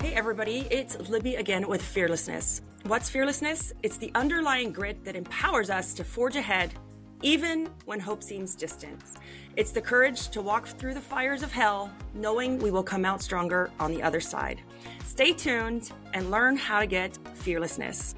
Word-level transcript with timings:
Hey, 0.00 0.14
everybody, 0.14 0.64
it's 0.70 0.96
Libby 1.08 1.34
again 1.34 1.66
with 1.66 1.82
Fearlessness. 1.82 2.62
What's 2.84 3.10
fearlessness? 3.10 3.72
It's 3.82 3.96
the 3.96 4.12
underlying 4.14 4.70
grit 4.70 5.04
that 5.04 5.16
empowers 5.16 5.70
us 5.70 5.92
to 5.94 6.04
forge 6.04 6.36
ahead 6.36 6.72
even 7.20 7.68
when 7.84 7.98
hope 7.98 8.22
seems 8.22 8.54
distant. 8.54 9.02
It's 9.56 9.72
the 9.72 9.80
courage 9.80 10.28
to 10.28 10.40
walk 10.40 10.68
through 10.68 10.94
the 10.94 11.00
fires 11.00 11.42
of 11.42 11.50
hell, 11.50 11.92
knowing 12.14 12.60
we 12.60 12.70
will 12.70 12.84
come 12.84 13.04
out 13.04 13.22
stronger 13.22 13.72
on 13.80 13.90
the 13.90 14.00
other 14.00 14.20
side. 14.20 14.60
Stay 15.04 15.32
tuned 15.32 15.90
and 16.14 16.30
learn 16.30 16.56
how 16.56 16.78
to 16.78 16.86
get 16.86 17.18
fearlessness. 17.34 18.14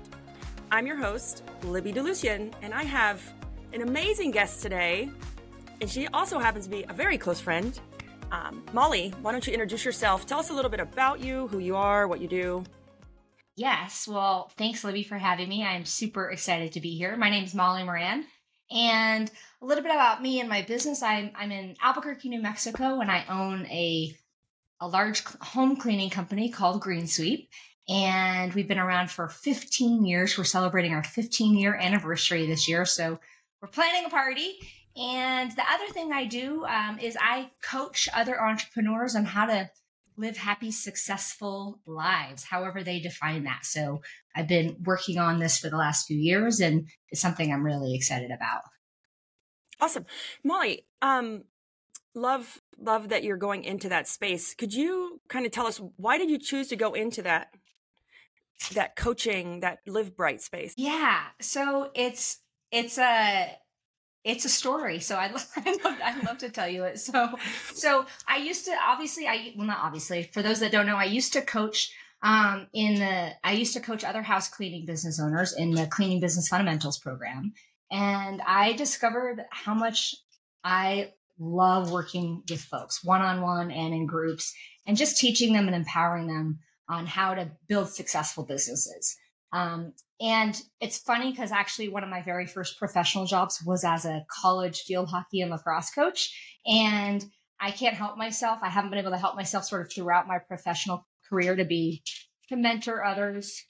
I'm 0.71 0.87
your 0.87 0.97
host, 0.97 1.45
Libby 1.63 1.95
DeLucien, 1.95 2.53
and 2.61 2.75
I 2.75 2.83
have 2.83 3.23
an 3.73 3.81
amazing 3.81 4.33
guest 4.33 4.61
today. 4.61 5.09
And 5.81 5.89
she 5.89 6.09
also 6.09 6.39
happens 6.39 6.67
to 6.67 6.71
be 6.71 6.85
a 6.91 6.93
very 6.93 7.17
close 7.17 7.41
friend. 7.41 7.81
Um, 8.31 8.65
Molly, 8.73 9.13
why 9.23 9.33
don't 9.33 9.47
you 9.47 9.53
introduce 9.53 9.85
yourself? 9.85 10.27
Tell 10.27 10.39
us 10.39 10.51
a 10.51 10.53
little 10.53 10.71
bit 10.71 10.81
about 10.81 11.21
you, 11.21 11.49
who 11.49 11.59
you 11.59 11.77
are, 11.77 12.07
what 12.07 12.21
you 12.21 12.29
do. 12.29 12.65
Yes. 13.57 14.07
Well, 14.09 14.51
thanks, 14.57 14.85
Libby, 14.85 15.03
for 15.03 15.19
having 15.19 15.49
me. 15.49 15.65
I'm 15.65 15.85
super 15.85 16.31
excited 16.31 16.73
to 16.73 16.81
be 16.81 16.97
here. 16.97 17.17
My 17.17 17.29
name 17.29 17.45
is 17.45 17.55
Molly 17.55 17.85
Moran. 17.85 18.25
And 18.71 19.31
a 19.61 19.67
little 19.67 19.83
bit 19.83 19.93
about 19.93 20.23
me 20.23 20.41
and 20.41 20.49
my 20.49 20.63
business. 20.63 21.03
I'm, 21.03 21.33
I'm 21.35 21.51
in 21.51 21.77
Albuquerque, 21.83 22.29
New 22.29 22.41
Mexico, 22.41 23.01
and 23.01 23.11
I 23.11 23.25
own 23.29 23.67
a, 23.67 24.15
a 24.81 24.87
large 24.87 25.25
home 25.41 25.77
cleaning 25.77 26.11
company 26.11 26.51
called 26.51 26.81
Green 26.81 27.07
Sweep. 27.07 27.51
And 27.89 28.55
we've 28.55 28.69
been 28.69 28.79
around 28.79 29.11
for 29.11 29.29
15 29.29 30.05
years. 30.07 30.39
We're 30.39 30.45
celebrating 30.45 30.95
our 30.95 31.03
15 31.03 31.59
year 31.59 31.75
anniversary 31.75 32.47
this 32.47 32.69
year. 32.69 32.85
So 32.85 33.19
we're 33.61 33.69
planning 33.69 34.05
a 34.07 34.11
party. 34.11 34.59
And 34.97 35.51
the 35.53 35.63
other 35.63 35.93
thing 35.93 36.13
I 36.13 36.25
do 36.25 36.65
um, 36.65 36.99
is 36.99 37.17
I 37.21 37.51
coach 37.63 38.09
other 38.15 38.41
entrepreneurs 38.41 39.15
on 39.15 39.25
how 39.25 39.47
to 39.47 39.71
live 40.17 40.37
happy, 40.37 40.71
successful 40.71 41.81
lives, 41.87 42.45
however 42.45 42.83
they 42.83 43.01
define 43.01 43.45
that. 43.45 43.65
So 43.65 44.03
I've 44.35 44.49
been 44.49 44.77
working 44.85 45.19
on 45.19 45.39
this 45.39 45.59
for 45.59 45.71
the 45.71 45.77
last 45.77 46.07
few 46.07 46.19
years 46.19 46.61
and 46.61 46.89
it's 47.09 47.21
something 47.21 47.53
I'm 47.53 47.65
really 47.65 47.95
excited 47.95 48.31
about. 48.31 48.63
Awesome. 49.81 50.05
Molly, 50.45 50.85
um, 51.01 51.45
love 52.15 52.61
love 52.79 53.11
that 53.11 53.25
you're 53.25 53.37
going 53.37 53.65
into 53.65 53.89
that 53.89 54.09
space. 54.09 54.55
Could 54.55 54.75
you 54.75 55.21
kind 55.29 55.47
of 55.47 55.53
tell 55.53 55.67
us 55.67 55.81
why 55.97 56.19
did 56.19 56.31
you 56.31 56.39
choose 56.39 56.69
to 56.69 56.77
go 56.77 56.93
into 56.93 57.23
that 57.23 57.55
that 58.75 58.97
coaching, 58.97 59.61
that 59.61 59.79
live 59.87 60.17
bright 60.17 60.43
space? 60.43 60.75
Yeah. 60.77 61.21
So 61.41 61.91
it's 61.95 62.41
it's 62.71 62.99
a 62.99 63.57
it's 64.25 64.45
a 64.45 64.49
story. 64.49 65.01
So 65.01 65.17
I'd, 65.17 65.33
I'd, 65.57 65.67
love, 65.85 65.99
I'd 66.03 66.25
love 66.25 66.39
to 66.39 66.51
tell 66.51 66.69
you 66.69 66.85
it. 66.85 66.99
So, 66.99 67.31
so 67.73 68.07
I 68.29 68.39
used 68.39 68.67
to 68.67 68.75
obviously, 68.87 69.27
I, 69.27 69.55
well, 69.57 69.67
not 69.67 69.79
obviously 69.83 70.25
for 70.33 70.43
those 70.43 70.61
that 70.61 70.73
don't 70.73 70.87
know, 70.87 70.97
I 70.97 71.05
used 71.05 71.33
to 71.35 71.43
coach, 71.43 71.93
um, 72.23 72.67
in 72.75 72.97
the, 72.97 73.31
I 73.43 73.53
used 73.53 73.73
to 73.75 73.81
coach 73.81 74.05
other 74.05 74.23
house 74.23 74.49
cleaning 74.49 74.85
business 74.85 75.21
owners 75.21 75.55
in 75.57 75.71
the 75.71 75.87
cleaning 75.87 76.21
business 76.21 76.49
fundamentals 76.49 76.99
program. 76.99 77.55
And 77.91 78.41
I 78.47 78.75
discovered 78.75 79.45
how 79.51 79.75
much 79.75 80.15
I 80.63 81.13
love 81.39 81.91
working 81.91 82.43
with 82.49 82.61
folks 82.61 83.03
one 83.03 83.23
on 83.23 83.41
one 83.41 83.71
and 83.71 83.95
in 83.95 84.07
groups 84.07 84.55
and 84.87 84.97
just 84.97 85.17
teaching 85.17 85.55
them 85.55 85.67
and 85.67 85.75
empowering 85.75 86.27
them 86.27 86.59
on 86.89 87.07
how 87.07 87.35
to 87.35 87.51
build 87.69 87.89
successful 87.89 88.45
businesses. 88.45 89.17
Um, 89.53 89.95
and 90.21 90.61
it's 90.81 90.99
funny 90.99 91.31
because 91.31 91.51
actually 91.51 91.89
one 91.89 92.05
of 92.05 92.11
my 92.11 92.23
very 92.23 92.47
first 92.47 92.79
professional 92.79 93.27
jobs 93.27 93.63
was 93.65 93.85
as 93.85 94.05
a 94.05 94.25
college 94.31 94.83
field 94.83 95.09
hockey 95.09 95.41
and 95.41 95.51
lacrosse 95.51 95.91
coach. 95.91 96.31
And 96.67 97.25
I 97.61 97.71
can't 97.71 97.95
help 97.95 98.17
myself. 98.17 98.61
I 98.63 98.69
haven't 98.69 98.91
been 98.91 99.01
able 99.01 99.11
to 99.11 99.19
help 99.19 99.37
myself 99.37 99.65
sort 99.65 99.83
of 99.83 99.93
throughout 99.93 100.29
my 100.29 100.39
professional 100.39 101.07
career 101.29 101.57
to 101.57 101.65
be 101.65 102.03
to 102.49 102.57
mentor 102.57 103.05
others. 103.05 103.65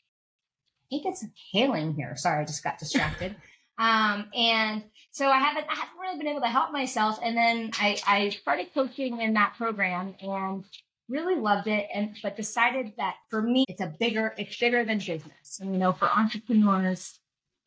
I 0.87 0.97
think 0.97 1.06
it's 1.06 1.25
hailing 1.53 1.94
here. 1.94 2.17
Sorry, 2.17 2.42
I 2.42 2.44
just 2.44 2.65
got 2.65 2.78
distracted. 2.78 3.37
um, 3.78 4.27
and 4.34 4.84
so 5.12 5.28
I 5.28 5.39
haven't 5.39 5.67
I 5.69 5.75
haven't 5.75 5.98
really 6.00 6.19
been 6.19 6.28
able 6.28 6.41
to 6.41 6.49
help 6.49 6.72
myself. 6.72 7.19
And 7.22 7.37
then 7.37 7.71
I, 7.81 7.99
I 8.06 8.28
started 8.31 8.75
coaching 8.75 9.21
in 9.21 9.34
that 9.34 9.55
program 9.56 10.15
and 10.21 10.65
really 11.10 11.34
loved 11.34 11.66
it 11.66 11.88
and 11.93 12.16
but 12.22 12.37
decided 12.37 12.93
that 12.97 13.16
for 13.28 13.43
me 13.43 13.65
it's 13.69 13.81
a 13.81 13.93
bigger 13.98 14.32
it's 14.38 14.56
bigger 14.56 14.84
than 14.84 14.98
business. 14.98 15.59
And 15.60 15.75
you 15.75 15.78
know 15.78 15.93
for 15.93 16.09
entrepreneurs 16.09 17.19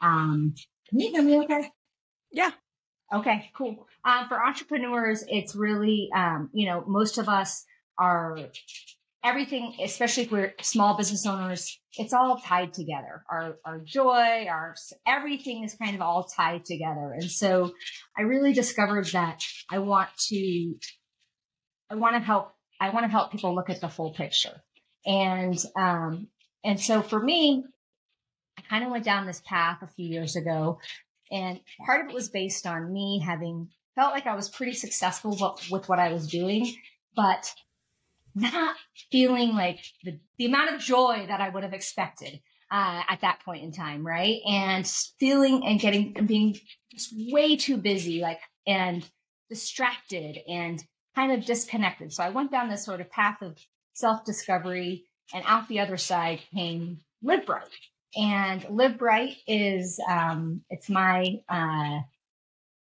um 0.01 0.55
can 0.89 0.99
you 0.99 1.11
hear 1.11 1.21
me 1.21 1.39
okay? 1.41 1.69
Yeah. 2.31 2.51
Okay 3.13 3.51
cool. 3.55 3.87
Um 4.05 4.27
for 4.27 4.43
entrepreneurs 4.43 5.23
it's 5.27 5.55
really 5.55 6.09
um 6.15 6.49
you 6.53 6.65
know 6.65 6.83
most 6.87 7.17
of 7.17 7.27
us 7.27 7.65
are 7.99 8.39
everything 9.23 9.75
especially 9.81 10.23
if 10.23 10.31
we're 10.31 10.53
small 10.61 10.97
business 10.97 11.25
owners 11.25 11.79
it's 11.97 12.13
all 12.13 12.37
tied 12.37 12.73
together. 12.73 13.23
Our 13.29 13.57
our 13.65 13.79
joy 13.79 14.47
our 14.49 14.75
everything 15.05 15.63
is 15.63 15.75
kind 15.75 15.95
of 15.95 16.01
all 16.01 16.23
tied 16.23 16.65
together. 16.65 17.13
And 17.13 17.29
so 17.29 17.73
i 18.17 18.21
really 18.21 18.53
discovered 18.53 19.07
that 19.07 19.43
i 19.69 19.79
want 19.79 20.09
to 20.29 20.75
i 21.89 21.95
want 21.95 22.15
to 22.15 22.19
help 22.19 22.53
I 22.83 22.89
want 22.89 23.05
to 23.05 23.09
help 23.09 23.31
people 23.31 23.55
look 23.55 23.69
at 23.69 23.79
the 23.79 23.87
full 23.87 24.11
picture. 24.11 24.61
And, 25.05 25.57
um, 25.77 26.27
and 26.65 26.77
so 26.77 27.01
for 27.01 27.17
me, 27.17 27.63
I 28.57 28.61
kind 28.63 28.83
of 28.83 28.91
went 28.91 29.05
down 29.05 29.25
this 29.25 29.41
path 29.45 29.77
a 29.81 29.87
few 29.87 30.05
years 30.05 30.35
ago. 30.35 30.79
And 31.31 31.61
part 31.85 32.01
of 32.01 32.09
it 32.09 32.13
was 32.13 32.27
based 32.27 32.67
on 32.67 32.91
me 32.91 33.23
having 33.25 33.69
felt 33.95 34.11
like 34.11 34.27
I 34.27 34.35
was 34.35 34.49
pretty 34.49 34.73
successful 34.73 35.31
with 35.71 35.87
what 35.87 35.99
I 35.99 36.11
was 36.11 36.27
doing, 36.27 36.75
but 37.15 37.49
not 38.35 38.75
feeling 39.13 39.55
like 39.55 39.79
the, 40.03 40.19
the 40.37 40.45
amount 40.47 40.75
of 40.75 40.81
joy 40.81 41.23
that 41.29 41.39
I 41.39 41.47
would 41.47 41.63
have 41.63 41.73
expected 41.73 42.41
uh, 42.69 43.01
at 43.07 43.21
that 43.21 43.39
point 43.45 43.63
in 43.63 43.71
time, 43.71 44.05
right? 44.05 44.41
And 44.45 44.85
feeling 45.21 45.65
and 45.65 45.79
getting 45.79 46.17
and 46.17 46.27
being 46.27 46.59
just 46.91 47.13
way 47.31 47.55
too 47.55 47.77
busy, 47.77 48.19
like 48.19 48.41
and 48.67 49.09
distracted 49.49 50.39
and 50.49 50.83
kind 51.15 51.31
of 51.31 51.45
disconnected. 51.45 52.13
So 52.13 52.23
I 52.23 52.29
went 52.29 52.51
down 52.51 52.69
this 52.69 52.85
sort 52.85 53.01
of 53.01 53.09
path 53.09 53.41
of 53.41 53.57
self 53.93 54.25
discovery, 54.25 55.05
and 55.33 55.43
out 55.47 55.67
the 55.67 55.79
other 55.79 55.97
side 55.97 56.41
came 56.53 56.99
Live 57.21 57.45
Bright. 57.45 57.69
And 58.15 58.65
Live 58.69 58.97
Bright 58.97 59.37
is 59.47 59.99
um, 60.09 60.61
it's 60.69 60.89
my 60.89 61.41
uh, 61.49 61.99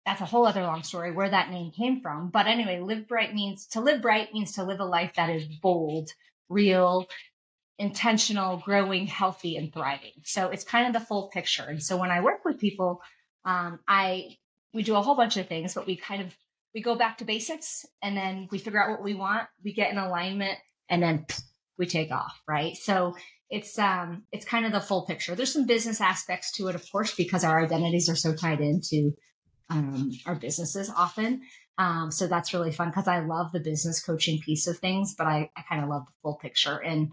that's 0.06 0.22
a 0.22 0.26
whole 0.26 0.48
other 0.48 0.64
long 0.64 0.84
story 0.84 1.12
where 1.12 1.30
that 1.30 1.52
name 1.52 1.72
came 1.72 2.02
from. 2.02 2.30
But 2.30 2.48
anyway, 2.48 2.80
Live 2.80 3.08
Bright 3.08 3.34
means 3.34 3.68
to 3.68 3.82
live 3.82 4.02
bright 4.02 4.34
means 4.34 4.54
to 4.54 4.64
live 4.64 4.80
a 4.80 4.86
life 4.86 5.14
that 5.16 5.30
is 5.30 5.46
bold, 5.46 6.10
real, 6.50 7.08
intentional, 7.78 8.58
growing, 8.58 9.08
healthy, 9.08 9.58
and 9.58 9.74
thriving. 9.74 10.14
So 10.24 10.50
it's 10.50 10.64
kind 10.64 10.88
of 10.88 10.94
the 10.94 11.06
full 11.06 11.30
picture. 11.30 11.64
And 11.64 11.82
so 11.82 11.98
when 11.98 12.12
I 12.12 12.22
work 12.22 12.46
with 12.46 12.60
people, 12.60 13.02
um, 13.46 13.80
I 13.88 14.38
we 14.74 14.84
do 14.84 14.96
a 14.96 15.02
whole 15.02 15.16
bunch 15.16 15.38
of 15.38 15.48
things, 15.48 15.74
but 15.74 15.86
we 15.86 15.96
kind 15.98 16.22
of 16.22 16.36
we 16.74 16.82
go 16.82 16.96
back 16.96 17.18
to 17.18 17.26
basics 17.26 17.86
and 18.02 18.16
then 18.16 18.48
we 18.52 18.58
figure 18.58 18.82
out 18.82 18.90
what 18.90 19.04
we 19.04 19.14
want, 19.14 19.48
we 19.64 19.74
get 19.74 19.92
in 19.92 19.98
alignment 19.98 20.58
and 20.90 21.04
then 21.04 21.26
we 21.78 21.86
take 21.86 22.12
off, 22.12 22.42
right? 22.48 22.76
So 22.76 23.16
it's 23.50 23.78
um 23.78 24.24
it's 24.32 24.46
kind 24.46 24.66
of 24.66 24.72
the 24.72 24.80
full 24.80 25.06
picture. 25.06 25.36
There's 25.36 25.54
some 25.54 25.66
business 25.66 26.00
aspects 26.00 26.52
to 26.54 26.68
it, 26.68 26.76
of 26.76 26.90
course, 26.92 27.14
because 27.16 27.44
our 27.44 27.64
identities 27.64 28.10
are 28.10 28.16
so 28.16 28.34
tied 28.34 28.62
into 28.62 29.14
um, 29.70 30.12
our 30.26 30.36
businesses 30.36 30.92
often. 30.96 31.42
Um, 31.78 32.12
so 32.12 32.28
that's 32.28 32.54
really 32.54 32.72
fun 32.72 32.90
because 32.90 33.08
I 33.08 33.20
love 33.22 33.52
the 33.52 33.60
business 33.60 34.04
coaching 34.04 34.40
piece 34.40 34.68
of 34.68 34.78
things, 34.78 35.16
but 35.18 35.28
I, 35.28 35.50
I 35.56 35.64
kind 35.68 35.82
of 35.82 35.90
love 35.90 36.06
the 36.06 36.12
full 36.22 36.36
picture. 36.36 36.78
And 36.78 37.12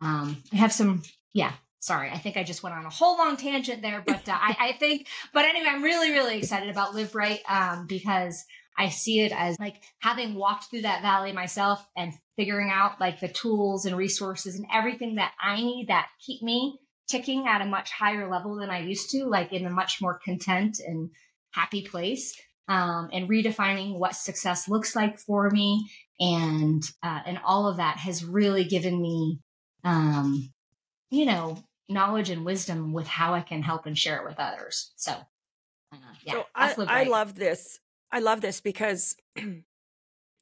um, 0.00 0.42
I 0.52 0.56
have 0.56 0.72
some, 0.72 1.02
yeah, 1.32 1.52
sorry, 1.80 2.10
I 2.10 2.18
think 2.18 2.36
I 2.36 2.44
just 2.44 2.62
went 2.62 2.76
on 2.76 2.84
a 2.84 2.90
whole 2.90 3.16
long 3.16 3.36
tangent 3.36 3.82
there, 3.82 4.02
but 4.06 4.28
uh, 4.28 4.32
I, 4.32 4.56
I, 4.60 4.72
think, 4.78 5.08
but 5.32 5.46
anyway, 5.46 5.68
I'm 5.68 5.82
really, 5.82 6.10
really 6.10 6.38
excited 6.38 6.68
about 6.68 6.94
Live 6.94 7.12
Bright 7.12 7.40
um, 7.48 7.86
because 7.86 8.44
I 8.78 8.90
see 8.90 9.20
it 9.20 9.32
as 9.32 9.58
like 9.58 9.82
having 9.98 10.36
walked 10.36 10.70
through 10.70 10.82
that 10.82 11.02
valley 11.02 11.32
myself 11.32 11.84
and 11.96 12.14
figuring 12.36 12.70
out 12.70 13.00
like 13.00 13.18
the 13.18 13.28
tools 13.28 13.84
and 13.84 13.96
resources 13.96 14.54
and 14.54 14.66
everything 14.72 15.16
that 15.16 15.32
I 15.42 15.56
need 15.56 15.88
that 15.88 16.08
keep 16.24 16.42
me 16.42 16.78
ticking 17.08 17.48
at 17.48 17.60
a 17.60 17.66
much 17.66 17.90
higher 17.90 18.30
level 18.30 18.56
than 18.56 18.70
I 18.70 18.80
used 18.80 19.10
to, 19.10 19.24
like 19.24 19.52
in 19.52 19.66
a 19.66 19.70
much 19.70 20.00
more 20.00 20.20
content 20.24 20.78
and 20.86 21.10
happy 21.50 21.82
place. 21.82 22.40
Um, 22.68 23.08
and 23.14 23.30
redefining 23.30 23.98
what 23.98 24.14
success 24.14 24.68
looks 24.68 24.94
like 24.94 25.18
for 25.18 25.48
me, 25.48 25.88
and 26.20 26.82
uh, 27.02 27.20
and 27.24 27.40
all 27.42 27.66
of 27.66 27.78
that 27.78 27.96
has 27.96 28.22
really 28.22 28.64
given 28.64 29.00
me, 29.00 29.40
um, 29.84 30.52
you 31.08 31.24
know, 31.24 31.64
knowledge 31.88 32.28
and 32.28 32.44
wisdom 32.44 32.92
with 32.92 33.06
how 33.06 33.32
I 33.32 33.40
can 33.40 33.62
help 33.62 33.86
and 33.86 33.96
share 33.96 34.18
it 34.18 34.28
with 34.28 34.38
others. 34.38 34.92
So, 34.96 35.12
uh, 35.12 35.96
yeah, 36.24 36.42
so 36.74 36.84
I, 36.86 37.00
I 37.00 37.02
love 37.04 37.36
this. 37.36 37.80
I 38.10 38.20
love 38.20 38.40
this 38.40 38.60
because, 38.60 39.16
you 39.36 39.64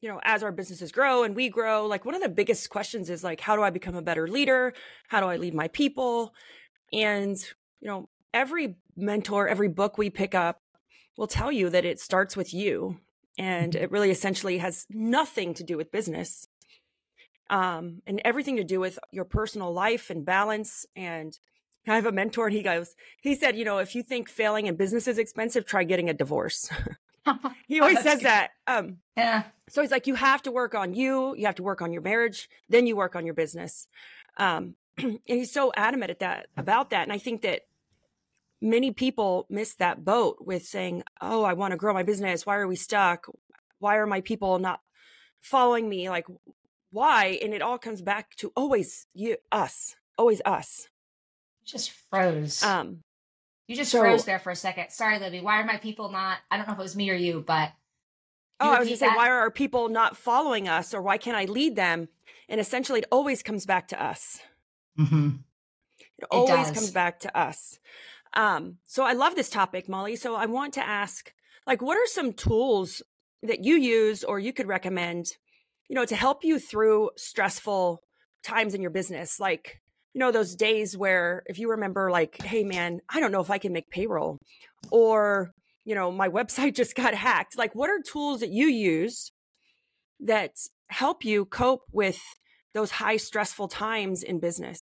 know, 0.02 0.20
as 0.24 0.42
our 0.42 0.52
businesses 0.52 0.92
grow 0.92 1.24
and 1.24 1.34
we 1.34 1.48
grow, 1.48 1.86
like 1.86 2.04
one 2.04 2.14
of 2.14 2.22
the 2.22 2.28
biggest 2.28 2.70
questions 2.70 3.10
is 3.10 3.24
like, 3.24 3.40
how 3.40 3.56
do 3.56 3.62
I 3.62 3.70
become 3.70 3.94
a 3.96 4.02
better 4.02 4.28
leader? 4.28 4.72
How 5.08 5.20
do 5.20 5.26
I 5.26 5.36
lead 5.36 5.54
my 5.54 5.68
people? 5.68 6.34
And, 6.92 7.36
you 7.80 7.88
know, 7.88 8.08
every 8.32 8.76
mentor, 8.96 9.48
every 9.48 9.68
book 9.68 9.98
we 9.98 10.10
pick 10.10 10.34
up 10.34 10.60
will 11.16 11.26
tell 11.26 11.50
you 11.50 11.70
that 11.70 11.84
it 11.84 11.98
starts 12.00 12.36
with 12.36 12.54
you. 12.54 13.00
And 13.38 13.72
mm-hmm. 13.72 13.84
it 13.84 13.90
really 13.90 14.10
essentially 14.10 14.58
has 14.58 14.86
nothing 14.90 15.54
to 15.54 15.64
do 15.64 15.76
with 15.76 15.90
business. 15.92 16.46
um, 17.50 18.02
and 18.06 18.20
everything 18.24 18.56
to 18.56 18.64
do 18.64 18.80
with 18.80 18.98
your 19.12 19.24
personal 19.24 19.72
life 19.72 20.10
and 20.10 20.24
balance. 20.24 20.86
And 20.96 21.38
I 21.86 21.94
have 21.94 22.06
a 22.06 22.12
mentor, 22.12 22.48
and 22.48 22.56
he 22.56 22.62
goes, 22.62 22.94
he 23.20 23.34
said, 23.36 23.56
you 23.56 23.64
know, 23.64 23.78
if 23.78 23.94
you 23.94 24.02
think 24.02 24.28
failing 24.28 24.66
in 24.66 24.76
business 24.76 25.06
is 25.06 25.18
expensive, 25.18 25.64
try 25.66 25.84
getting 25.84 26.08
a 26.08 26.14
divorce. 26.14 26.68
he 27.68 27.80
always 27.80 27.98
oh, 27.98 28.02
says 28.02 28.20
that. 28.20 28.50
Um, 28.66 28.98
yeah. 29.16 29.44
So 29.68 29.82
he's 29.82 29.90
like, 29.90 30.06
you 30.06 30.14
have 30.14 30.42
to 30.42 30.52
work 30.52 30.74
on 30.74 30.94
you, 30.94 31.34
you 31.36 31.46
have 31.46 31.56
to 31.56 31.62
work 31.62 31.82
on 31.82 31.92
your 31.92 32.02
marriage, 32.02 32.48
then 32.68 32.86
you 32.86 32.96
work 32.96 33.16
on 33.16 33.24
your 33.24 33.34
business. 33.34 33.88
Um, 34.36 34.74
and 34.98 35.20
he's 35.26 35.52
so 35.52 35.72
adamant 35.76 36.10
at 36.10 36.20
that 36.20 36.46
about 36.56 36.90
that. 36.90 37.02
And 37.02 37.12
I 37.12 37.18
think 37.18 37.42
that 37.42 37.62
many 38.60 38.92
people 38.92 39.46
miss 39.50 39.74
that 39.76 40.04
boat 40.04 40.38
with 40.40 40.64
saying, 40.64 41.02
"Oh, 41.20 41.44
I 41.44 41.54
want 41.54 41.72
to 41.72 41.76
grow 41.76 41.92
my 41.92 42.02
business. 42.02 42.46
Why 42.46 42.56
are 42.56 42.68
we 42.68 42.76
stuck? 42.76 43.26
Why 43.78 43.96
are 43.96 44.06
my 44.06 44.20
people 44.20 44.58
not 44.58 44.80
following 45.40 45.88
me? 45.88 46.08
Like, 46.08 46.26
why?" 46.90 47.38
And 47.42 47.52
it 47.52 47.62
all 47.62 47.78
comes 47.78 48.02
back 48.02 48.36
to 48.36 48.52
always 48.56 49.06
you, 49.14 49.36
us, 49.52 49.96
always 50.16 50.40
us. 50.44 50.88
Just 51.64 51.90
froze. 52.10 52.62
Um, 52.62 53.02
you 53.66 53.76
just 53.76 53.90
so, 53.90 54.00
froze 54.00 54.24
there 54.24 54.38
for 54.38 54.50
a 54.50 54.56
second. 54.56 54.90
Sorry, 54.90 55.18
Libby. 55.18 55.40
Why 55.40 55.60
are 55.60 55.64
my 55.64 55.78
people 55.78 56.10
not? 56.10 56.38
I 56.50 56.56
don't 56.56 56.66
know 56.66 56.74
if 56.74 56.78
it 56.78 56.82
was 56.82 56.96
me 56.96 57.10
or 57.10 57.14
you, 57.14 57.42
but 57.46 57.72
oh, 58.60 58.70
I 58.70 58.78
was 58.78 58.88
just 58.88 59.00
saying, 59.00 59.14
why 59.14 59.28
are 59.28 59.38
our 59.38 59.50
people 59.50 59.88
not 59.88 60.16
following 60.16 60.68
us, 60.68 60.94
or 60.94 61.02
why 61.02 61.18
can't 61.18 61.36
I 61.36 61.44
lead 61.44 61.76
them? 61.76 62.08
And 62.48 62.60
essentially, 62.60 63.00
it 63.00 63.08
always 63.10 63.42
comes 63.42 63.66
back 63.66 63.88
to 63.88 64.02
us. 64.02 64.40
Mm-hmm. 64.98 65.28
It, 65.98 66.06
it 66.22 66.26
always 66.30 66.68
does. 66.68 66.72
comes 66.72 66.90
back 66.90 67.20
to 67.20 67.38
us. 67.38 67.78
Um, 68.34 68.78
so 68.86 69.04
I 69.04 69.14
love 69.14 69.34
this 69.34 69.50
topic, 69.50 69.88
Molly. 69.88 70.16
So 70.16 70.34
I 70.34 70.46
want 70.46 70.74
to 70.74 70.86
ask, 70.86 71.32
like, 71.66 71.82
what 71.82 71.96
are 71.96 72.06
some 72.06 72.32
tools 72.32 73.02
that 73.42 73.64
you 73.64 73.76
use 73.76 74.22
or 74.24 74.38
you 74.38 74.52
could 74.52 74.66
recommend, 74.66 75.26
you 75.88 75.94
know, 75.94 76.04
to 76.04 76.16
help 76.16 76.44
you 76.44 76.58
through 76.58 77.10
stressful 77.16 78.02
times 78.42 78.74
in 78.74 78.80
your 78.82 78.90
business? 78.90 79.40
Like, 79.40 79.80
you 80.16 80.20
know, 80.20 80.32
those 80.32 80.54
days 80.54 80.96
where 80.96 81.42
if 81.44 81.58
you 81.58 81.68
remember, 81.68 82.10
like, 82.10 82.40
hey, 82.40 82.64
man, 82.64 83.00
I 83.06 83.20
don't 83.20 83.32
know 83.32 83.42
if 83.42 83.50
I 83.50 83.58
can 83.58 83.74
make 83.74 83.90
payroll, 83.90 84.38
or, 84.90 85.52
you 85.84 85.94
know, 85.94 86.10
my 86.10 86.28
website 86.38 86.74
just 86.74 86.96
got 86.96 87.12
hacked. 87.12 87.58
Like, 87.58 87.74
what 87.74 87.90
are 87.90 88.00
tools 88.00 88.40
that 88.40 88.48
you 88.48 88.66
use 88.66 89.30
that 90.20 90.52
help 90.88 91.22
you 91.22 91.44
cope 91.44 91.82
with 91.92 92.18
those 92.72 92.92
high 92.92 93.18
stressful 93.18 93.68
times 93.68 94.22
in 94.22 94.40
business? 94.40 94.78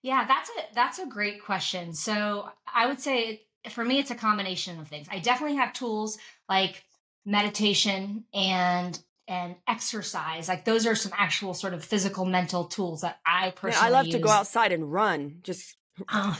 Yeah, 0.00 0.28
that's 0.28 0.48
a 0.50 0.74
that's 0.76 1.00
a 1.00 1.06
great 1.06 1.42
question. 1.42 1.92
So 1.92 2.48
I 2.72 2.86
would 2.86 3.00
say 3.00 3.42
for 3.68 3.84
me, 3.84 3.98
it's 3.98 4.12
a 4.12 4.16
combination 4.16 4.78
of 4.78 4.86
things. 4.86 5.08
I 5.10 5.18
definitely 5.18 5.56
have 5.56 5.72
tools 5.72 6.18
like 6.48 6.84
meditation 7.26 8.26
and 8.32 8.96
and 9.28 9.56
exercise. 9.68 10.48
Like 10.48 10.64
those 10.64 10.86
are 10.86 10.94
some 10.94 11.12
actual 11.16 11.54
sort 11.54 11.74
of 11.74 11.84
physical 11.84 12.24
mental 12.24 12.64
tools 12.64 13.02
that 13.02 13.18
I 13.26 13.50
personally. 13.50 13.86
I 13.86 13.90
love 13.90 14.06
use. 14.06 14.14
to 14.16 14.20
go 14.20 14.30
outside 14.30 14.72
and 14.72 14.92
run. 14.92 15.38
Just 15.42 15.76
oh, 16.08 16.38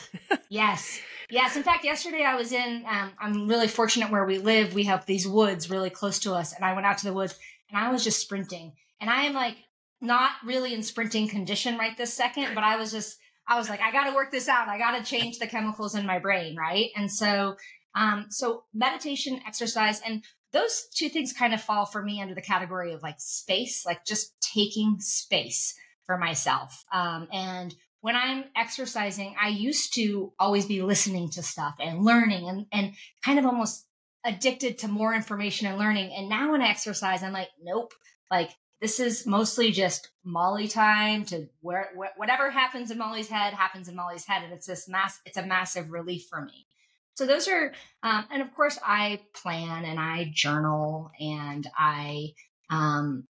yes, 0.49 1.01
yes. 1.31 1.57
In 1.57 1.63
fact, 1.63 1.85
yesterday 1.85 2.25
I 2.25 2.35
was 2.35 2.53
in. 2.53 2.85
Um, 2.89 3.13
I'm 3.19 3.49
really 3.49 3.69
fortunate 3.69 4.11
where 4.11 4.25
we 4.25 4.39
live. 4.39 4.75
We 4.75 4.85
have 4.85 5.07
these 5.07 5.27
woods 5.27 5.71
really 5.71 5.91
close 5.91 6.19
to 6.21 6.35
us, 6.35 6.55
and 6.55 6.65
I 6.65 6.75
went 6.75 6.87
out 6.87 6.99
to 6.99 7.07
the 7.07 7.13
woods 7.13 7.39
and 7.73 7.83
I 7.83 7.91
was 7.91 8.05
just 8.05 8.21
sprinting. 8.21 8.73
And 9.01 9.11
I 9.11 9.23
am 9.23 9.35
like 9.35 9.57
not 10.01 10.33
really 10.45 10.75
in 10.75 10.83
sprinting 10.83 11.29
condition 11.29 11.79
right 11.79 11.97
this 11.97 12.13
second, 12.13 12.55
but 12.55 12.65
I 12.65 12.77
was 12.77 12.93
just 12.93 13.19
I 13.47 13.59
was 13.59 13.69
like, 13.69 13.81
I 13.81 13.91
got 13.91 14.09
to 14.09 14.15
work 14.15 14.31
this 14.31 14.49
out. 14.49 14.69
I 14.69 14.79
got 14.79 14.97
to 14.97 15.05
change 15.05 15.39
the 15.39 15.47
chemicals 15.47 15.95
in 15.95 16.07
my 16.07 16.19
brain, 16.19 16.57
right? 16.57 16.91
And 16.97 17.11
so, 17.11 17.57
um, 17.95 18.27
so 18.31 18.65
meditation, 18.73 19.41
exercise, 19.47 20.01
and 20.07 20.23
those 20.53 20.87
two 20.95 21.09
things 21.09 21.33
kind 21.33 21.55
of 21.55 21.63
fall 21.63 21.87
for 21.87 22.03
me 22.03 22.21
under 22.21 22.35
the 22.35 22.43
category 22.43 22.93
of 22.93 23.03
like 23.03 23.17
space, 23.19 23.85
like 23.87 24.05
just 24.05 24.35
taking 24.41 24.99
space 25.01 25.75
for 26.05 26.19
myself. 26.19 26.85
Um, 26.93 27.29
and 27.33 27.75
when 28.01 28.17
I'm 28.17 28.45
exercising, 28.57 29.35
I 29.41 29.49
used 29.49 29.95
to 29.95 30.33
always 30.39 30.67
be 30.67 30.83
listening 30.83 31.31
to 31.31 31.43
stuff 31.43 31.77
and 31.81 32.05
learning 32.05 32.49
and, 32.49 32.67
and 32.73 32.95
kind 33.25 33.39
of 33.39 33.47
almost 33.47 33.87
addicted 34.25 34.79
to 34.79 34.89
more 34.89 35.15
information 35.15 35.69
and 35.69 35.79
learning. 35.79 36.13
And 36.17 36.29
now 36.29 36.53
when 36.53 36.63
I 36.63 36.69
exercise, 36.69 37.23
I'm 37.23 37.33
like, 37.33 37.49
nope, 37.63 37.93
like 38.31 38.51
this 38.81 38.99
is 38.99 39.27
mostly 39.27 39.71
just 39.71 40.11
Molly 40.25 40.67
time 40.67 41.25
to 41.27 41.47
where, 41.61 41.91
wh- 41.97 42.19
whatever 42.19 42.51
happens 42.51 42.91
in 42.91 42.99
Molly's 42.99 43.29
head 43.29 43.55
happens 43.55 43.89
in 43.89 43.95
Molly's 43.95 44.25
head, 44.25 44.43
and 44.43 44.53
it's 44.53 44.67
this 44.67 44.89
mass. 44.89 45.21
It's 45.25 45.37
a 45.37 45.47
massive 45.47 45.91
relief 45.91 46.27
for 46.29 46.43
me. 46.43 46.67
So 47.15 47.27
those 47.27 47.47
are, 47.49 47.73
um, 48.03 48.25
and 48.31 48.43
of 48.43 48.55
course, 48.55 48.79
I 48.85 49.21
plan 49.35 49.85
and 49.85 50.01
I 50.01 50.31
journal 50.33 51.11
and 51.21 51.69
I, 51.77 52.33
um, 52.71 53.27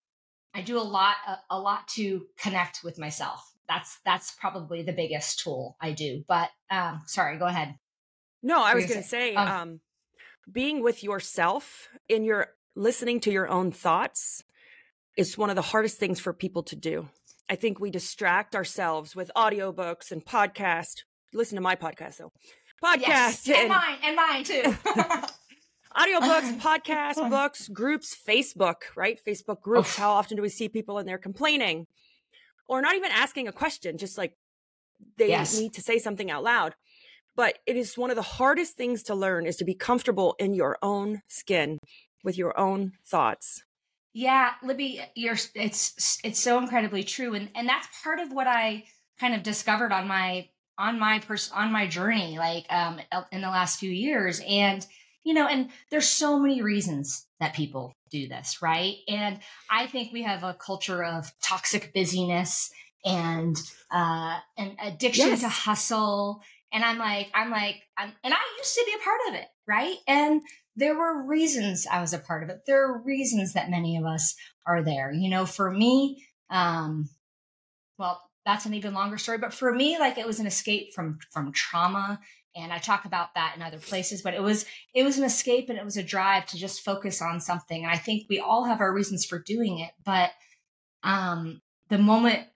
I 0.55 0.63
do 0.63 0.79
a 0.79 0.83
lot, 0.83 1.17
a, 1.27 1.39
a 1.51 1.59
lot 1.59 1.89
to 1.89 2.27
connect 2.39 2.85
with 2.85 2.99
myself. 2.99 3.53
That's 3.69 3.99
that's 4.05 4.33
probably 4.33 4.83
the 4.83 4.93
biggest 4.93 5.41
tool 5.41 5.77
I 5.81 5.93
do. 5.93 6.25
But 6.29 6.51
um, 6.71 7.03
sorry, 7.07 7.39
go 7.39 7.47
ahead. 7.47 7.77
No, 8.43 8.63
I 8.63 8.75
was 8.75 8.87
going 8.87 9.01
to 9.01 9.09
say, 9.09 9.35
um, 9.35 9.49
um, 9.49 9.81
being 10.51 10.83
with 10.83 11.03
yourself 11.03 11.89
in 12.09 12.25
your 12.25 12.49
listening 12.75 13.21
to 13.21 13.31
your 13.31 13.49
own 13.49 13.71
thoughts 13.71 14.43
is 15.17 15.39
one 15.39 15.51
of 15.51 15.57
the 15.57 15.63
hardest 15.63 15.99
things 15.99 16.21
for 16.21 16.33
people 16.33 16.63
to 16.65 16.77
do. 16.77 17.09
I 17.49 17.55
think 17.55 17.79
we 17.79 17.91
distract 17.91 18.55
ourselves 18.55 19.15
with 19.15 19.31
audiobooks 19.37 20.11
and 20.11 20.25
podcasts. 20.25 21.03
Listen 21.33 21.57
to 21.57 21.63
my 21.63 21.77
podcast 21.77 22.17
though. 22.19 22.33
Podcast 22.83 23.47
yes, 23.47 23.49
and, 23.49 23.57
and 23.57 23.69
mine 23.69 23.99
and 24.03 24.17
mine 24.17 24.45
too. 24.45 24.63
audiobooks, 25.97 26.59
podcasts, 26.61 27.31
books, 27.31 27.69
groups, 27.69 28.17
Facebook, 28.17 28.77
right? 28.97 29.21
Facebook 29.25 29.61
groups. 29.61 29.97
How 29.97 30.11
often 30.11 30.37
do 30.37 30.43
we 30.43 30.49
see 30.49 30.69
people 30.69 30.99
in 30.99 31.07
there 31.07 31.19
complaining? 31.19 31.87
Or 32.69 32.81
not 32.81 32.97
even 32.97 33.11
asking 33.13 33.49
a 33.49 33.53
question, 33.53 33.99
just 33.99 34.17
like 34.17 34.37
they 35.19 35.29
yes. 35.29 35.59
need 35.59 35.75
to 35.75 35.81
say 35.81 35.99
something 35.99 36.31
out 36.31 36.43
loud. 36.43 36.75
But 37.35 37.59
it 37.67 37.77
is 37.77 37.97
one 37.97 38.11
of 38.11 38.17
the 38.17 38.23
hardest 38.23 38.77
things 38.77 39.03
to 39.05 39.15
learn 39.15 39.47
is 39.47 39.57
to 39.57 39.65
be 39.65 39.75
comfortable 39.75 40.35
in 40.39 40.55
your 40.55 40.77
own 40.83 41.23
skin 41.29 41.79
with 42.23 42.37
your 42.37 42.59
own 42.59 42.93
thoughts. 43.07 43.65
Yeah, 44.13 44.53
Libby, 44.63 45.01
you're 45.15 45.39
it's 45.55 46.19
it's 46.23 46.39
so 46.39 46.59
incredibly 46.59 47.03
true, 47.03 47.35
and 47.35 47.49
and 47.55 47.67
that's 47.67 47.89
part 48.03 48.21
of 48.21 48.31
what 48.31 48.47
I 48.47 48.85
kind 49.19 49.35
of 49.35 49.43
discovered 49.43 49.93
on 49.93 50.07
my 50.07 50.49
on 50.79 50.99
my 50.99 51.19
pers- 51.21 51.51
on 51.53 51.73
my 51.73 51.87
journey, 51.87 52.39
like 52.39 52.67
um 52.71 53.01
in 53.31 53.41
the 53.41 53.49
last 53.49 53.79
few 53.79 53.91
years, 53.91 54.41
and 54.47 54.87
you 55.25 55.35
know, 55.35 55.47
and 55.47 55.71
there's 55.91 56.09
so 56.09 56.39
many 56.39 56.63
reasons 56.63 57.27
that 57.39 57.55
people 57.55 57.93
do 58.11 58.29
this, 58.29 58.61
right? 58.61 58.97
And 59.09 59.39
I 59.71 59.87
think 59.87 60.13
we 60.13 60.23
have 60.23 60.43
a 60.43 60.55
culture 60.55 61.05
of 61.05 61.31
toxic 61.43 61.93
busyness 61.95 62.71
and 63.05 63.57
uh 63.91 64.39
an 64.57 64.77
addiction 64.81 65.29
yes. 65.29 65.41
to 65.41 65.49
hustle 65.49 66.41
and 66.73 66.85
i'm 66.85 66.99
like 66.99 67.29
i'm 67.35 67.51
like 67.51 67.83
I'm, 67.99 68.13
and 68.23 68.33
i 68.33 68.39
used 68.59 68.75
to 68.77 68.85
be 68.87 68.93
a 68.95 69.03
part 69.03 69.21
of 69.29 69.35
it 69.35 69.49
right 69.67 69.97
and 70.07 70.41
there 70.77 70.97
were 70.97 71.27
reasons 71.27 71.87
I 71.91 72.01
was 72.01 72.13
a 72.13 72.19
part 72.19 72.43
of 72.43 72.49
it. 72.49 72.63
There 72.67 72.85
are 72.85 73.03
reasons 73.03 73.53
that 73.53 73.71
many 73.71 73.97
of 73.97 74.05
us 74.05 74.35
are 74.67 74.83
there. 74.83 75.13
You 75.13 75.29
know, 75.29 75.45
for 75.45 75.71
me, 75.71 76.25
um, 76.51 77.09
well, 77.99 78.21
that's 78.45 78.67
an 78.67 78.75
even 78.75 78.95
longer 78.95 79.19
story, 79.19 79.39
but 79.39 79.55
for 79.55 79.73
me, 79.73 79.99
like 79.99 80.19
it 80.19 80.27
was 80.27 80.41
an 80.41 80.47
escape 80.47 80.95
from 80.95 81.19
from 81.31 81.53
trauma. 81.53 82.21
And 82.55 82.71
I 82.71 82.79
talk 82.79 83.07
about 83.07 83.35
that 83.35 83.55
in 83.57 83.63
other 83.63 83.79
places, 83.79 84.21
but 84.21 84.35
it 84.35 84.43
was 84.43 84.67
it 84.95 85.05
was 85.05 85.19
an 85.19 85.25
escape 85.25 85.71
and 85.71 85.79
it 85.79 85.85
was 85.85 85.97
a 85.97 86.03
drive 86.03 86.47
to 86.47 86.59
just 86.59 86.85
focus 86.85 87.23
on 87.23 87.41
something. 87.41 87.83
And 87.83 87.93
I 87.93 87.97
think 87.97 88.27
we 88.29 88.41
all 88.41 88.65
have 88.65 88.81
our 88.81 88.93
reasons 88.93 89.25
for 89.25 89.39
doing 89.39 89.79
it, 89.79 89.93
but 90.05 90.31
um 91.03 91.61
the 91.89 91.99
moment 91.99 92.47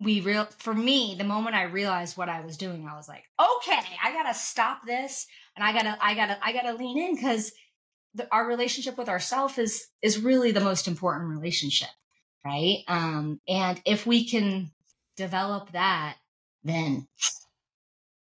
we 0.00 0.20
real 0.20 0.46
for 0.58 0.74
me 0.74 1.14
the 1.16 1.24
moment 1.24 1.54
i 1.54 1.62
realized 1.62 2.16
what 2.16 2.28
i 2.28 2.40
was 2.40 2.56
doing 2.56 2.86
i 2.86 2.96
was 2.96 3.08
like 3.08 3.24
okay 3.40 3.80
i 4.02 4.12
gotta 4.12 4.34
stop 4.34 4.80
this 4.86 5.26
and 5.56 5.64
i 5.64 5.72
gotta 5.72 5.96
i 6.00 6.14
gotta 6.14 6.38
i 6.42 6.52
gotta 6.52 6.74
lean 6.74 6.98
in 6.98 7.14
because 7.14 7.52
our 8.30 8.46
relationship 8.46 8.96
with 8.96 9.08
ourself 9.08 9.58
is 9.58 9.86
is 10.02 10.18
really 10.18 10.52
the 10.52 10.60
most 10.60 10.88
important 10.88 11.30
relationship 11.30 11.88
right 12.44 12.78
um 12.88 13.40
and 13.48 13.80
if 13.84 14.06
we 14.06 14.28
can 14.28 14.70
develop 15.16 15.72
that 15.72 16.16
then 16.64 17.06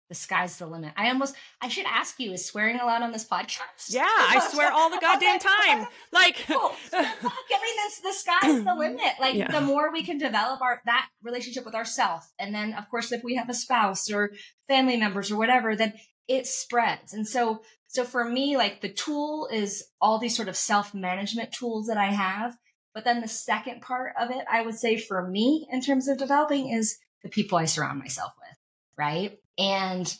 the 0.09 0.15
sky's 0.15 0.57
the 0.57 0.67
limit. 0.67 0.93
I 0.95 1.07
almost 1.07 1.35
I 1.59 1.69
should 1.69 1.85
ask 1.87 2.19
you, 2.19 2.33
is 2.33 2.45
swearing 2.45 2.79
allowed 2.79 3.01
on 3.01 3.11
this 3.11 3.27
podcast? 3.27 3.89
Yeah, 3.89 4.03
I 4.07 4.47
swear 4.51 4.71
all 4.71 4.91
the 4.91 4.99
goddamn 4.99 5.39
time. 5.39 5.87
Like 6.11 6.45
oh, 6.49 6.75
I 6.93 7.01
mean 7.01 7.75
this 7.77 7.99
the 8.01 8.13
sky's 8.13 8.63
the 8.63 8.75
limit. 8.75 9.13
Like 9.19 9.35
yeah. 9.35 9.51
the 9.51 9.61
more 9.61 9.91
we 9.91 10.03
can 10.03 10.17
develop 10.17 10.61
our 10.61 10.81
that 10.85 11.09
relationship 11.23 11.65
with 11.65 11.73
ourselves. 11.73 12.31
And 12.37 12.53
then 12.53 12.73
of 12.73 12.89
course 12.89 13.11
if 13.11 13.23
we 13.23 13.35
have 13.37 13.49
a 13.49 13.55
spouse 13.55 14.11
or 14.11 14.31
family 14.67 14.97
members 14.97 15.31
or 15.31 15.37
whatever, 15.37 15.75
then 15.75 15.93
it 16.27 16.45
spreads. 16.45 17.13
And 17.13 17.27
so 17.27 17.61
so 17.87 18.03
for 18.03 18.23
me, 18.23 18.57
like 18.57 18.81
the 18.81 18.93
tool 18.93 19.47
is 19.51 19.83
all 20.01 20.19
these 20.19 20.35
sort 20.35 20.47
of 20.47 20.57
self-management 20.57 21.53
tools 21.53 21.87
that 21.87 21.97
I 21.97 22.11
have. 22.11 22.55
But 22.93 23.03
then 23.03 23.21
the 23.21 23.27
second 23.27 23.81
part 23.81 24.13
of 24.19 24.29
it, 24.29 24.45
I 24.51 24.61
would 24.61 24.75
say 24.75 24.97
for 24.97 25.27
me 25.27 25.67
in 25.71 25.81
terms 25.81 26.07
of 26.07 26.17
developing 26.17 26.69
is 26.69 26.99
the 27.23 27.29
people 27.29 27.57
I 27.57 27.65
surround 27.65 27.99
myself 27.99 28.33
with, 28.39 28.57
right? 28.97 29.39
And 29.57 30.15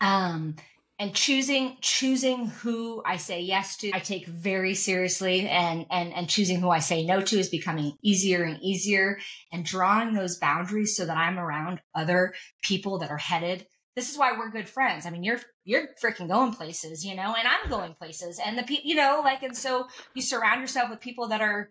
um 0.00 0.56
and 0.98 1.12
choosing 1.12 1.76
choosing 1.80 2.46
who 2.46 3.02
I 3.04 3.16
say 3.16 3.40
yes 3.40 3.76
to, 3.78 3.90
I 3.92 3.98
take 3.98 4.26
very 4.26 4.74
seriously, 4.74 5.48
and 5.48 5.86
and 5.90 6.12
and 6.14 6.28
choosing 6.28 6.60
who 6.60 6.70
I 6.70 6.78
say 6.78 7.04
no 7.04 7.20
to 7.20 7.38
is 7.38 7.48
becoming 7.48 7.96
easier 8.02 8.44
and 8.44 8.62
easier, 8.62 9.18
and 9.52 9.64
drawing 9.64 10.14
those 10.14 10.38
boundaries 10.38 10.96
so 10.96 11.04
that 11.04 11.16
I'm 11.16 11.38
around 11.38 11.80
other 11.94 12.34
people 12.62 13.00
that 13.00 13.10
are 13.10 13.18
headed. 13.18 13.66
This 13.94 14.10
is 14.10 14.18
why 14.18 14.32
we're 14.36 14.50
good 14.50 14.68
friends. 14.68 15.06
I 15.06 15.10
mean, 15.10 15.22
you're 15.22 15.40
you're 15.64 15.88
freaking 16.02 16.28
going 16.28 16.52
places, 16.52 17.04
you 17.04 17.14
know, 17.14 17.34
and 17.38 17.46
I'm 17.46 17.70
going 17.70 17.94
places, 17.94 18.40
and 18.44 18.58
the 18.58 18.64
people, 18.64 18.88
you 18.88 18.96
know, 18.96 19.20
like, 19.22 19.42
and 19.42 19.56
so 19.56 19.86
you 20.14 20.22
surround 20.22 20.60
yourself 20.60 20.90
with 20.90 21.00
people 21.00 21.28
that 21.28 21.40
are 21.40 21.70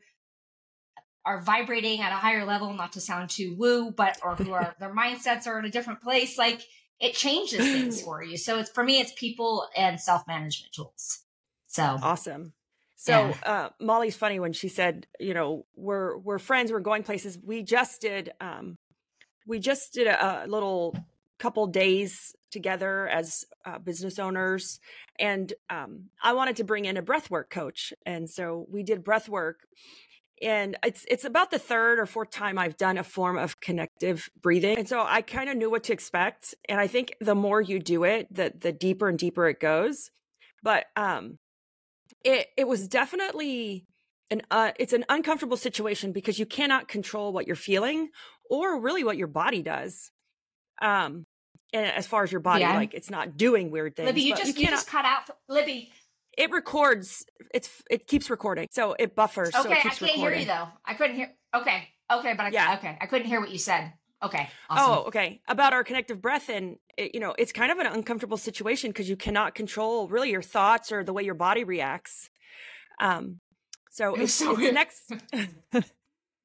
are 1.25 1.41
vibrating 1.41 2.01
at 2.01 2.11
a 2.11 2.15
higher 2.15 2.45
level, 2.45 2.73
not 2.73 2.93
to 2.93 3.01
sound 3.01 3.29
too 3.29 3.55
woo, 3.57 3.91
but 3.91 4.19
or 4.23 4.35
who 4.35 4.53
are 4.53 4.75
their 4.79 4.93
mindsets 4.93 5.47
are 5.47 5.59
in 5.59 5.65
a 5.65 5.69
different 5.69 6.01
place, 6.01 6.37
like 6.37 6.61
it 6.99 7.13
changes 7.13 7.59
things 7.59 8.01
for 8.03 8.23
you. 8.23 8.37
So 8.37 8.59
it's 8.59 8.69
for 8.69 8.83
me, 8.83 8.99
it's 8.99 9.13
people 9.13 9.67
and 9.75 9.99
self 9.99 10.25
management 10.27 10.73
tools. 10.73 11.23
So 11.67 11.83
awesome. 11.83 12.53
So 12.95 13.11
yeah. 13.11 13.35
uh, 13.43 13.69
Molly's 13.81 14.15
funny 14.15 14.39
when 14.39 14.53
she 14.53 14.69
said, 14.69 15.07
you 15.19 15.33
know, 15.33 15.65
we're 15.75 16.17
we're 16.17 16.39
friends, 16.39 16.71
we're 16.71 16.79
going 16.79 17.03
places. 17.03 17.37
We 17.43 17.63
just 17.63 17.99
did 17.99 18.31
um, 18.39 18.77
we 19.45 19.59
just 19.59 19.93
did 19.93 20.07
a, 20.07 20.45
a 20.45 20.47
little 20.47 20.95
couple 21.39 21.67
days 21.67 22.35
together 22.51 23.07
as 23.07 23.45
uh, 23.65 23.79
business 23.79 24.19
owners, 24.19 24.79
and 25.19 25.53
um, 25.69 26.09
I 26.21 26.33
wanted 26.33 26.55
to 26.57 26.63
bring 26.63 26.85
in 26.85 26.97
a 26.97 27.03
breathwork 27.03 27.49
coach, 27.49 27.93
and 28.05 28.29
so 28.29 28.65
we 28.69 28.83
did 28.83 29.03
breathwork 29.03 29.55
and 30.41 30.77
it's 30.83 31.05
it's 31.09 31.23
about 31.23 31.51
the 31.51 31.59
third 31.59 31.99
or 31.99 32.05
fourth 32.05 32.29
time 32.29 32.57
I've 32.57 32.77
done 32.77 32.97
a 32.97 33.03
form 33.03 33.37
of 33.37 33.59
connective 33.61 34.29
breathing. 34.41 34.77
And 34.77 34.89
so 34.89 35.05
I 35.07 35.21
kind 35.21 35.49
of 35.49 35.55
knew 35.55 35.71
what 35.71 35.83
to 35.85 35.93
expect. 35.93 36.53
And 36.67 36.79
I 36.79 36.87
think 36.87 37.15
the 37.21 37.35
more 37.35 37.61
you 37.61 37.79
do 37.79 38.03
it, 38.03 38.33
the 38.33 38.53
the 38.59 38.71
deeper 38.71 39.07
and 39.07 39.17
deeper 39.17 39.47
it 39.47 39.59
goes. 39.59 40.11
But 40.61 40.85
um 40.95 41.39
it 42.23 42.47
it 42.57 42.67
was 42.67 42.87
definitely 42.87 43.85
an 44.31 44.41
uh, 44.51 44.71
it's 44.79 44.93
an 44.93 45.05
uncomfortable 45.09 45.57
situation 45.57 46.11
because 46.11 46.39
you 46.39 46.45
cannot 46.45 46.87
control 46.87 47.31
what 47.31 47.47
you're 47.47 47.55
feeling 47.55 48.09
or 48.49 48.79
really 48.79 49.03
what 49.03 49.17
your 49.17 49.27
body 49.27 49.61
does. 49.61 50.11
Um 50.81 51.25
and 51.73 51.87
as 51.87 52.05
far 52.05 52.23
as 52.23 52.31
your 52.31 52.41
body, 52.41 52.61
yeah. 52.61 52.75
like 52.75 52.93
it's 52.93 53.09
not 53.09 53.35
doing 53.37 53.71
weird 53.71 53.95
things. 53.95 54.05
Libby, 54.05 54.21
you 54.21 54.35
just 54.35 54.57
you, 54.57 54.65
you 54.65 54.69
just 54.69 54.87
cut 54.87 55.05
out 55.05 55.29
Libby 55.49 55.91
it 56.37 56.51
records. 56.51 57.25
It's 57.53 57.69
it 57.89 58.07
keeps 58.07 58.29
recording, 58.29 58.67
so 58.71 58.95
it 58.97 59.15
buffers. 59.15 59.53
Okay, 59.53 59.63
so 59.63 59.69
it 59.69 59.71
I 59.71 59.81
can't 59.81 60.01
recording. 60.01 60.21
hear 60.21 60.33
you 60.39 60.45
though. 60.45 60.67
I 60.85 60.93
couldn't 60.95 61.15
hear. 61.15 61.31
Okay, 61.55 61.87
okay, 62.11 62.33
but 62.35 62.47
I, 62.47 62.49
yeah, 62.49 62.75
okay, 62.77 62.97
I 62.99 63.05
couldn't 63.05 63.27
hear 63.27 63.39
what 63.39 63.51
you 63.51 63.57
said. 63.57 63.93
Okay. 64.21 64.49
Awesome. 64.69 64.93
Oh, 64.93 65.07
okay. 65.07 65.41
About 65.49 65.73
our 65.73 65.83
connective 65.83 66.21
breath, 66.21 66.49
and 66.49 66.77
it, 66.97 67.13
you 67.13 67.19
know, 67.19 67.35
it's 67.37 67.51
kind 67.51 67.71
of 67.71 67.79
an 67.79 67.87
uncomfortable 67.87 68.37
situation 68.37 68.89
because 68.89 69.09
you 69.09 69.17
cannot 69.17 69.53
control 69.53 70.07
really 70.07 70.31
your 70.31 70.41
thoughts 70.41 70.93
or 70.93 71.03
the 71.03 71.11
way 71.11 71.23
your 71.23 71.33
body 71.33 71.65
reacts. 71.65 72.29
Um, 73.01 73.41
so 73.91 74.15
it's, 74.15 74.33
so 74.33 74.57
it's 74.57 74.73
next. 74.73 75.11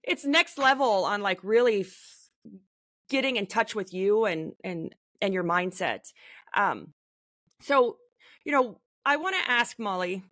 it's 0.03 0.25
next 0.25 0.59
level 0.59 1.05
on 1.05 1.23
like 1.23 1.39
really 1.45 1.87
getting 3.09 3.37
in 3.37 3.47
touch 3.47 3.75
with 3.75 3.93
you 3.93 4.25
and 4.25 4.53
and 4.63 4.95
and 5.21 5.35
your 5.35 5.45
mindset. 5.45 6.13
Um, 6.57 6.93
so 7.61 7.97
you 8.45 8.53
know, 8.53 8.79
I 9.05 9.17
want 9.17 9.37
to 9.37 9.51
ask 9.51 9.79
Molly, 9.79 10.23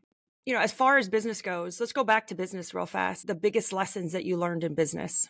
you 0.45 0.55
know, 0.55 0.61
as 0.61 0.73
far 0.73 0.99
as 0.99 1.09
business 1.09 1.43
goes, 1.43 1.81
let's 1.81 1.93
go 1.93 2.05
back 2.05 2.27
to 2.29 2.35
business 2.35 2.75
real 2.75 2.87
fast. 2.87 3.27
The 3.27 3.35
biggest 3.35 3.73
lessons 3.73 4.13
that 4.13 4.25
you 4.25 4.37
learned 4.37 4.65
in 4.65 4.75
business, 4.75 5.29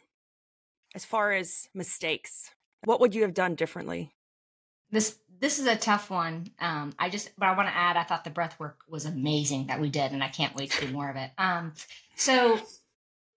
as 0.95 1.05
far 1.05 1.33
as 1.33 1.69
mistakes, 1.75 2.51
what 2.85 3.01
would 3.01 3.15
you 3.15 3.23
have 3.23 3.35
done 3.35 3.55
differently? 3.55 4.13
This 4.91 5.19
this 5.41 5.59
is 5.59 5.67
a 5.67 5.77
tough 5.77 6.11
one. 6.11 6.49
Um, 6.59 6.93
I 6.99 7.11
just, 7.11 7.31
but 7.37 7.47
I 7.47 7.57
want 7.57 7.69
to 7.69 7.77
add, 7.77 7.97
I 7.97 8.05
thought 8.05 8.25
the 8.25 8.31
breath 8.31 8.59
work 8.59 8.79
was 8.89 9.05
amazing 9.05 9.67
that 9.67 9.81
we 9.81 9.91
did, 9.91 10.13
and 10.13 10.23
I 10.23 10.29
can't 10.29 10.55
wait 10.55 10.71
to 10.71 10.87
do 10.87 10.93
more 10.93 11.11
of 11.11 11.17
it. 11.17 11.31
Um, 11.37 11.75
so 12.15 12.59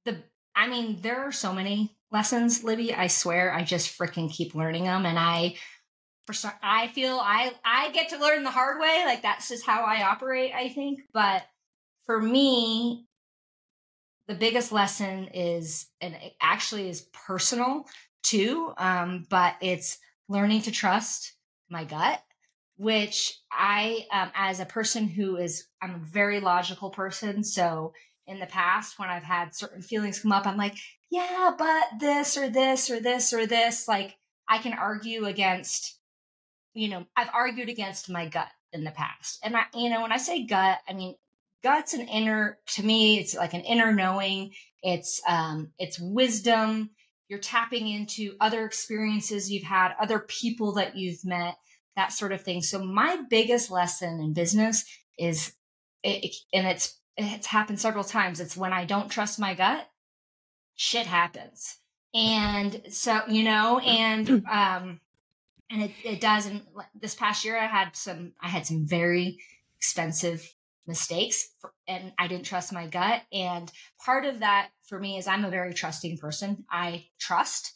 the, 0.06 0.18
I 0.56 0.68
mean, 0.68 1.00
there 1.02 1.20
are 1.22 1.32
so 1.32 1.52
many 1.52 1.96
lessons, 2.12 2.64
Libby. 2.64 2.94
I 2.94 3.08
swear, 3.08 3.54
I 3.54 3.64
just 3.64 3.98
freaking 3.98 4.32
keep 4.32 4.56
learning 4.56 4.86
them, 4.86 5.06
and 5.06 5.18
I 5.18 5.56
for 6.26 6.34
some, 6.34 6.52
I 6.62 6.88
feel 6.90 7.20
I 7.20 7.54
I 7.66 7.92
get 7.92 8.10
to 8.10 8.20
learn 8.20 8.44
the 8.44 8.52
hard 8.52 8.80
way. 8.80 9.04
Like 9.06 9.22
that's 9.22 9.50
just 9.50 9.66
how 9.66 9.84
I 9.84 10.04
operate, 10.04 10.54
I 10.54 10.70
think. 10.70 11.00
But 11.14 11.44
for 12.06 12.22
me, 12.22 13.08
the 14.28 14.36
biggest 14.36 14.72
lesson 14.72 15.30
is, 15.34 15.88
and 16.02 16.14
it 16.14 16.36
actually 16.40 16.88
is 16.88 17.02
personal 17.14 17.86
too. 18.24 18.74
Um, 18.78 19.26
but 19.30 19.56
it's 19.60 19.98
learning 20.28 20.62
to 20.64 20.72
trust 20.72 21.34
my 21.68 21.84
gut, 21.84 22.22
which 22.78 23.40
I, 23.52 24.06
um, 24.12 24.30
as 24.36 24.60
a 24.60 24.66
person 24.66 25.08
who 25.08 25.38
is, 25.38 25.66
I'm 25.82 25.96
a 25.96 26.06
very 26.06 26.40
logical 26.40 26.92
person. 26.92 27.44
So 27.44 27.94
in 28.28 28.40
the 28.40 28.46
past, 28.46 29.00
when 29.00 29.10
I've 29.10 29.24
had 29.24 29.56
certain 29.56 29.82
feelings 29.82 30.20
come 30.20 30.32
up, 30.32 30.46
I'm 30.46 30.58
like, 30.58 30.76
yeah, 31.10 31.52
but 31.58 32.00
this 32.00 32.38
or 32.38 32.50
this 32.50 32.90
or 32.90 33.00
this 33.00 33.34
or 33.34 33.46
this, 33.46 33.88
like 33.88 34.18
I 34.48 34.58
can 34.60 34.74
argue 34.74 35.26
against 35.26 36.00
you 36.74 36.90
know, 36.90 37.06
I've 37.16 37.30
argued 37.34 37.70
against 37.70 38.10
my 38.10 38.28
gut 38.28 38.48
in 38.72 38.84
the 38.84 38.92
past. 38.92 39.40
And 39.44 39.56
I, 39.58 39.64
you 39.74 39.90
know, 39.90 40.02
when 40.02 40.12
I 40.12 40.18
say 40.18 40.46
gut, 40.46 40.80
I 40.88 40.94
mean, 40.94 41.16
gut's 41.64 41.94
an 41.94 42.08
inner, 42.08 42.60
to 42.76 42.86
me, 42.86 43.20
it's 43.20 43.36
like 43.36 43.54
an 43.54 43.62
inner 43.62 43.94
knowing. 43.94 44.52
It's, 44.84 45.22
um, 45.28 45.72
it's 45.78 46.00
wisdom. 46.00 46.92
You're 47.28 47.40
tapping 47.40 47.88
into 47.88 48.36
other 48.40 48.66
experiences 48.66 49.52
you've 49.52 49.64
had, 49.64 49.94
other 50.00 50.20
people 50.20 50.74
that 50.74 50.96
you've 50.96 51.26
met, 51.26 51.56
that 51.96 52.14
sort 52.14 52.32
of 52.32 52.42
thing. 52.42 52.62
So 52.62 52.84
my 52.84 53.18
biggest 53.30 53.70
lesson 53.70 54.20
in 54.20 54.34
business 54.34 54.86
is, 55.18 55.54
it, 56.04 56.34
and 56.54 56.66
it's, 56.66 56.98
it's 57.18 57.48
happened 57.48 57.80
several 57.80 58.06
times. 58.06 58.40
It's 58.40 58.56
when 58.56 58.72
I 58.72 58.86
don't 58.86 59.10
trust 59.10 59.38
my 59.38 59.54
gut, 59.54 59.86
shit 60.80 61.06
happens. 61.06 61.78
And 62.14 62.82
so, 62.90 63.20
you 63.28 63.44
know, 63.44 63.80
and, 63.80 64.30
um, 64.52 65.02
and 65.70 65.84
it, 65.84 65.92
it 66.04 66.22
does 66.22 66.46
and 66.46 66.62
this 67.00 67.14
past 67.14 67.46
year 67.46 67.56
i 67.60 67.68
had 67.68 67.96
some 67.96 68.34
i 68.42 68.48
had 68.48 68.66
some 68.66 68.88
very 68.88 69.38
expensive 69.78 70.52
mistakes 70.88 71.50
for, 71.60 71.74
and 71.88 72.12
i 72.18 72.28
didn't 72.28 72.46
trust 72.46 72.74
my 72.74 72.88
gut. 72.88 73.22
And 73.32 73.72
part 74.04 74.26
of 74.26 74.40
that 74.40 74.70
for 74.88 75.00
me 75.00 75.18
is 75.18 75.28
i'm 75.28 75.46
a 75.46 75.52
very 75.52 75.74
trusting 75.74 76.18
person. 76.18 76.66
I 76.72 77.06
trust 77.20 77.74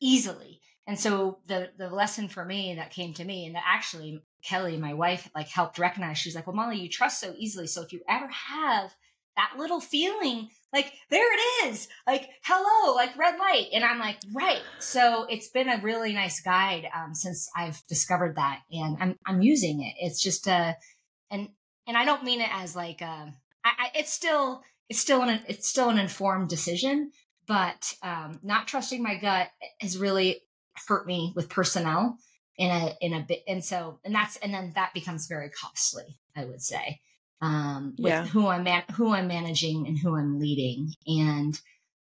easily. 0.00 0.60
And 0.86 0.98
so 0.98 1.40
the 1.46 1.70
the 1.76 1.90
lesson 1.90 2.28
for 2.28 2.44
me 2.44 2.76
that 2.76 2.92
came 2.92 3.12
to 3.14 3.24
me 3.24 3.46
and 3.46 3.54
that 3.54 3.64
actually 3.66 4.22
kelly 4.42 4.76
my 4.76 4.94
wife 4.94 5.28
like 5.34 5.48
helped 5.48 5.80
recognize 5.80 6.16
she's 6.16 6.36
like 6.36 6.46
well 6.46 6.54
molly 6.54 6.78
you 6.78 6.88
trust 6.88 7.20
so 7.20 7.34
easily. 7.36 7.66
So 7.66 7.82
if 7.82 7.92
you 7.92 8.00
ever 8.08 8.28
have 8.28 8.94
that 9.38 9.56
little 9.56 9.80
feeling 9.80 10.48
like 10.72 10.92
there 11.10 11.32
it 11.32 11.68
is 11.68 11.88
like 12.06 12.28
hello 12.42 12.94
like 12.94 13.16
red 13.16 13.38
light 13.38 13.68
and 13.72 13.84
i'm 13.84 13.98
like 13.98 14.18
right. 14.34 14.60
So 14.80 15.24
it's 15.30 15.48
been 15.48 15.68
a 15.68 15.80
really 15.80 16.12
nice 16.12 16.40
guide 16.40 16.88
um, 16.94 17.14
since 17.14 17.48
i've 17.56 17.80
discovered 17.88 18.36
that 18.36 18.60
and 18.70 18.96
i'm 19.00 19.16
i'm 19.24 19.40
using 19.40 19.82
it. 19.82 19.94
It's 19.98 20.20
just 20.22 20.46
a 20.46 20.76
and 21.30 21.48
and 21.86 21.96
i 21.96 22.04
don't 22.04 22.24
mean 22.24 22.40
it 22.40 22.50
as 22.52 22.76
like 22.76 23.00
I, 23.00 23.90
it's 23.94 24.12
still 24.12 24.62
it's 24.88 24.98
still 24.98 25.22
an 25.22 25.40
it's 25.46 25.68
still 25.68 25.88
an 25.88 25.98
informed 25.98 26.48
decision 26.48 27.12
but 27.46 27.94
um 28.02 28.40
not 28.42 28.66
trusting 28.66 29.02
my 29.02 29.16
gut 29.16 29.48
has 29.80 29.98
really 29.98 30.42
hurt 30.88 31.06
me 31.06 31.32
with 31.36 31.48
personnel 31.48 32.18
in 32.56 32.70
a 32.70 32.94
in 33.00 33.12
a 33.12 33.20
bit 33.20 33.42
and 33.46 33.64
so 33.64 34.00
and 34.04 34.14
that's 34.14 34.36
and 34.38 34.52
then 34.52 34.72
that 34.74 34.94
becomes 34.94 35.26
very 35.28 35.50
costly 35.50 36.18
i 36.36 36.44
would 36.44 36.62
say 36.62 37.00
um, 37.40 37.94
with 37.98 38.10
yeah. 38.10 38.26
who 38.26 38.46
I'm 38.46 38.64
man- 38.64 38.84
who 38.92 39.12
I'm 39.12 39.28
managing 39.28 39.86
and 39.86 39.98
who 39.98 40.16
I'm 40.16 40.38
leading. 40.38 40.92
And 41.06 41.58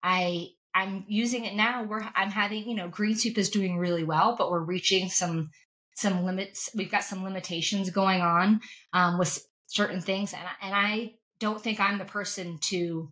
I 0.04 0.50
I'm 0.74 1.06
using 1.08 1.46
it 1.46 1.56
now. 1.56 1.84
We're 1.84 2.08
I'm 2.16 2.32
having 2.32 2.68
you 2.68 2.76
know 2.76 2.88
Green 2.88 3.16
Sweep 3.16 3.38
is 3.38 3.50
doing 3.50 3.78
really 3.78 4.04
well, 4.04 4.36
but 4.38 4.52
we're 4.52 4.60
reaching 4.60 5.10
some 5.10 5.50
some 5.96 6.26
limits. 6.26 6.70
We've 6.76 6.92
got 6.92 7.04
some 7.04 7.24
limitations 7.24 7.90
going 7.90 8.22
on 8.22 8.62
um, 8.94 9.18
with 9.18 9.46
certain 9.68 10.02
things, 10.02 10.34
and 10.34 10.42
I, 10.42 10.66
and 10.66 10.76
I 10.76 11.14
don't 11.40 11.62
think 11.62 11.80
I'm 11.80 11.98
the 11.98 12.06
person 12.06 12.58
to 12.64 13.12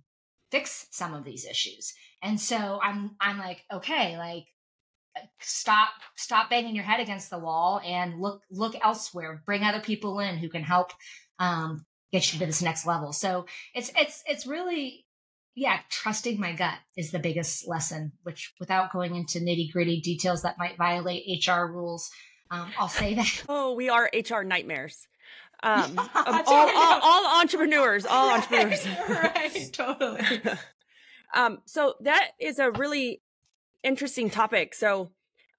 fix 0.51 0.87
some 0.91 1.13
of 1.13 1.23
these 1.23 1.45
issues. 1.45 1.93
And 2.23 2.39
so 2.39 2.79
I'm 2.81 3.15
I'm 3.19 3.37
like 3.37 3.63
okay, 3.71 4.17
like 4.17 4.45
stop 5.39 5.89
stop 6.15 6.49
banging 6.49 6.75
your 6.75 6.83
head 6.83 6.99
against 6.99 7.29
the 7.29 7.39
wall 7.39 7.81
and 7.83 8.19
look 8.19 8.41
look 8.51 8.75
elsewhere 8.83 9.41
bring 9.45 9.63
other 9.63 9.79
people 9.79 10.19
in 10.19 10.37
who 10.37 10.47
can 10.47 10.61
help 10.61 10.91
um, 11.39 11.85
get 12.11 12.31
you 12.33 12.39
to 12.39 12.45
this 12.45 12.61
next 12.61 12.85
level. 12.85 13.13
So 13.13 13.45
it's 13.73 13.91
it's 13.95 14.23
it's 14.25 14.45
really 14.47 15.05
yeah, 15.57 15.79
trusting 15.89 16.39
my 16.39 16.53
gut 16.53 16.77
is 16.95 17.09
the 17.09 17.17
biggest 17.17 17.67
lesson, 17.67 18.11
which 18.21 18.53
without 18.59 18.93
going 18.93 19.15
into 19.15 19.39
nitty 19.39 19.71
gritty 19.71 19.99
details 19.99 20.43
that 20.43 20.59
might 20.59 20.77
violate 20.77 21.23
HR 21.43 21.65
rules, 21.65 22.11
um, 22.51 22.71
I'll 22.77 22.87
say 22.87 23.15
that. 23.15 23.43
Oh, 23.49 23.73
we 23.73 23.89
are 23.89 24.07
HR 24.13 24.43
nightmares. 24.43 25.07
Um, 25.63 25.97
all, 26.15 26.45
all, 26.45 26.99
all, 27.01 27.41
entrepreneurs, 27.41 28.05
all 28.05 28.27
right, 28.51 28.51
entrepreneurs. 28.51 28.85
right, 29.09 29.69
totally. 29.73 30.41
um, 31.33 31.57
so 31.65 31.95
that 32.01 32.29
is 32.39 32.59
a 32.59 32.69
really 32.69 33.21
interesting 33.83 34.29
topic. 34.29 34.75
So 34.75 35.09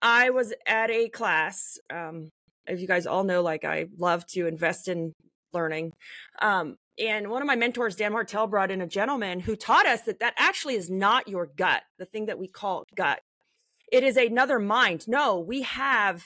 I 0.01 0.31
was 0.31 0.55
at 0.65 0.91
a 0.91 1.09
class, 1.09 1.77
um, 1.93 2.31
as 2.69 2.81
you 2.81 2.87
guys 2.87 3.05
all 3.05 3.25
know, 3.25 3.43
like 3.43 3.65
I 3.65 3.87
love 3.99 4.25
to 4.29 4.47
invest 4.47 4.87
in 4.87 5.13
learning. 5.53 5.93
Um, 6.41 6.77
and 6.99 7.31
one 7.31 7.43
of 7.43 7.47
my 7.47 7.57
mentors, 7.57 7.97
Dan 7.97 8.13
Martell, 8.13 8.47
brought 8.47 8.71
in 8.71 8.81
a 8.81 8.87
gentleman 8.87 9.41
who 9.41 9.55
taught 9.55 9.87
us 9.87 10.03
that 10.03 10.21
that 10.21 10.35
actually 10.37 10.75
is 10.75 10.91
not 10.91 11.29
your 11.29 11.47
gut, 11.47 11.83
the 11.99 12.05
thing 12.05 12.27
that 12.27 12.39
we 12.39 12.49
call 12.49 12.85
gut. 12.95 13.21
It 13.91 14.03
is 14.03 14.17
another 14.17 14.59
mind. 14.59 15.07
No, 15.07 15.39
we 15.39 15.63
have 15.63 16.25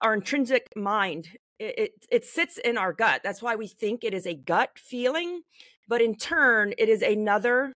our 0.00 0.14
intrinsic 0.14 0.68
mind. 0.76 1.30
It, 1.58 1.78
it, 1.78 1.92
it 2.10 2.24
sits 2.24 2.58
in 2.58 2.78
our 2.78 2.92
gut. 2.92 3.22
That's 3.24 3.42
why 3.42 3.56
we 3.56 3.66
think 3.66 4.04
it 4.04 4.14
is 4.14 4.26
a 4.26 4.34
gut 4.34 4.70
feeling, 4.76 5.42
but 5.88 6.00
in 6.00 6.16
turn, 6.16 6.74
it 6.78 6.88
is 6.88 7.02
another 7.02 7.72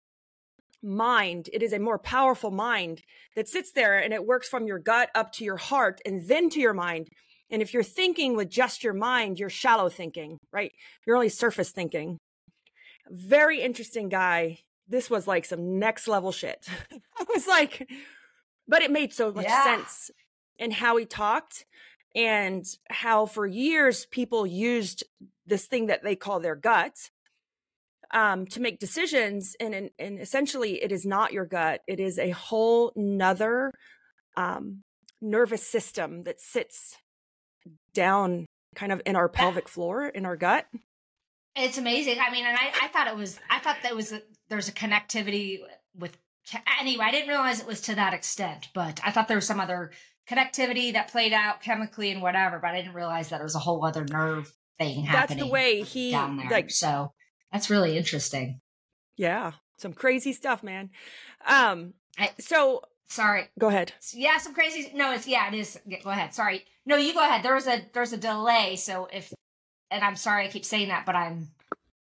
mind. 0.84 1.50
It 1.52 1.64
is 1.64 1.74
a 1.74 1.80
more 1.80 1.98
powerful 1.98 2.52
mind 2.52 3.02
that 3.36 3.50
sits 3.50 3.72
there 3.72 3.98
and 3.98 4.14
it 4.14 4.26
works 4.26 4.48
from 4.48 4.68
your 4.68 4.80
gut 4.80 5.10
up 5.16 5.32
to 5.34 5.44
your 5.44 5.58
heart 5.58 6.02
and 6.06 6.28
then 6.28 6.50
to 6.52 6.60
your 6.60 6.74
mind. 6.74 7.10
And 7.50 7.62
if 7.62 7.74
you're 7.74 7.84
thinking 7.84 8.36
with 8.36 8.50
just 8.50 8.84
your 8.84 8.94
mind, 8.94 9.40
you're 9.40 9.50
shallow 9.50 9.90
thinking, 9.90 10.38
right? 10.52 10.72
You're 11.06 11.16
only 11.16 11.30
surface 11.30 11.72
thinking. 11.72 12.18
Very 13.10 13.62
interesting 13.62 14.10
guy. 14.10 14.60
This 14.88 15.10
was 15.10 15.28
like 15.28 15.46
some 15.46 15.80
next 15.80 16.08
level 16.08 16.32
shit. 16.32 16.66
I 16.92 17.26
was 17.34 17.48
like, 17.48 17.88
but 18.68 18.82
it 18.82 18.92
made 18.92 19.14
so 19.14 19.32
much 19.32 19.46
yeah. 19.46 19.64
sense 19.64 20.12
in 20.58 20.72
how 20.72 20.98
he 20.98 21.06
talked 21.06 21.66
and 22.16 22.66
how 22.90 23.26
for 23.26 23.46
years 23.46 24.06
people 24.06 24.48
used 24.48 25.04
this 25.46 25.66
thing 25.66 25.88
that 25.88 26.04
they 26.04 26.16
call 26.16 26.40
their 26.40 26.56
gut 26.56 27.10
um, 28.12 28.46
to 28.48 28.62
make 28.62 28.80
decisions 28.80 29.56
and, 29.60 29.76
and, 29.76 29.90
and 30.00 30.20
essentially 30.20 30.82
it 30.82 30.92
is 30.92 31.06
not 31.06 31.34
your 31.34 31.46
gut 31.46 31.82
it 31.88 32.00
is 32.00 32.18
a 32.18 32.30
whole 32.30 32.94
nother 32.96 33.72
um, 34.38 34.84
nervous 35.22 35.68
system 35.68 36.24
that 36.24 36.40
sits 36.40 36.98
down 37.94 38.46
kind 38.76 38.92
of 38.92 39.02
in 39.06 39.16
our 39.16 39.30
pelvic 39.30 39.70
floor 39.70 40.08
in 40.08 40.26
our 40.26 40.36
gut 40.36 40.66
it's 41.56 41.78
amazing 41.78 42.18
i 42.20 42.32
mean 42.32 42.46
and 42.46 42.58
i, 42.58 42.86
I 42.86 42.88
thought 42.90 43.08
it 43.08 43.16
was 43.16 43.40
i 43.50 43.60
thought 43.60 43.78
that 43.84 43.96
was 43.96 44.12
a, 44.12 44.22
there's 44.50 44.68
a 44.68 44.74
connectivity 44.74 45.60
with 45.98 46.18
anyway 46.80 47.06
i 47.06 47.12
didn't 47.12 47.30
realize 47.30 47.60
it 47.60 47.68
was 47.68 47.82
to 47.82 47.96
that 47.96 48.14
extent 48.14 48.70
but 48.74 49.00
i 49.04 49.12
thought 49.12 49.28
there 49.28 49.38
was 49.38 49.48
some 49.48 49.60
other 49.60 49.92
connectivity 50.30 50.94
that 50.94 51.12
played 51.12 51.34
out 51.34 51.62
chemically 51.62 52.12
and 52.12 52.22
whatever 52.22 52.60
but 52.60 52.72
i 52.72 52.82
didn't 52.82 52.96
realize 52.96 53.30
that 53.30 53.40
it 53.40 53.44
was 53.44 53.56
a 53.56 53.60
whole 53.60 53.86
other 53.86 54.04
nerve 54.06 54.52
thing 54.78 55.06
happening 55.06 55.38
that's 55.38 55.48
the 55.48 55.52
way 55.52 55.82
he 55.84 56.12
down 56.12 56.38
there. 56.38 56.50
like 56.50 56.70
so 56.70 57.14
that's 57.56 57.70
really 57.70 57.98
interesting. 57.98 58.60
Yeah, 59.16 59.54
some 59.78 59.94
crazy 59.94 60.34
stuff, 60.34 60.62
man. 60.62 60.90
Um, 61.48 61.94
I, 62.18 62.32
so 62.38 62.82
sorry. 63.08 63.50
Go 63.58 63.70
ahead. 63.70 63.94
Yeah, 64.14 64.38
some 64.40 64.54
crazy. 64.54 64.92
No, 64.94 65.14
it's 65.14 65.26
yeah, 65.26 65.48
it 65.48 65.54
is. 65.54 65.80
Go 66.04 66.10
ahead. 66.10 66.34
Sorry. 66.34 66.66
No, 66.86 66.98
you 66.98 67.14
go 67.14 67.24
ahead. 67.24 67.44
There 67.44 67.56
was 67.56 67.68
a 67.68 67.82
there's 67.94 68.14
a 68.14 68.18
delay, 68.18 68.76
so 68.76 69.08
if 69.12 69.34
and 69.90 70.04
I'm 70.04 70.16
sorry 70.16 70.46
I 70.46 70.50
keep 70.50 70.66
saying 70.66 70.90
that, 70.90 71.06
but 71.06 71.16
I'm 71.16 71.50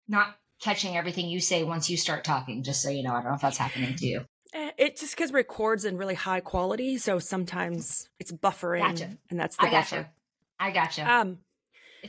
not 0.09 0.37
catching 0.61 0.97
everything 0.97 1.29
you 1.29 1.41
say 1.41 1.65
once 1.65 1.89
you 1.89 1.97
start 1.97 2.25
talking. 2.25 2.63
Just 2.63 2.83
so 2.83 2.91
you 2.91 3.03
know, 3.03 3.13
I 3.13 3.23
don't 3.23 3.31
know 3.31 3.35
if 3.35 3.41
that's 3.41 3.59
happening 3.59 3.95
to 3.97 4.07
you. 4.07 4.25
Eh, 4.55 4.71
it 4.79 4.99
just 4.99 5.15
because 5.15 5.33
records 5.33 5.85
in 5.85 5.97
really 5.97 6.15
high 6.15 6.41
quality, 6.41 6.99
so 6.99 7.19
sometimes 7.19 8.09
it's 8.19 8.33
buffering, 8.33 8.81
gotcha. 8.81 9.11
and 9.31 9.39
that's 9.39 9.57
the 9.57 9.67
I 9.67 9.71
gotcha. 9.71 9.97
buffer. 9.97 10.11
I 10.59 10.71
gotcha. 10.71 11.11
Um, 11.11 11.39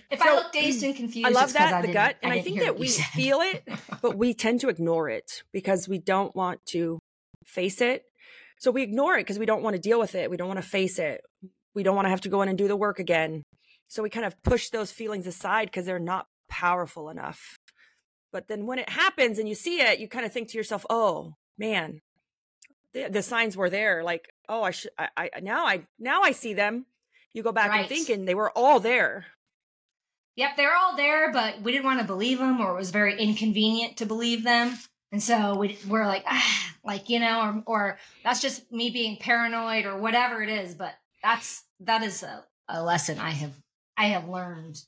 if 0.09 0.19
so, 0.19 0.29
I 0.29 0.35
look 0.35 0.51
dazed 0.51 0.83
and 0.83 0.95
confused, 0.95 1.27
I 1.27 1.31
love 1.31 1.53
that 1.53 1.73
I 1.73 1.81
the 1.81 1.93
gut, 1.93 2.17
and 2.23 2.31
I, 2.31 2.37
I 2.37 2.41
think 2.41 2.59
that 2.59 2.79
we 2.79 2.87
feel 2.87 3.39
it, 3.41 3.67
but 4.01 4.17
we 4.17 4.33
tend 4.33 4.61
to 4.61 4.69
ignore 4.69 5.09
it 5.09 5.43
because 5.51 5.87
we 5.87 5.97
don't 5.97 6.35
want 6.35 6.65
to 6.67 6.99
face 7.45 7.81
it. 7.81 8.03
So 8.57 8.71
we 8.71 8.83
ignore 8.83 9.15
it 9.15 9.21
because 9.21 9.39
we 9.39 9.45
don't 9.45 9.63
want 9.63 9.75
to 9.75 9.81
deal 9.81 9.99
with 9.99 10.15
it. 10.15 10.29
We 10.29 10.37
don't 10.37 10.47
want 10.47 10.61
to 10.61 10.67
face 10.67 10.99
it. 10.99 11.21
We 11.79 11.83
don't 11.83 11.95
want 11.95 12.05
to 12.05 12.11
have 12.11 12.21
to 12.21 12.29
go 12.29 12.41
in 12.41 12.49
and 12.49 12.57
do 12.57 12.67
the 12.67 12.75
work 12.75 12.99
again. 12.99 13.43
So 13.87 14.03
we 14.03 14.09
kind 14.09 14.25
of 14.25 14.41
push 14.43 14.69
those 14.69 14.91
feelings 14.91 15.25
aside 15.25 15.65
because 15.65 15.85
they're 15.85 15.97
not 15.97 16.27
powerful 16.49 17.09
enough. 17.09 17.57
But 18.33 18.49
then 18.49 18.65
when 18.65 18.79
it 18.79 18.89
happens 18.89 19.39
and 19.39 19.47
you 19.47 19.55
see 19.55 19.79
it, 19.79 19.99
you 19.99 20.07
kind 20.07 20.25
of 20.25 20.33
think 20.33 20.49
to 20.49 20.57
yourself, 20.57 20.85
"Oh 20.89 21.35
man, 21.57 22.01
the, 22.93 23.07
the 23.09 23.23
signs 23.23 23.55
were 23.55 23.69
there. 23.69 24.03
Like, 24.03 24.29
oh, 24.49 24.61
I 24.61 24.71
should. 24.71 24.91
I, 24.99 25.09
I 25.17 25.39
now 25.41 25.65
I 25.65 25.87
now 25.97 26.21
I 26.21 26.33
see 26.33 26.53
them." 26.53 26.85
You 27.33 27.43
go 27.43 27.51
back 27.51 27.69
right. 27.69 27.79
and 27.79 27.89
thinking 27.89 28.25
they 28.25 28.35
were 28.35 28.51
all 28.55 28.79
there 28.79 29.27
yep, 30.39 30.55
they're 30.55 30.75
all 30.75 30.95
there, 30.95 31.33
but 31.33 31.61
we 31.61 31.73
didn't 31.73 31.83
want 31.83 31.99
to 31.99 32.05
believe 32.05 32.39
them 32.39 32.61
or 32.61 32.71
it 32.71 32.77
was 32.77 32.91
very 32.91 33.19
inconvenient 33.19 33.97
to 33.97 34.05
believe 34.05 34.45
them. 34.45 34.77
And 35.11 35.21
so 35.21 35.55
we, 35.55 35.77
we're 35.85 36.05
like, 36.05 36.23
ah, 36.25 36.73
like, 36.81 37.09
you 37.09 37.19
know, 37.19 37.41
or, 37.41 37.63
or 37.65 37.99
that's 38.23 38.41
just 38.41 38.71
me 38.71 38.89
being 38.89 39.17
paranoid 39.17 39.85
or 39.85 39.97
whatever 39.97 40.41
it 40.41 40.47
is. 40.47 40.75
But 40.75 40.93
that's, 41.21 41.63
that 41.81 42.03
is 42.03 42.23
a, 42.23 42.43
a 42.67 42.83
lesson 42.83 43.19
I 43.19 43.31
have, 43.31 43.53
I 43.97 44.05
have 44.05 44.27
learned 44.27 44.81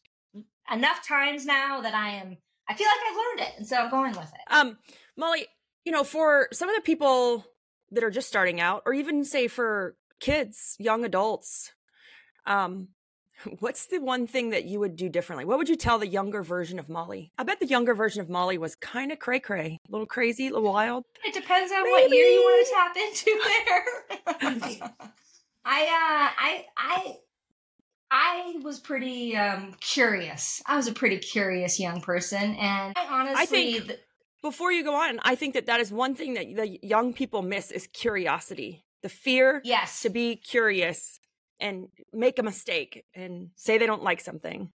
enough 0.72 1.06
times 1.08 1.46
now 1.46 1.82
that 1.82 1.94
I 1.94 2.12
am, 2.12 2.38
I 2.70 2.74
feel 2.74 2.88
like 2.88 3.10
I've 3.10 3.18
learned 3.18 3.50
it. 3.50 3.58
And 3.60 3.68
so 3.68 3.78
I'm 3.78 3.90
going 3.90 4.12
with 4.12 4.32
it. 4.34 4.54
Um, 4.54 4.78
Molly, 5.18 5.48
you 5.86 5.92
know, 5.92 6.04
for 6.04 6.48
some 6.54 6.70
of 6.70 6.76
the 6.76 6.82
people 6.82 7.46
that 7.92 8.04
are 8.04 8.12
just 8.12 8.28
starting 8.28 8.62
out, 8.62 8.84
or 8.86 8.94
even 8.94 9.26
say 9.26 9.48
for 9.48 9.96
kids, 10.20 10.76
young 10.80 11.04
adults, 11.04 11.74
um, 12.46 12.90
What's 13.60 13.88
the 13.88 14.00
one 14.00 14.28
thing 14.28 14.52
that 14.52 14.66
you 14.66 14.80
would 14.80 14.96
do 14.96 15.10
differently? 15.10 15.46
What 15.46 15.58
would 15.58 15.70
you 15.70 15.76
tell 15.76 15.98
the 15.98 16.08
younger 16.08 16.44
version 16.44 16.78
of 16.78 16.90
Molly? 16.90 17.32
I 17.38 17.44
bet 17.44 17.60
the 17.60 17.66
younger 17.66 17.96
version 17.96 18.22
of 18.22 18.30
Molly 18.30 18.58
was 18.58 18.76
kind 18.76 19.12
of 19.12 19.20
cray 19.20 19.40
cray, 19.40 19.80
a 19.88 19.92
little 19.92 20.06
crazy, 20.06 20.48
a 20.48 20.54
little 20.54 20.72
wild. 20.72 21.06
It 21.26 21.34
depends 21.34 21.72
on 21.72 21.84
Maybe. 21.84 21.92
what 21.92 22.12
year 22.12 22.28
you 22.28 22.40
want 22.42 22.68
to 22.68 22.74
tap 22.74 24.42
into 24.42 24.82
there. 24.82 25.12
I 25.65 25.82
uh 25.84 26.30
I 26.38 26.65
I 26.78 27.15
I 28.12 28.60
was 28.63 28.80
pretty 28.80 29.36
um 29.38 29.76
curious. 29.80 30.62
I 30.65 30.76
was 30.76 30.88
a 30.88 30.93
pretty 30.93 31.17
curious 31.17 31.80
young 31.80 32.02
person 32.02 32.56
and 32.56 32.93
I 32.97 33.08
honestly 33.10 33.41
I 33.41 33.45
think 33.45 33.88
th- 33.88 34.00
before 34.41 34.71
you 34.71 34.84
go 34.84 34.95
on, 34.95 35.19
I 35.24 35.36
think 35.36 35.54
that 35.54 35.67
that 35.67 35.80
is 35.80 35.91
one 35.91 36.15
thing 36.15 36.34
that 36.34 36.56
the 36.56 36.80
young 36.82 37.13
people 37.13 37.43
miss 37.43 37.69
is 37.71 37.88
curiosity. 37.88 38.84
The 39.04 39.10
fear 39.10 39.62
yes. 39.63 40.02
to 40.02 40.10
be 40.10 40.36
curious 40.36 41.19
and 41.60 41.89
make 42.12 42.39
a 42.39 42.43
mistake 42.43 43.06
and 43.13 43.52
say 43.56 43.78
they 43.78 43.86
don't 43.86 44.04
like 44.04 44.19
something. 44.19 44.71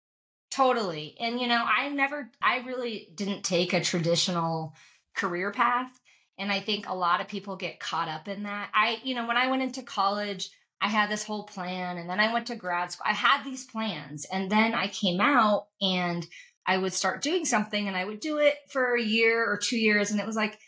Totally. 0.51 1.15
And 1.19 1.39
you 1.39 1.47
know, 1.47 1.65
I 1.65 1.89
never 1.89 2.29
I 2.41 2.57
really 2.59 3.09
didn't 3.15 3.43
take 3.43 3.73
a 3.73 3.81
traditional 3.81 4.75
career 5.15 5.51
path 5.51 5.99
and 6.37 6.51
I 6.51 6.59
think 6.59 6.87
a 6.87 6.95
lot 6.95 7.21
of 7.21 7.27
people 7.27 7.55
get 7.55 7.79
caught 7.79 8.07
up 8.07 8.27
in 8.27 8.43
that. 8.43 8.69
I 8.73 8.99
you 9.03 9.15
know, 9.15 9.27
when 9.27 9.37
I 9.37 9.49
went 9.49 9.63
into 9.63 9.81
college, 9.81 10.49
I 10.81 10.89
had 10.89 11.09
this 11.09 11.23
whole 11.23 11.43
plan 11.43 11.97
and 11.97 12.09
then 12.09 12.19
I 12.19 12.33
went 12.33 12.47
to 12.47 12.55
grad 12.55 12.91
school. 12.91 13.05
I 13.07 13.13
had 13.13 13.43
these 13.43 13.65
plans 13.65 14.25
and 14.25 14.51
then 14.51 14.73
I 14.73 14.87
came 14.87 15.19
out 15.19 15.67
and 15.81 16.25
I 16.67 16.77
would 16.77 16.93
start 16.93 17.21
doing 17.21 17.45
something 17.45 17.87
and 17.87 17.95
I 17.95 18.05
would 18.05 18.19
do 18.19 18.37
it 18.37 18.55
for 18.69 18.95
a 18.95 19.01
year 19.01 19.49
or 19.49 19.57
2 19.57 19.77
years 19.77 20.11
and 20.11 20.19
it 20.19 20.25
was 20.25 20.35
like 20.35 20.59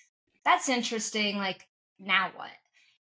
that's 0.44 0.70
interesting 0.70 1.38
like 1.38 1.68
now 2.00 2.32
what? 2.36 2.50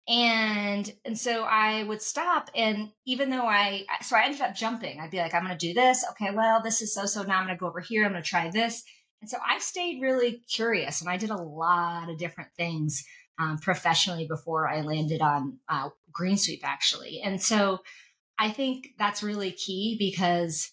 and 0.08 0.94
and 1.04 1.18
so 1.18 1.44
i 1.44 1.84
would 1.84 2.02
stop 2.02 2.50
and 2.56 2.90
even 3.06 3.30
though 3.30 3.46
i 3.46 3.84
so 4.02 4.16
i 4.16 4.24
ended 4.24 4.40
up 4.40 4.56
jumping 4.56 5.00
i'd 5.00 5.12
be 5.12 5.18
like 5.18 5.34
i'm 5.34 5.44
going 5.44 5.58
to 5.58 5.68
do 5.68 5.74
this 5.74 6.06
okay 6.10 6.34
well 6.34 6.62
this 6.64 6.82
is 6.82 6.94
so 6.94 7.06
so 7.06 7.24
now 7.24 7.38
i'm 7.40 7.46
going 7.46 7.56
to 7.56 7.60
go 7.60 7.68
over 7.68 7.82
here 7.82 8.06
i'm 8.06 8.12
going 8.12 8.24
to 8.24 8.30
try 8.30 8.50
this 8.50 8.84
and 9.20 9.30
so 9.30 9.38
i 9.46 9.60
stayed 9.60 10.02
really 10.02 10.42
curious 10.50 11.02
and 11.02 11.10
i 11.10 11.18
did 11.18 11.30
a 11.30 11.36
lot 11.36 12.10
of 12.10 12.18
different 12.18 12.50
things 12.56 13.04
um, 13.40 13.58
professionally 13.58 14.26
before 14.28 14.68
i 14.68 14.82
landed 14.82 15.22
on 15.22 15.58
uh, 15.68 15.90
green 16.18 16.38
sweep 16.38 16.68
actually. 16.68 17.22
And 17.24 17.42
so 17.42 17.80
i 18.40 18.50
think 18.50 18.90
that's 18.98 19.24
really 19.24 19.52
key 19.52 19.96
because 19.98 20.72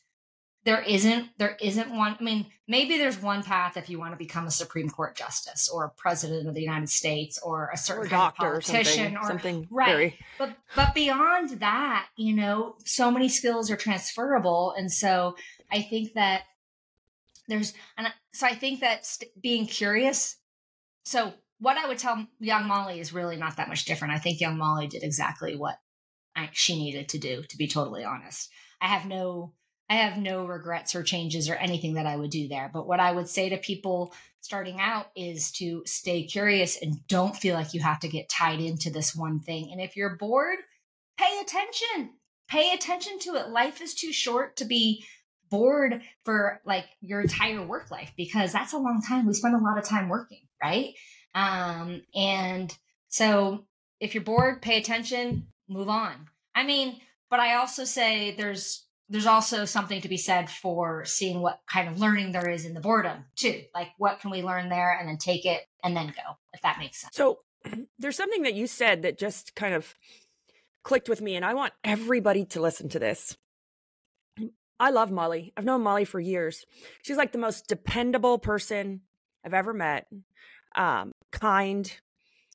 there 0.65 0.83
isn't 0.83 1.29
there 1.39 1.57
isn't 1.61 1.91
one 1.91 2.17
i 2.19 2.23
mean 2.23 2.47
maybe 2.67 2.97
there's 2.97 3.21
one 3.21 3.43
path 3.43 3.77
if 3.77 3.89
you 3.89 3.99
want 3.99 4.13
to 4.13 4.17
become 4.17 4.47
a 4.47 4.51
supreme 4.51 4.89
court 4.89 5.17
justice 5.17 5.69
or 5.69 5.93
president 5.97 6.49
of 6.49 6.55
the 6.55 6.61
united 6.61 6.89
states 6.89 7.39
or 7.43 7.71
a 7.73 7.77
certain 7.77 8.07
or 8.07 8.09
kind 8.09 8.29
of 8.29 8.35
politician 8.35 9.17
or 9.17 9.25
something, 9.25 9.25
or 9.25 9.27
something 9.27 9.69
right. 9.71 9.87
very... 9.87 10.19
but 10.39 10.57
but 10.75 10.95
beyond 10.95 11.51
that 11.61 12.07
you 12.17 12.35
know 12.35 12.75
so 12.85 13.11
many 13.11 13.29
skills 13.29 13.71
are 13.71 13.77
transferable. 13.77 14.75
And 14.77 14.91
so 14.91 15.37
i 15.71 15.83
think 15.83 16.15
that 16.15 16.43
there's 17.49 17.75
and 17.97 18.09
so 18.33 18.47
i 18.47 18.55
think 18.55 18.81
that 18.81 19.05
st- 19.05 19.31
being 19.41 19.67
curious 19.67 20.37
so 21.05 21.35
what 21.65 21.77
i 21.77 21.89
would 21.89 21.99
tell 21.99 22.27
young 22.39 22.67
molly 22.67 23.01
is 23.01 23.13
really 23.13 23.37
not 23.37 23.57
that 23.57 23.69
much 23.69 23.85
different 23.85 24.15
i 24.15 24.19
think 24.19 24.41
young 24.41 24.59
molly 24.59 24.87
did 24.87 25.03
exactly 25.03 25.57
what 25.57 25.77
I, 26.37 26.51
she 26.53 26.77
needed 26.77 27.09
to 27.11 27.19
do 27.19 27.43
to 27.49 27.57
be 27.57 27.69
totally 27.69 28.05
honest 28.05 28.51
i 28.81 28.89
have 28.89 29.07
no 29.07 29.55
I 29.89 29.95
have 29.97 30.17
no 30.17 30.47
regrets 30.47 30.95
or 30.95 31.03
changes 31.03 31.49
or 31.49 31.57
anything 31.57 31.95
that 31.95 32.07
I 32.07 32.17
would 32.17 32.31
do 32.31 32.49
there. 32.49 32.71
But 32.73 32.87
what 32.87 33.01
I 33.01 33.13
would 33.13 33.29
say 33.29 33.51
to 33.51 33.59
people 33.59 34.15
starting 34.41 34.81
out 34.81 35.07
is 35.15 35.53
to 35.53 35.83
stay 35.85 36.25
curious 36.25 36.81
and 36.81 37.07
don't 37.07 37.37
feel 37.37 37.55
like 37.55 37.75
you 37.75 37.81
have 37.81 38.01
to 38.01 38.09
get 38.09 38.29
tied 38.29 38.61
into 38.61 38.91
this 38.91 39.15
one 39.15 39.41
thing. 39.41 39.69
And 39.71 39.81
if 39.81 39.97
you're 39.97 40.17
bored, 40.17 40.59
pay 41.19 41.41
attention. 41.41 42.15
Pay 42.49 42.73
attention 42.73 43.19
to 43.21 43.35
it. 43.37 43.51
Life 43.51 43.81
is 43.81 43.95
too 43.95 44.13
short 44.13 44.57
to 44.57 44.65
be 44.65 45.05
bored 45.51 46.03
for 46.25 46.61
like 46.65 46.87
your 47.01 47.21
entire 47.21 47.63
work 47.63 47.91
life 47.91 48.13
because 48.17 48.53
that's 48.53 48.73
a 48.73 48.79
long 48.79 49.03
time. 49.07 49.27
We 49.27 49.35
spend 49.35 49.55
a 49.55 49.59
lot 49.59 49.79
of 49.79 49.85
time 49.85 50.09
working, 50.09 50.43
right? 50.63 50.95
Um, 51.35 52.03
and 52.15 52.77
so 53.09 53.65
if 54.01 54.15
you're 54.15 54.25
bored, 54.25 54.63
pay 54.63 54.79
attention, 54.79 55.49
move 55.69 55.89
on. 55.89 56.29
I 56.55 56.65
mean, 56.65 57.01
but 57.31 57.41
I 57.41 57.57
also 57.57 57.85
say 57.85 58.35
there's 58.37 58.87
there's 59.09 59.27
also 59.27 59.65
something 59.67 60.01
to 60.01 60.09
be 60.09 60.17
said 60.17 60.49
for 60.49 61.05
seeing 61.05 61.41
what 61.41 61.61
kind 61.71 61.89
of 61.89 62.01
learning 62.01 62.33
there 62.33 62.49
is 62.49 62.65
in 62.65 62.73
the 62.73 62.81
boredom 62.81 63.25
too. 63.37 63.63
Like 63.75 63.89
what 63.99 64.21
can 64.21 64.31
we 64.31 64.43
learn 64.43 64.71
there 64.71 64.97
and 64.99 65.09
then 65.09 65.19
take 65.19 65.45
it 65.45 65.63
and 65.83 65.97
then 65.97 66.07
go, 66.07 66.37
if 66.55 66.63
that 66.63 66.79
makes 66.79 67.03
sense. 67.03 67.15
So 67.15 67.41
there's 67.99 68.17
something 68.17 68.43
that 68.43 68.55
you 68.55 68.67
said 68.67 69.03
that 69.03 69.19
just 69.19 69.55
kind 69.55 69.75
of 69.75 69.95
clicked 70.83 71.09
with 71.09 71.21
me, 71.21 71.35
and 71.35 71.45
I 71.45 71.55
want 71.55 71.73
everybody 71.83 72.45
to 72.47 72.61
listen 72.61 72.89
to 72.91 72.99
this. 72.99 73.37
I 74.79 74.91
love 74.91 75.11
Molly. 75.11 75.53
I've 75.57 75.65
known 75.65 75.83
Molly 75.83 76.05
for 76.05 76.21
years. 76.21 76.65
She's 77.03 77.17
like 77.17 77.33
the 77.33 77.39
most 77.39 77.69
dependable 77.69 78.39
person 78.39 79.03
I've 79.45 79.55
ever 79.55 79.73
met, 79.73 80.07
um, 80.75 81.13
kind. 81.35 82.01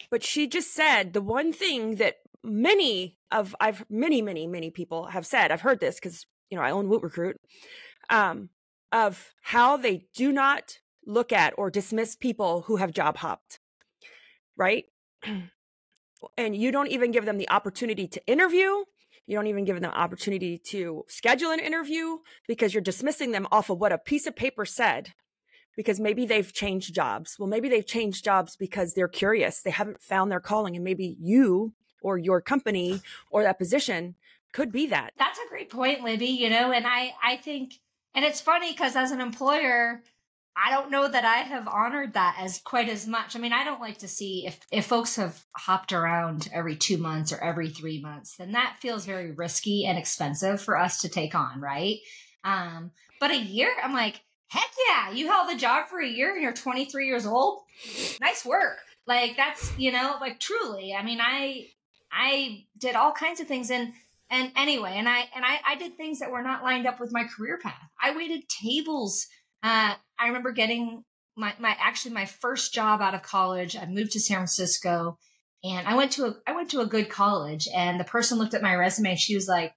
But 0.10 0.24
she 0.24 0.48
just 0.48 0.74
said 0.74 1.14
the 1.14 1.22
one 1.22 1.54
thing 1.54 1.96
that 1.96 2.16
many 2.44 3.18
of 3.32 3.56
I've 3.60 3.86
many 3.90 4.22
many 4.22 4.48
many 4.48 4.72
people 4.72 5.08
have 5.08 5.26
said. 5.26 5.52
I've 5.52 5.62
heard 5.62 5.80
this 5.80 5.96
because 5.96 6.26
you 6.50 6.58
know 6.58 6.64
I 6.64 6.72
own 6.72 6.90
Woot 6.90 7.04
Recruit, 7.04 7.38
um, 8.10 8.50
of 8.92 9.34
how 9.42 9.78
they 9.78 10.06
do 10.16 10.32
not 10.32 10.80
look 11.06 11.32
at 11.32 11.54
or 11.58 11.70
dismiss 11.70 12.16
people 12.16 12.62
who 12.62 12.78
have 12.78 12.92
job 12.92 13.18
hopped, 13.18 13.60
right? 14.58 14.86
and 16.38 16.56
you 16.56 16.72
don't 16.72 16.88
even 16.88 17.12
give 17.12 17.26
them 17.26 17.38
the 17.38 17.50
opportunity 17.50 18.08
to 18.08 18.26
interview. 18.26 18.84
You 19.26 19.36
don't 19.36 19.48
even 19.48 19.64
give 19.64 19.76
them 19.76 19.92
the 19.92 19.98
opportunity 19.98 20.60
to 20.70 21.04
schedule 21.08 21.52
an 21.52 21.60
interview 21.60 22.18
because 22.48 22.74
you're 22.74 22.82
dismissing 22.82 23.32
them 23.32 23.48
off 23.52 23.70
of 23.70 23.78
what 23.78 23.92
a 23.92 24.00
piece 24.00 24.26
of 24.26 24.36
paper 24.36 24.66
said 24.66 25.14
because 25.80 25.98
maybe 25.98 26.26
they've 26.26 26.52
changed 26.52 26.94
jobs. 26.94 27.38
Well, 27.40 27.48
maybe 27.48 27.70
they've 27.70 27.86
changed 27.86 28.26
jobs 28.26 28.58
because 28.58 28.96
they're 28.96 29.08
curious. 29.08 29.62
They 29.62 29.70
haven't 29.70 30.02
found 30.02 30.30
their 30.30 30.42
calling. 30.42 30.76
And 30.76 30.84
maybe 30.84 31.16
you 31.22 31.72
or 32.02 32.18
your 32.18 32.42
company 32.42 33.00
or 33.32 33.44
that 33.44 33.58
position 33.58 34.16
could 34.52 34.74
be 34.74 34.88
that. 34.88 35.14
That's 35.18 35.40
a 35.40 35.48
great 35.48 35.70
point, 35.70 36.04
Libby. 36.04 36.26
You 36.26 36.50
know, 36.50 36.74
and 36.74 36.86
I, 36.86 37.14
I 37.24 37.38
think, 37.38 37.76
and 38.14 38.26
it's 38.26 38.42
funny 38.42 38.74
because 38.74 38.98
as 38.98 39.12
an 39.12 39.22
employer, 39.22 40.04
I 40.54 40.70
don't 40.70 40.92
know 40.92 41.08
that 41.08 41.24
I 41.24 41.38
have 41.38 41.66
honored 41.70 42.12
that 42.12 42.36
as 42.42 42.60
quite 42.60 42.90
as 42.90 43.08
much. 43.08 43.38
I 43.38 43.40
mean, 43.40 43.54
I 43.54 43.64
don't 43.64 43.80
like 43.80 44.00
to 44.00 44.08
see 44.10 44.48
if 44.48 44.60
if 44.74 44.86
folks 44.86 45.16
have 45.16 45.46
hopped 45.56 45.94
around 45.94 46.50
every 46.52 46.76
2 46.76 46.98
months 46.98 47.32
or 47.32 47.38
every 47.38 47.70
3 47.70 48.02
months, 48.02 48.36
then 48.36 48.52
that 48.52 48.80
feels 48.82 49.06
very 49.06 49.32
risky 49.32 49.86
and 49.86 49.98
expensive 49.98 50.62
for 50.62 50.78
us 50.78 51.00
to 51.04 51.08
take 51.08 51.36
on, 51.36 51.62
right? 51.62 52.00
Um, 52.44 52.92
but 53.22 53.32
a 53.32 53.38
year, 53.38 53.72
I'm 53.82 53.94
like, 53.94 54.20
heck 54.50 54.70
yeah, 54.88 55.12
you 55.12 55.28
held 55.28 55.50
the 55.50 55.58
job 55.58 55.88
for 55.88 56.00
a 56.00 56.08
year 56.08 56.34
and 56.34 56.42
you're 56.42 56.54
23 56.54 57.08
years 57.08 57.26
old. 57.26 57.62
Nice 58.22 58.46
work. 58.46 58.78
Like 59.08 59.38
that's, 59.38 59.78
you 59.78 59.92
know, 59.92 60.18
like 60.22 60.40
truly. 60.40 60.94
I 60.94 61.04
mean, 61.04 61.20
I 61.22 61.68
I 62.12 62.66
did 62.78 62.96
all 62.96 63.12
kinds 63.12 63.40
of 63.40 63.48
things 63.48 63.72
and 63.72 63.94
and 64.32 64.52
anyway, 64.56 64.94
and 64.96 65.10
I 65.10 65.28
and 65.36 65.44
I 65.44 65.60
I 65.66 65.76
did 65.76 65.98
things 65.98 66.20
that 66.20 66.32
were 66.32 66.44
not 66.44 66.64
lined 66.64 66.86
up 66.86 67.00
with 67.00 67.12
my 67.12 67.24
career 67.24 67.58
path. 67.62 67.90
I 68.02 68.16
waited 68.16 68.44
tables 68.50 69.26
uh, 69.64 69.96
I 70.18 70.28
remember 70.28 70.52
getting 70.52 71.04
my, 71.36 71.54
my 71.60 71.76
actually 71.80 72.14
my 72.14 72.26
first 72.26 72.74
job 72.74 73.02
out 73.02 73.16
of 73.16 73.24
college. 73.24 73.76
I 73.76 73.86
moved 73.86 74.12
to 74.12 74.20
San 74.20 74.38
Francisco 74.38 75.18
and 75.64 75.88
I 75.88 75.96
went 75.96 76.12
to 76.14 76.26
a 76.26 76.36
I 76.48 76.54
went 76.54 76.70
to 76.72 76.82
a 76.82 76.86
good 76.86 77.10
college 77.10 77.68
and 77.74 78.00
the 78.00 78.06
person 78.06 78.38
looked 78.38 78.54
at 78.54 78.62
my 78.62 78.76
resume 78.76 79.12
and 79.12 79.20
she 79.20 79.36
was 79.36 79.48
like, 79.48 79.74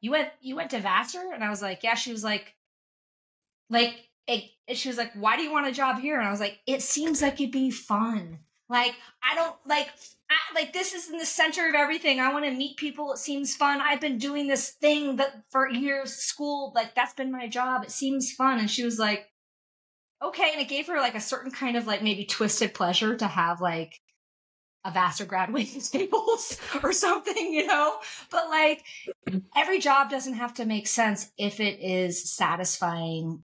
You 0.00 0.10
went 0.10 0.28
you 0.40 0.56
went 0.56 0.70
to 0.70 0.80
Vassar? 0.80 1.32
And 1.32 1.44
I 1.44 1.50
was 1.50 1.62
like, 1.62 1.82
Yeah. 1.82 1.94
She 1.94 2.12
was 2.12 2.24
like, 2.24 2.54
like 3.70 4.08
it, 4.26 4.50
she 4.74 4.88
was 4.88 4.98
like, 4.98 5.12
Why 5.14 5.36
do 5.36 5.42
you 5.42 5.52
want 5.52 5.66
a 5.66 5.72
job 5.72 5.98
here? 5.98 6.18
And 6.18 6.26
I 6.26 6.30
was 6.30 6.40
like, 6.40 6.58
It 6.66 6.82
seems 6.82 7.22
like 7.22 7.40
it'd 7.40 7.52
be 7.52 7.70
fun. 7.70 8.40
Like, 8.68 8.94
I 9.22 9.34
don't 9.34 9.56
like 9.66 9.88
I, 10.30 10.54
like 10.54 10.72
this 10.72 10.94
is 10.94 11.10
in 11.10 11.18
the 11.18 11.26
center 11.26 11.68
of 11.68 11.74
everything. 11.74 12.18
I 12.18 12.32
want 12.32 12.44
to 12.46 12.50
meet 12.50 12.76
people. 12.76 13.12
It 13.12 13.18
seems 13.18 13.54
fun. 13.54 13.80
I've 13.80 14.00
been 14.00 14.18
doing 14.18 14.46
this 14.46 14.70
thing 14.70 15.16
that 15.16 15.42
for 15.50 15.70
years, 15.70 16.14
school, 16.14 16.72
like 16.74 16.94
that's 16.94 17.14
been 17.14 17.30
my 17.30 17.46
job. 17.46 17.84
It 17.84 17.90
seems 17.90 18.32
fun. 18.32 18.58
And 18.58 18.70
she 18.70 18.84
was 18.84 18.98
like, 18.98 19.30
okay. 20.22 20.50
And 20.52 20.60
it 20.60 20.68
gave 20.68 20.86
her 20.86 20.96
like 20.96 21.14
a 21.14 21.20
certain 21.20 21.50
kind 21.50 21.76
of 21.76 21.86
like 21.86 22.02
maybe 22.02 22.24
twisted 22.24 22.72
pleasure 22.72 23.16
to 23.16 23.26
have 23.26 23.60
like 23.60 24.00
a 24.84 24.90
vaster 24.90 25.24
Vassar 25.24 25.26
graduating 25.26 25.80
tables 25.92 26.58
or 26.82 26.92
something, 26.92 27.52
you 27.52 27.66
know? 27.66 27.96
But 28.30 28.48
like 28.48 28.82
every 29.54 29.78
job 29.78 30.10
doesn't 30.10 30.34
have 30.34 30.54
to 30.54 30.64
make 30.64 30.86
sense 30.86 31.30
if 31.36 31.60
it 31.60 31.80
is 31.80 32.30
satisfying 32.30 33.44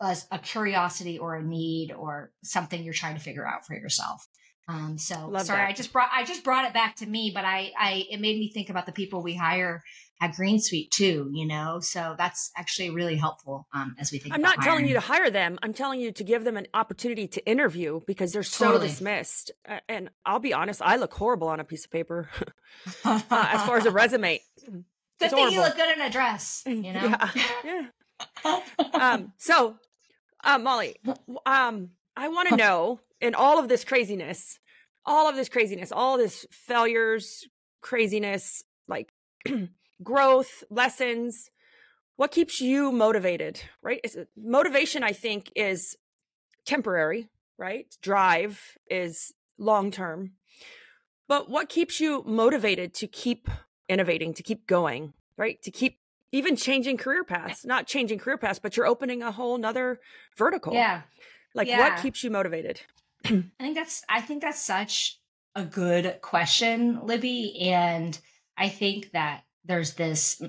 a, 0.00 0.16
a 0.32 0.38
curiosity 0.38 1.18
or 1.18 1.36
a 1.36 1.42
need 1.42 1.92
or 1.92 2.32
something 2.42 2.82
you're 2.82 2.94
trying 2.94 3.14
to 3.14 3.20
figure 3.20 3.46
out 3.46 3.66
for 3.66 3.74
yourself. 3.74 4.26
Um, 4.68 4.98
so 4.98 5.28
Love 5.28 5.46
sorry, 5.46 5.62
that. 5.62 5.68
I 5.68 5.72
just 5.72 5.92
brought 5.92 6.10
I 6.12 6.24
just 6.24 6.44
brought 6.44 6.64
it 6.64 6.72
back 6.72 6.96
to 6.96 7.06
me, 7.06 7.32
but 7.34 7.44
I 7.44 7.72
I 7.78 8.04
it 8.10 8.20
made 8.20 8.38
me 8.38 8.52
think 8.52 8.70
about 8.70 8.86
the 8.86 8.92
people 8.92 9.22
we 9.22 9.34
hire 9.34 9.82
at 10.20 10.34
Green 10.36 10.60
Sweep 10.60 10.90
too. 10.90 11.28
You 11.32 11.46
know, 11.46 11.80
so 11.80 12.14
that's 12.16 12.52
actually 12.56 12.90
really 12.90 13.16
helpful 13.16 13.66
um, 13.74 13.96
as 13.98 14.12
we 14.12 14.18
think. 14.18 14.34
About. 14.34 14.36
I'm 14.36 14.42
not 14.42 14.56
hiring. 14.56 14.64
telling 14.64 14.86
you 14.86 14.94
to 14.94 15.00
hire 15.00 15.30
them. 15.30 15.58
I'm 15.62 15.72
telling 15.72 16.00
you 16.00 16.12
to 16.12 16.22
give 16.22 16.44
them 16.44 16.56
an 16.56 16.68
opportunity 16.72 17.26
to 17.28 17.44
interview 17.46 18.00
because 18.06 18.32
they're 18.32 18.44
so 18.44 18.66
totally. 18.66 18.88
dismissed. 18.88 19.50
Uh, 19.68 19.80
and 19.88 20.10
I'll 20.24 20.38
be 20.38 20.54
honest, 20.54 20.80
I 20.82 20.96
look 20.96 21.14
horrible 21.14 21.48
on 21.48 21.58
a 21.58 21.64
piece 21.64 21.84
of 21.84 21.90
paper 21.90 22.28
uh, 23.04 23.20
as 23.30 23.66
far 23.66 23.76
as 23.76 23.86
a 23.86 23.90
resume. 24.00 24.40
Good 24.60 24.84
it's 25.20 25.34
thing 25.34 25.38
horrible. 25.38 25.52
you 25.52 25.60
look 25.62 25.76
good 25.76 25.98
in 25.98 26.00
a 26.00 26.10
dress. 26.10 26.62
You 26.64 26.74
know. 26.92 26.92
yeah. 26.92 27.30
yeah. 27.64 27.82
Um. 28.94 29.32
So, 29.38 29.76
uh, 30.44 30.58
Molly, 30.58 30.96
um, 31.46 31.90
I 32.16 32.28
want 32.28 32.48
to 32.48 32.56
know 32.56 33.00
in 33.20 33.34
all 33.34 33.58
of 33.58 33.68
this 33.68 33.84
craziness, 33.84 34.58
all 35.04 35.28
of 35.28 35.36
this 35.36 35.48
craziness, 35.48 35.92
all 35.92 36.18
this 36.18 36.46
failures, 36.50 37.46
craziness, 37.80 38.64
like 38.88 39.12
growth, 40.02 40.64
lessons, 40.70 41.50
what 42.16 42.32
keeps 42.32 42.60
you 42.60 42.92
motivated, 42.92 43.62
right? 43.80 44.00
Is 44.04 44.18
motivation, 44.36 45.02
I 45.02 45.12
think, 45.12 45.50
is 45.56 45.96
temporary, 46.66 47.28
right? 47.56 47.86
Drive 48.02 48.76
is 48.90 49.32
long 49.56 49.90
term. 49.90 50.32
But 51.28 51.48
what 51.48 51.70
keeps 51.70 51.98
you 51.98 52.22
motivated 52.26 52.92
to 52.96 53.06
keep 53.06 53.48
innovating, 53.88 54.34
to 54.34 54.42
keep 54.42 54.66
going, 54.66 55.14
right? 55.38 55.62
To 55.62 55.70
keep 55.70 55.99
even 56.32 56.56
changing 56.56 56.96
career 56.96 57.24
paths, 57.24 57.64
not 57.64 57.86
changing 57.86 58.18
career 58.18 58.38
paths, 58.38 58.58
but 58.58 58.76
you're 58.76 58.86
opening 58.86 59.22
a 59.22 59.32
whole 59.32 59.58
nother 59.58 60.00
vertical. 60.36 60.72
Yeah. 60.72 61.02
Like 61.54 61.68
yeah. 61.68 61.78
what 61.78 62.02
keeps 62.02 62.22
you 62.22 62.30
motivated? 62.30 62.80
I 63.24 63.42
think 63.58 63.74
that's 63.74 64.04
I 64.08 64.20
think 64.20 64.42
that's 64.42 64.62
such 64.62 65.18
a 65.54 65.64
good 65.64 66.20
question, 66.22 67.04
Libby, 67.04 67.70
and 67.70 68.18
I 68.56 68.68
think 68.68 69.10
that 69.12 69.42
there's 69.64 69.94
this 69.94 70.40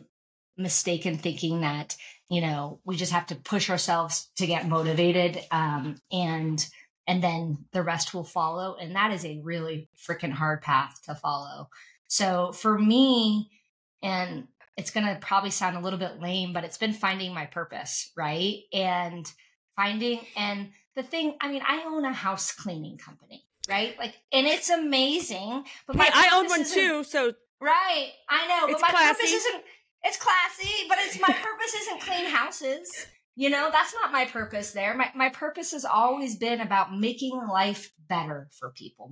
mistaken 0.58 1.18
thinking 1.18 1.62
that 1.62 1.96
you 2.30 2.42
know 2.42 2.80
we 2.86 2.96
just 2.96 3.12
have 3.12 3.26
to 3.28 3.36
push 3.36 3.70
ourselves 3.70 4.30
to 4.38 4.46
get 4.46 4.68
motivated 4.68 5.40
um, 5.52 5.96
and 6.12 6.68
and 7.08 7.24
then 7.24 7.58
the 7.72 7.82
rest 7.82 8.14
will 8.14 8.24
follow 8.24 8.76
and 8.80 8.96
that 8.96 9.12
is 9.12 9.26
a 9.26 9.40
really 9.44 9.90
freaking 9.98 10.32
hard 10.32 10.62
path 10.62 11.02
to 11.04 11.16
follow 11.16 11.68
so 12.08 12.52
for 12.52 12.78
me 12.78 13.50
and 14.04 14.48
it's 14.78 14.92
going 14.92 15.06
to 15.06 15.16
probably 15.22 15.52
sound 15.52 15.76
a 15.76 15.80
little 15.80 16.00
bit 16.00 16.20
lame 16.20 16.54
but 16.54 16.64
it's 16.64 16.78
been 16.78 16.94
finding 16.94 17.34
my 17.34 17.46
purpose 17.46 18.12
right 18.16 18.60
and 18.74 19.32
finding 19.76 20.20
and 20.36 20.70
the 20.96 21.04
thing, 21.04 21.36
I 21.40 21.52
mean, 21.52 21.62
I 21.66 21.84
own 21.88 22.06
a 22.06 22.14
house 22.14 22.52
cleaning 22.52 22.98
company, 22.98 23.46
right? 23.70 23.98
Like, 23.98 24.16
and 24.32 24.46
it's 24.48 24.70
amazing. 24.70 25.64
But 25.88 25.96
my 25.96 26.06
hey, 26.06 26.12
I 26.14 26.38
own 26.38 26.48
one 26.48 26.66
too, 26.66 27.04
so 27.04 27.34
right, 27.62 28.12
I 28.30 28.48
know, 28.48 28.74
but 28.74 28.82
my 28.82 28.90
classy. 28.90 29.14
purpose 29.14 29.34
isn't. 29.34 29.64
It's 30.04 30.18
classy, 30.18 30.88
but 30.90 30.98
it's 31.02 31.20
my 31.20 31.32
purpose 31.32 31.76
isn't 31.82 32.02
clean 32.02 32.26
houses. 32.26 33.08
You 33.36 33.50
know, 33.50 33.70
that's 33.72 33.94
not 33.94 34.12
my 34.12 34.26
purpose 34.26 34.72
there. 34.72 34.94
My, 34.94 35.10
my 35.16 35.30
purpose 35.30 35.72
has 35.72 35.86
always 35.86 36.36
been 36.36 36.60
about 36.60 36.94
making 36.98 37.40
life 37.50 37.94
better 38.10 38.50
for 38.60 38.72
people 38.72 39.10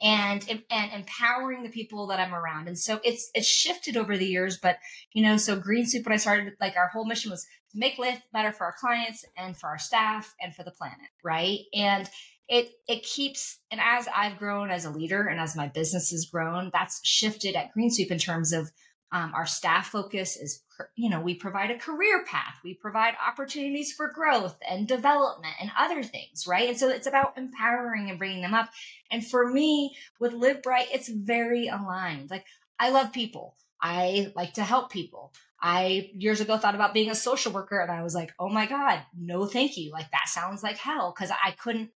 and, 0.00 0.64
and 0.70 0.92
empowering 0.92 1.62
the 1.62 1.68
people 1.68 2.06
that 2.06 2.18
I'm 2.18 2.34
around. 2.34 2.66
And 2.66 2.78
so 2.78 2.98
it's, 3.04 3.30
it's 3.34 3.46
shifted 3.46 3.98
over 3.98 4.16
the 4.16 4.26
years, 4.26 4.56
but 4.56 4.78
you 5.12 5.22
know, 5.22 5.36
so 5.36 5.54
Green 5.54 5.84
Sweep, 5.84 6.06
when 6.06 6.14
I 6.14 6.16
started, 6.16 6.54
like 6.60 6.76
our 6.76 6.88
whole 6.88 7.04
mission 7.04 7.30
was 7.30 7.46
to 7.72 7.78
make 7.78 7.98
life 7.98 8.22
better 8.32 8.52
for 8.52 8.64
our 8.64 8.74
clients 8.80 9.26
and 9.36 9.54
for 9.54 9.68
our 9.68 9.78
staff 9.78 10.34
and 10.40 10.54
for 10.54 10.62
the 10.62 10.70
planet. 10.70 10.96
Right. 11.22 11.60
And 11.74 12.08
it, 12.48 12.70
it 12.88 13.02
keeps, 13.02 13.58
and 13.70 13.82
as 13.84 14.08
I've 14.16 14.38
grown 14.38 14.70
as 14.70 14.86
a 14.86 14.90
leader 14.90 15.26
and 15.26 15.38
as 15.38 15.54
my 15.54 15.68
business 15.68 16.10
has 16.10 16.24
grown, 16.32 16.70
that's 16.72 17.06
shifted 17.06 17.54
at 17.54 17.72
Green 17.74 17.90
Sweep 17.90 18.10
in 18.10 18.18
terms 18.18 18.54
of 18.54 18.72
um, 19.12 19.32
our 19.34 19.44
staff 19.44 19.88
focus 19.88 20.38
is, 20.38 20.62
you 20.94 21.10
know, 21.10 21.20
we 21.20 21.34
provide 21.34 21.70
a 21.70 21.78
career 21.78 22.24
path, 22.24 22.56
we 22.62 22.74
provide 22.74 23.14
opportunities 23.26 23.92
for 23.92 24.12
growth 24.12 24.56
and 24.68 24.86
development 24.86 25.54
and 25.60 25.70
other 25.78 26.02
things, 26.02 26.46
right? 26.46 26.68
And 26.68 26.78
so 26.78 26.88
it's 26.88 27.06
about 27.06 27.36
empowering 27.36 28.10
and 28.10 28.18
bringing 28.18 28.42
them 28.42 28.54
up. 28.54 28.70
And 29.10 29.26
for 29.26 29.50
me, 29.50 29.96
with 30.20 30.32
Live 30.32 30.62
Bright, 30.62 30.88
it's 30.92 31.08
very 31.08 31.68
aligned. 31.68 32.30
Like, 32.30 32.44
I 32.78 32.90
love 32.90 33.12
people. 33.12 33.56
I 33.80 34.32
like 34.34 34.54
to 34.54 34.64
help 34.64 34.90
people. 34.90 35.32
I 35.60 36.10
years 36.14 36.40
ago 36.40 36.56
thought 36.56 36.74
about 36.74 36.94
being 36.94 37.10
a 37.10 37.16
social 37.16 37.52
worker 37.52 37.80
and 37.80 37.90
I 37.90 38.02
was 38.02 38.14
like, 38.14 38.32
oh 38.38 38.48
my 38.48 38.66
God, 38.66 39.02
no, 39.18 39.46
thank 39.46 39.76
you. 39.76 39.90
Like, 39.90 40.10
that 40.12 40.28
sounds 40.28 40.62
like 40.62 40.76
hell 40.76 41.12
because 41.14 41.30
I 41.30 41.52
couldn't, 41.52 41.90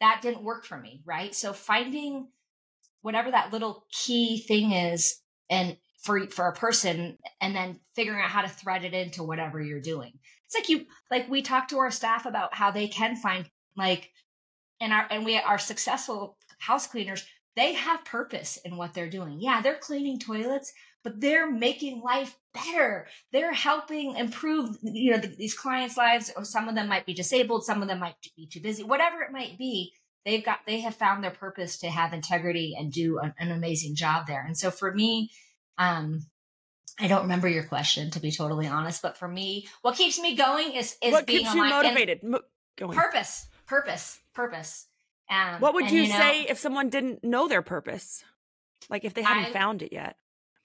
that 0.00 0.20
didn't 0.22 0.42
work 0.42 0.64
for 0.64 0.78
me, 0.78 1.02
right? 1.06 1.34
So 1.34 1.52
finding 1.52 2.28
whatever 3.00 3.30
that 3.30 3.52
little 3.52 3.86
key 3.90 4.38
thing 4.40 4.72
is 4.72 5.20
and 5.48 5.76
for 5.98 6.28
for 6.28 6.46
a 6.46 6.54
person 6.54 7.18
and 7.40 7.54
then 7.54 7.80
figuring 7.94 8.22
out 8.22 8.30
how 8.30 8.42
to 8.42 8.48
thread 8.48 8.84
it 8.84 8.94
into 8.94 9.22
whatever 9.22 9.60
you're 9.60 9.80
doing. 9.80 10.12
It's 10.46 10.54
like 10.54 10.68
you 10.68 10.86
like 11.10 11.28
we 11.28 11.42
talk 11.42 11.68
to 11.68 11.78
our 11.78 11.90
staff 11.90 12.24
about 12.26 12.54
how 12.54 12.70
they 12.70 12.88
can 12.88 13.16
find 13.16 13.48
like 13.76 14.10
and 14.80 14.92
our 14.92 15.06
and 15.10 15.24
we 15.24 15.36
are 15.36 15.58
successful 15.58 16.36
house 16.58 16.86
cleaners 16.86 17.24
they 17.56 17.72
have 17.72 18.04
purpose 18.04 18.58
in 18.64 18.76
what 18.76 18.94
they're 18.94 19.10
doing. 19.10 19.38
Yeah 19.40 19.60
they're 19.60 19.78
cleaning 19.78 20.18
toilets 20.18 20.72
but 21.04 21.20
they're 21.20 21.50
making 21.50 22.00
life 22.02 22.36
better. 22.52 23.06
They're 23.32 23.52
helping 23.52 24.16
improve 24.16 24.76
you 24.82 25.12
know 25.12 25.18
these 25.18 25.54
clients 25.54 25.96
lives. 25.96 26.32
Or 26.36 26.44
some 26.44 26.68
of 26.68 26.76
them 26.76 26.88
might 26.88 27.06
be 27.06 27.14
disabled 27.14 27.64
some 27.64 27.82
of 27.82 27.88
them 27.88 27.98
might 27.98 28.14
be 28.36 28.46
too 28.46 28.60
busy 28.60 28.84
whatever 28.84 29.22
it 29.22 29.32
might 29.32 29.58
be 29.58 29.92
they've 30.24 30.44
got 30.44 30.60
they 30.64 30.80
have 30.80 30.94
found 30.94 31.24
their 31.24 31.32
purpose 31.32 31.78
to 31.78 31.90
have 31.90 32.12
integrity 32.12 32.76
and 32.78 32.92
do 32.92 33.18
an, 33.18 33.34
an 33.40 33.50
amazing 33.50 33.96
job 33.96 34.26
there. 34.28 34.44
And 34.46 34.56
so 34.56 34.70
for 34.70 34.94
me 34.94 35.30
um, 35.78 36.26
I 36.98 37.06
don't 37.06 37.22
remember 37.22 37.48
your 37.48 37.64
question 37.64 38.10
to 38.10 38.20
be 38.20 38.32
totally 38.32 38.66
honest, 38.66 39.02
but 39.02 39.16
for 39.16 39.28
me, 39.28 39.68
what 39.82 39.96
keeps 39.96 40.18
me 40.18 40.36
going 40.36 40.72
is 40.72 40.96
is 41.02 41.12
what 41.12 41.26
being 41.26 41.40
keeps 41.40 41.54
you 41.54 41.64
motivated. 41.64 42.22
Mo- 42.22 42.40
going. 42.76 42.96
Purpose, 42.96 43.46
purpose, 43.66 44.18
purpose. 44.34 44.86
Um, 45.30 45.60
what 45.60 45.74
would 45.74 45.84
and, 45.84 45.92
you, 45.92 46.02
you 46.02 46.08
know, 46.08 46.18
say 46.18 46.42
if 46.42 46.58
someone 46.58 46.88
didn't 46.88 47.22
know 47.22 47.48
their 47.48 47.62
purpose? 47.62 48.24
Like 48.88 49.04
if 49.04 49.14
they 49.14 49.22
hadn't 49.22 49.46
I- 49.46 49.52
found 49.52 49.82
it 49.82 49.92
yet? 49.92 50.16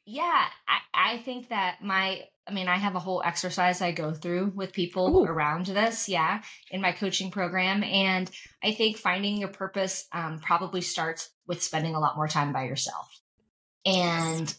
Yeah, 0.05 0.45
I, 0.67 1.13
I 1.13 1.17
think 1.19 1.47
that 1.47 1.81
my, 1.81 2.23
I 2.45 2.51
mean, 2.51 2.67
I 2.67 2.75
have 2.75 2.95
a 2.95 2.99
whole 2.99 3.21
exercise 3.23 3.81
I 3.81 3.93
go 3.93 4.11
through 4.11 4.51
with 4.53 4.73
people 4.73 5.15
Ooh. 5.15 5.23
around 5.23 5.67
this, 5.67 6.09
yeah, 6.09 6.41
in 6.71 6.81
my 6.81 6.91
coaching 6.91 7.31
program. 7.31 7.83
And 7.85 8.29
I 8.61 8.73
think 8.73 8.97
finding 8.97 9.37
your 9.37 9.47
purpose 9.47 10.05
um, 10.11 10.39
probably 10.39 10.81
starts 10.81 11.29
with 11.47 11.63
spending 11.63 11.95
a 11.95 12.01
lot 12.01 12.17
more 12.17 12.27
time 12.27 12.51
by 12.51 12.65
yourself. 12.65 13.07
And 13.85 14.53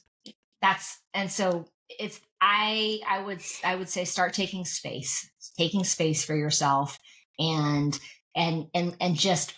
that's, 0.64 0.98
and 1.12 1.30
so 1.30 1.66
it's, 1.88 2.20
I, 2.40 3.00
I 3.08 3.22
would, 3.22 3.42
I 3.64 3.76
would 3.76 3.88
say 3.88 4.04
start 4.04 4.32
taking 4.32 4.64
space, 4.64 5.28
taking 5.58 5.84
space 5.84 6.24
for 6.24 6.34
yourself 6.34 6.98
and, 7.38 7.98
and, 8.34 8.66
and, 8.74 8.96
and 9.00 9.16
just 9.16 9.54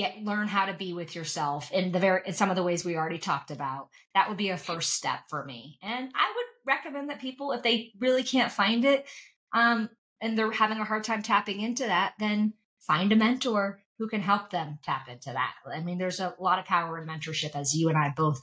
get 0.00 0.22
learn 0.24 0.48
how 0.48 0.64
to 0.64 0.72
be 0.72 0.94
with 0.94 1.14
yourself 1.14 1.70
in 1.72 1.92
the 1.92 1.98
very 1.98 2.22
in 2.24 2.32
some 2.32 2.48
of 2.48 2.56
the 2.56 2.62
ways 2.62 2.84
we 2.84 2.96
already 2.96 3.18
talked 3.18 3.50
about. 3.50 3.88
That 4.14 4.28
would 4.28 4.38
be 4.38 4.48
a 4.48 4.56
first 4.56 4.94
step 4.94 5.20
for 5.28 5.44
me. 5.44 5.78
And 5.82 6.10
i 6.14 6.32
would 6.34 6.46
recommend 6.66 7.10
that 7.10 7.20
people 7.20 7.52
if 7.52 7.62
they 7.62 7.92
really 7.98 8.22
can't 8.22 8.52
find 8.52 8.84
it 8.84 9.06
um 9.52 9.88
and 10.20 10.38
they're 10.38 10.52
having 10.52 10.78
a 10.78 10.84
hard 10.84 11.04
time 11.04 11.22
tapping 11.22 11.60
into 11.60 11.84
that 11.84 12.14
then 12.18 12.54
find 12.86 13.12
a 13.12 13.16
mentor 13.16 13.82
who 13.98 14.08
can 14.08 14.20
help 14.22 14.50
them 14.50 14.78
tap 14.82 15.08
into 15.08 15.32
that. 15.32 15.52
I 15.70 15.80
mean 15.80 15.98
there's 15.98 16.20
a 16.20 16.34
lot 16.40 16.58
of 16.58 16.64
power 16.64 16.98
in 16.98 17.06
mentorship 17.06 17.54
as 17.54 17.74
you 17.74 17.88
and 17.90 17.98
i 17.98 18.12
both 18.16 18.40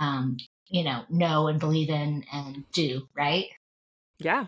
um 0.00 0.36
you 0.68 0.84
know 0.84 1.02
know 1.08 1.48
and 1.48 1.60
believe 1.60 1.90
in 1.90 2.24
and 2.32 2.64
do 2.72 3.08
right 3.16 3.46
Yeah. 4.18 4.46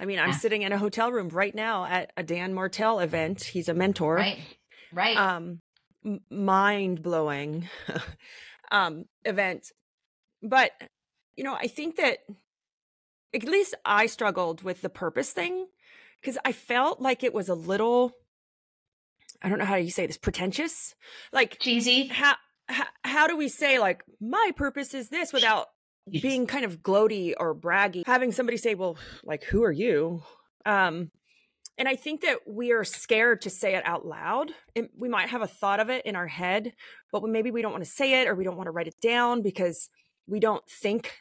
I 0.00 0.04
mean, 0.04 0.20
I'm 0.20 0.32
sitting 0.32 0.62
in 0.62 0.70
a 0.72 0.78
hotel 0.78 1.10
room 1.10 1.28
right 1.30 1.54
now 1.54 1.84
at 1.84 2.12
a 2.16 2.22
Dan 2.22 2.54
Martell 2.54 3.00
event. 3.00 3.42
He's 3.42 3.68
a 3.68 3.74
mentor. 3.74 4.14
right 4.16 4.38
right 4.92 5.16
Um, 5.16 5.60
mind 6.30 7.02
blowing 7.02 7.68
um, 8.70 9.06
event. 9.24 9.72
But, 10.42 10.70
you 11.36 11.42
know, 11.42 11.54
I 11.54 11.66
think 11.66 11.96
that 11.96 12.18
at 13.34 13.44
least 13.44 13.74
I 13.84 14.06
struggled 14.06 14.62
with 14.62 14.82
the 14.82 14.88
purpose 14.88 15.32
thing 15.32 15.66
because 16.20 16.38
I 16.44 16.52
felt 16.52 17.00
like 17.00 17.24
it 17.24 17.34
was 17.34 17.48
a 17.48 17.54
little, 17.54 18.12
I 19.42 19.48
don't 19.48 19.58
know 19.58 19.64
how 19.64 19.76
you 19.76 19.90
say 19.90 20.06
this, 20.06 20.16
pretentious. 20.16 20.94
Like, 21.32 21.58
cheesy 21.58 22.06
how, 22.06 22.34
how, 22.68 22.84
how 23.04 23.26
do 23.26 23.36
we 23.36 23.48
say, 23.48 23.78
like, 23.78 24.02
my 24.20 24.52
purpose 24.56 24.94
is 24.94 25.08
this 25.08 25.32
without 25.32 25.66
being 26.10 26.46
kind 26.46 26.64
of 26.64 26.82
gloaty 26.82 27.34
or 27.38 27.54
braggy? 27.54 28.02
Having 28.06 28.32
somebody 28.32 28.56
say 28.56 28.74
well 28.74 28.96
like 29.24 29.44
who 29.44 29.62
are 29.64 29.72
you? 29.72 30.22
Um 30.64 31.10
and 31.76 31.86
i 31.86 31.94
think 31.94 32.22
that 32.22 32.38
we 32.46 32.72
are 32.72 32.82
scared 32.82 33.42
to 33.42 33.50
say 33.50 33.76
it 33.76 33.86
out 33.86 34.04
loud 34.04 34.50
and 34.74 34.88
we 34.96 35.08
might 35.08 35.28
have 35.28 35.42
a 35.42 35.46
thought 35.46 35.78
of 35.78 35.90
it 35.90 36.04
in 36.06 36.16
our 36.16 36.26
head 36.26 36.72
but 37.12 37.22
maybe 37.22 37.52
we 37.52 37.62
don't 37.62 37.70
want 37.70 37.84
to 37.84 37.90
say 37.90 38.20
it 38.20 38.26
or 38.26 38.34
we 38.34 38.42
don't 38.42 38.56
want 38.56 38.66
to 38.66 38.72
write 38.72 38.88
it 38.88 38.96
down 39.00 39.42
because 39.42 39.88
we 40.26 40.40
don't 40.40 40.64
think 40.68 41.14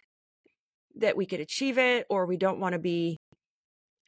that 0.95 1.15
we 1.15 1.27
could 1.27 1.39
achieve 1.39 1.77
it 1.77 2.07
or 2.09 2.25
we 2.25 2.37
don't 2.37 2.59
want 2.59 2.73
to 2.73 2.79
be 2.79 3.17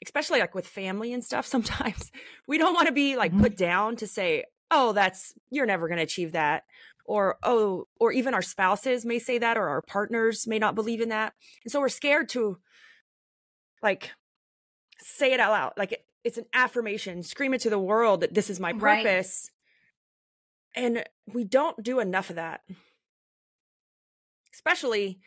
especially 0.03 0.39
like 0.39 0.55
with 0.55 0.65
family 0.67 1.13
and 1.13 1.23
stuff 1.23 1.45
sometimes 1.55 2.09
we 2.47 2.57
don't 2.57 2.73
want 2.73 2.87
to 2.87 2.93
be 2.93 3.15
like 3.15 3.31
Mhm. 3.31 3.41
put 3.41 3.55
down 3.57 3.95
to 3.97 4.07
say 4.07 4.45
oh 4.71 4.91
that's 4.93 5.33
you're 5.51 5.67
never 5.67 5.87
going 5.87 5.97
to 5.97 6.03
achieve 6.03 6.31
that 6.31 6.63
or 7.09 7.37
oh 7.41 7.87
or 7.99 8.11
even 8.11 8.35
our 8.35 8.41
spouses 8.43 9.03
may 9.03 9.17
say 9.17 9.39
that 9.39 9.57
or 9.57 9.67
our 9.67 9.81
partners 9.81 10.45
may 10.45 10.59
not 10.59 10.75
believe 10.75 11.01
in 11.01 11.09
that. 11.09 11.33
And 11.65 11.71
so 11.71 11.79
we're 11.79 11.89
scared 11.89 12.29
to 12.29 12.59
like 13.81 14.11
say 14.99 15.33
it 15.33 15.39
out 15.39 15.51
loud. 15.51 15.73
Like 15.75 15.93
it, 15.93 16.05
it's 16.23 16.37
an 16.37 16.45
affirmation 16.53 17.23
scream 17.23 17.55
it 17.55 17.61
to 17.61 17.69
the 17.71 17.79
world 17.79 18.21
that 18.21 18.35
this 18.35 18.47
is 18.49 18.59
my 18.59 18.73
Right. 18.73 19.03
purpose. 19.03 19.49
And 20.75 21.03
we 21.25 21.43
don't 21.45 21.81
do 21.83 21.99
enough 21.99 22.29
of 22.29 22.35
that. 22.35 22.61
Especially 24.53 25.19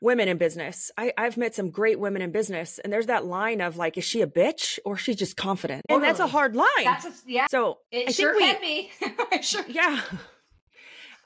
women 0.00 0.26
in 0.26 0.38
business. 0.38 0.90
I, 0.96 1.12
i've 1.18 1.36
met 1.36 1.54
some 1.54 1.70
great 1.70 2.00
women 2.00 2.22
in 2.22 2.32
business 2.32 2.78
and 2.78 2.90
there's 2.90 3.06
that 3.08 3.26
line 3.26 3.60
of 3.60 3.76
like 3.76 3.98
is 3.98 4.04
she 4.04 4.22
a 4.22 4.26
bitch 4.26 4.78
or 4.86 4.96
she's 4.96 5.16
just 5.16 5.36
confident? 5.36 5.82
And 5.90 6.02
that's 6.02 6.20
a 6.20 6.26
hard 6.26 6.56
line. 6.56 6.66
That's 6.84 7.04
a, 7.04 7.12
yeah. 7.26 7.46
So 7.50 7.80
it 7.90 8.08
I 8.08 8.12
sure 8.12 8.34
think 8.38 8.58
can 8.58 8.62
be. 8.62 9.42
Sure 9.42 9.64
yeah 9.68 10.00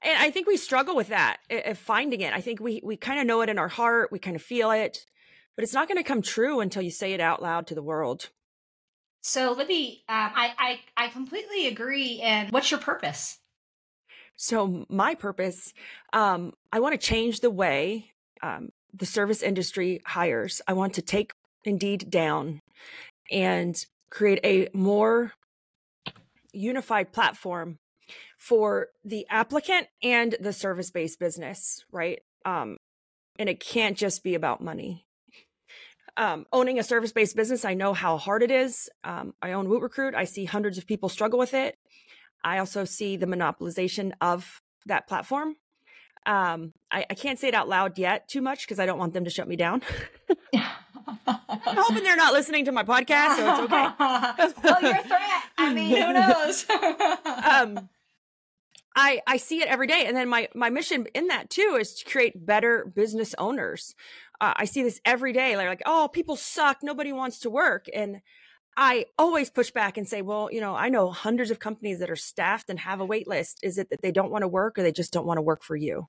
and 0.04 0.18
i 0.18 0.30
think 0.30 0.46
we 0.46 0.56
struggle 0.56 0.94
with 0.94 1.08
that 1.08 1.38
finding 1.76 2.20
it 2.20 2.32
i 2.32 2.40
think 2.40 2.60
we 2.60 2.80
we 2.84 2.96
kind 2.96 3.18
of 3.18 3.26
know 3.26 3.40
it 3.40 3.48
in 3.48 3.58
our 3.58 3.68
heart 3.68 4.12
we 4.12 4.18
kind 4.18 4.36
of 4.36 4.42
feel 4.42 4.70
it 4.70 5.06
but 5.56 5.62
it's 5.62 5.74
not 5.74 5.88
going 5.88 5.98
to 5.98 6.04
come 6.04 6.22
true 6.22 6.60
until 6.60 6.82
you 6.82 6.90
say 6.90 7.12
it 7.12 7.20
out 7.20 7.42
loud 7.42 7.66
to 7.66 7.74
the 7.74 7.82
world 7.82 8.30
So 9.22 9.52
Libby, 9.52 10.04
um, 10.08 10.30
I, 10.34 10.52
I 10.58 11.04
I 11.06 11.08
completely 11.08 11.66
agree. 11.66 12.20
And 12.20 12.50
what's 12.52 12.70
your 12.70 12.80
purpose? 12.80 13.38
so 14.36 14.84
my 14.88 15.14
purpose 15.14 15.72
um 16.12 16.52
i 16.72 16.80
want 16.80 16.92
to 16.92 17.06
change 17.06 17.40
the 17.40 17.50
way 17.50 18.10
um, 18.42 18.70
the 18.92 19.06
service 19.06 19.42
industry 19.42 20.00
hires 20.04 20.60
i 20.66 20.72
want 20.72 20.94
to 20.94 21.02
take 21.02 21.32
indeed 21.64 22.10
down 22.10 22.60
and 23.30 23.86
create 24.10 24.40
a 24.44 24.68
more 24.74 25.32
unified 26.52 27.12
platform 27.12 27.78
for 28.46 28.88
the 29.04 29.26
applicant 29.30 29.86
and 30.02 30.36
the 30.40 30.52
service 30.52 30.90
based 30.90 31.18
business 31.18 31.84
right 31.90 32.20
um 32.44 32.76
and 33.38 33.48
it 33.48 33.60
can't 33.60 33.96
just 33.96 34.22
be 34.22 34.34
about 34.34 34.60
money 34.60 35.04
um, 36.16 36.46
owning 36.52 36.78
a 36.78 36.84
service 36.84 37.12
based 37.12 37.34
business, 37.34 37.64
I 37.64 37.74
know 37.74 37.92
how 37.92 38.18
hard 38.18 38.42
it 38.42 38.50
is. 38.50 38.88
Um, 39.02 39.34
I 39.42 39.52
own 39.52 39.68
Woot 39.68 39.82
Recruit. 39.82 40.14
I 40.14 40.24
see 40.24 40.44
hundreds 40.44 40.78
of 40.78 40.86
people 40.86 41.08
struggle 41.08 41.38
with 41.38 41.54
it. 41.54 41.76
I 42.44 42.58
also 42.58 42.84
see 42.84 43.16
the 43.16 43.26
monopolization 43.26 44.12
of 44.20 44.60
that 44.86 45.08
platform. 45.08 45.56
Um, 46.26 46.72
I, 46.90 47.04
I 47.10 47.14
can't 47.14 47.38
say 47.38 47.48
it 47.48 47.54
out 47.54 47.68
loud 47.68 47.98
yet 47.98 48.28
too 48.28 48.40
much 48.40 48.60
because 48.66 48.78
I 48.78 48.86
don't 48.86 48.98
want 48.98 49.12
them 49.12 49.24
to 49.24 49.30
shut 49.30 49.48
me 49.48 49.56
down. 49.56 49.82
I'm 51.26 51.76
hoping 51.76 52.02
they're 52.02 52.16
not 52.16 52.32
listening 52.32 52.64
to 52.66 52.72
my 52.72 52.82
podcast, 52.82 53.36
so 53.36 53.50
it's 53.50 53.72
okay. 53.72 54.62
well, 54.62 54.82
you're 54.82 55.00
a 55.00 55.02
threat. 55.02 55.42
I 55.58 55.74
mean, 55.74 55.90
who 55.90 56.12
knows? 56.14 56.66
um 57.44 57.88
i 58.94 59.20
i 59.26 59.36
see 59.36 59.60
it 59.60 59.68
every 59.68 59.86
day. 59.86 60.04
And 60.06 60.16
then 60.16 60.28
my 60.28 60.48
my 60.54 60.70
mission 60.70 61.06
in 61.14 61.28
that 61.28 61.50
too 61.50 61.76
is 61.80 61.94
to 61.96 62.10
create 62.10 62.46
better 62.46 62.84
business 62.84 63.34
owners. 63.38 63.94
Uh, 64.40 64.54
i 64.56 64.64
see 64.64 64.82
this 64.82 65.00
every 65.04 65.32
day. 65.32 65.56
Like, 65.56 65.68
like 65.68 65.82
oh 65.86 66.08
people 66.12 66.36
suck. 66.36 66.78
Nobody 66.82 67.12
wants 67.12 67.38
to 67.40 67.50
work. 67.50 67.86
And 67.94 68.20
i 68.76 69.06
always 69.18 69.50
push 69.50 69.70
back 69.70 69.96
and 69.96 70.08
say 70.08 70.20
well 70.20 70.48
you 70.50 70.60
know 70.60 70.74
i 70.74 70.88
know 70.88 71.12
hundreds 71.12 71.52
of 71.52 71.60
companies 71.60 72.00
that 72.00 72.10
are 72.10 72.16
staffed 72.16 72.68
and 72.68 72.80
have 72.80 73.00
a 73.00 73.04
wait 73.04 73.28
list. 73.28 73.60
Is 73.62 73.78
it 73.78 73.90
that 73.90 74.02
they 74.02 74.12
don't 74.12 74.30
want 74.30 74.42
to 74.42 74.48
work 74.48 74.78
or 74.78 74.82
they 74.82 74.92
just 74.92 75.12
don't 75.12 75.26
want 75.26 75.38
to 75.38 75.42
work 75.42 75.62
for 75.62 75.76
you? 75.76 76.08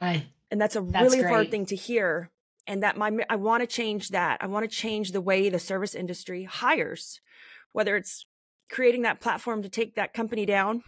Right. 0.00 0.26
and 0.50 0.60
that's 0.60 0.76
a 0.76 0.80
That's 0.80 1.02
really 1.02 1.22
hard 1.22 1.50
thing 1.50 1.66
to 1.66 1.76
hear. 1.76 2.30
And 2.66 2.82
that 2.82 2.96
my 2.96 3.10
i 3.30 3.36
want 3.36 3.62
to 3.62 3.66
change 3.66 4.10
that. 4.10 4.38
I 4.40 4.46
want 4.46 4.68
to 4.68 4.76
change 4.76 5.12
the 5.12 5.20
way 5.20 5.48
the 5.48 5.58
service 5.58 5.94
industry 5.94 6.44
hires 6.44 7.20
whether 7.72 7.94
it's 7.94 8.24
creating 8.70 9.02
that 9.02 9.20
platform 9.20 9.62
to 9.62 9.68
take 9.68 9.96
that 9.96 10.14
company 10.14 10.46
down 10.46 10.82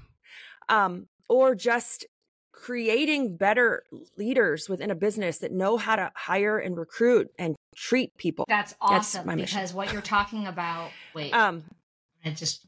um, 0.69 1.07
or 1.29 1.55
just 1.55 2.07
creating 2.53 3.37
better 3.37 3.85
leaders 4.17 4.69
within 4.69 4.91
a 4.91 4.95
business 4.95 5.39
that 5.39 5.53
know 5.53 5.77
how 5.77 5.95
to 5.95 6.11
hire 6.17 6.59
and 6.59 6.77
recruit 6.77 7.29
and 7.39 7.55
treat 7.77 8.17
people 8.17 8.45
That's 8.49 8.73
That's 8.73 9.17
awesome 9.17 9.27
mission. 9.27 9.59
because 9.59 9.73
what 9.73 9.93
you're 9.93 10.03
talking 10.03 10.47
about. 10.47 10.91
Wait, 11.15 11.33
um, 11.33 11.65
I 12.25 12.31
just. 12.31 12.67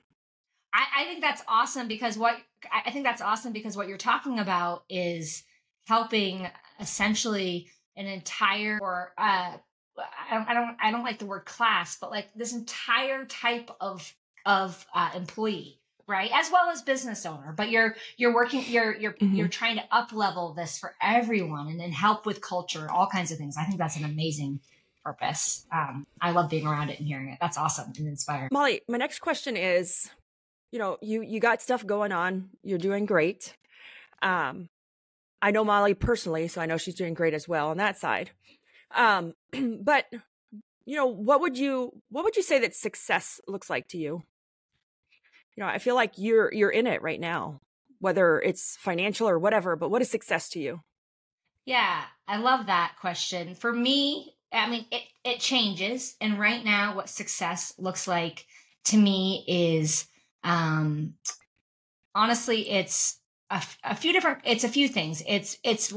I, 0.72 0.84
I 1.00 1.04
think 1.04 1.20
that's 1.20 1.42
awesome 1.48 1.88
because 1.88 2.16
what 2.16 2.36
I 2.70 2.88
I 2.88 2.90
think 2.92 3.04
that's 3.04 3.20
awesome 3.20 3.52
because 3.52 3.76
what 3.76 3.88
you're 3.88 3.98
talking 3.98 4.38
about 4.38 4.84
is 4.88 5.42
helping 5.88 6.46
essentially 6.78 7.68
an 7.96 8.06
entire 8.06 8.78
or 8.80 9.12
uh, 9.18 9.56
I 9.98 10.34
don't 10.34 10.48
I 10.48 10.54
don't 10.54 10.76
I 10.80 10.90
don't 10.92 11.02
like 11.02 11.18
the 11.18 11.26
word 11.26 11.44
class, 11.44 11.98
but 12.00 12.10
like 12.10 12.32
this 12.34 12.52
entire 12.52 13.24
type 13.24 13.70
of 13.80 14.14
of 14.46 14.86
uh, 14.94 15.10
employee, 15.16 15.79
right? 16.10 16.30
As 16.34 16.50
well 16.50 16.68
as 16.70 16.82
business 16.82 17.24
owner 17.24 17.54
but 17.56 17.70
you're 17.70 17.94
you're 18.16 18.34
working 18.34 18.64
you're 18.66 18.94
you're 18.96 19.12
mm-hmm. 19.12 19.34
you're 19.34 19.48
trying 19.48 19.76
to 19.76 19.84
up 19.92 20.12
level 20.12 20.52
this 20.52 20.76
for 20.76 20.94
everyone 21.00 21.68
and 21.68 21.78
then 21.78 21.92
help 21.92 22.26
with 22.26 22.40
culture 22.40 22.90
all 22.90 23.06
kinds 23.06 23.30
of 23.30 23.38
things. 23.38 23.56
I 23.56 23.64
think 23.64 23.78
that's 23.78 23.96
an 23.96 24.04
amazing 24.04 24.60
purpose. 25.04 25.64
Um, 25.72 26.06
i 26.20 26.32
love 26.32 26.50
being 26.50 26.66
around 26.66 26.90
it 26.90 26.98
and 26.98 27.06
hearing 27.06 27.28
it. 27.28 27.38
That's 27.40 27.56
awesome 27.56 27.92
and 27.96 28.08
inspiring. 28.08 28.48
Molly 28.52 28.82
my 28.88 28.98
next 28.98 29.20
question 29.20 29.56
is 29.56 30.10
you 30.72 30.78
know 30.78 30.98
you 31.00 31.22
you 31.22 31.38
got 31.38 31.62
stuff 31.62 31.86
going 31.86 32.12
on. 32.12 32.50
You're 32.62 32.78
doing 32.78 33.06
great. 33.06 33.56
Um 34.20 34.68
i 35.42 35.50
know 35.50 35.64
molly 35.64 35.94
personally 35.94 36.46
so 36.48 36.60
i 36.60 36.66
know 36.66 36.76
she's 36.76 36.94
doing 36.94 37.14
great 37.14 37.32
as 37.32 37.46
well 37.46 37.68
on 37.68 37.76
that 37.76 37.96
side. 37.96 38.32
Um 38.94 39.34
but 39.80 40.06
you 40.84 40.96
know 40.96 41.06
what 41.06 41.40
would 41.40 41.56
you 41.56 41.92
what 42.10 42.24
would 42.24 42.36
you 42.36 42.42
say 42.42 42.58
that 42.58 42.74
success 42.74 43.40
looks 43.46 43.70
like 43.70 43.86
to 43.88 43.96
you 43.96 44.24
you 45.60 45.66
know 45.66 45.70
i 45.70 45.78
feel 45.78 45.94
like 45.94 46.12
you're 46.16 46.52
you're 46.54 46.70
in 46.70 46.86
it 46.86 47.02
right 47.02 47.20
now 47.20 47.60
whether 47.98 48.40
it's 48.40 48.76
financial 48.76 49.28
or 49.28 49.38
whatever 49.38 49.76
but 49.76 49.90
what 49.90 50.00
is 50.00 50.10
success 50.10 50.48
to 50.48 50.58
you. 50.58 50.80
Yeah 51.66 52.02
i 52.26 52.38
love 52.38 52.66
that 52.66 52.94
question. 52.98 53.54
For 53.54 53.72
me 53.72 54.34
i 54.52 54.68
mean 54.70 54.86
it 54.90 55.02
it 55.22 55.40
changes 55.40 56.16
and 56.20 56.38
right 56.38 56.64
now 56.64 56.96
what 56.96 57.10
success 57.10 57.74
looks 57.78 58.08
like 58.08 58.46
to 58.86 58.96
me 58.96 59.44
is 59.46 60.06
um 60.42 61.14
honestly 62.14 62.70
it's 62.70 63.18
a, 63.50 63.62
a 63.84 63.94
few 63.94 64.14
different 64.14 64.38
it's 64.44 64.64
a 64.64 64.68
few 64.68 64.88
things. 64.88 65.22
It's 65.28 65.58
it's 65.62 65.92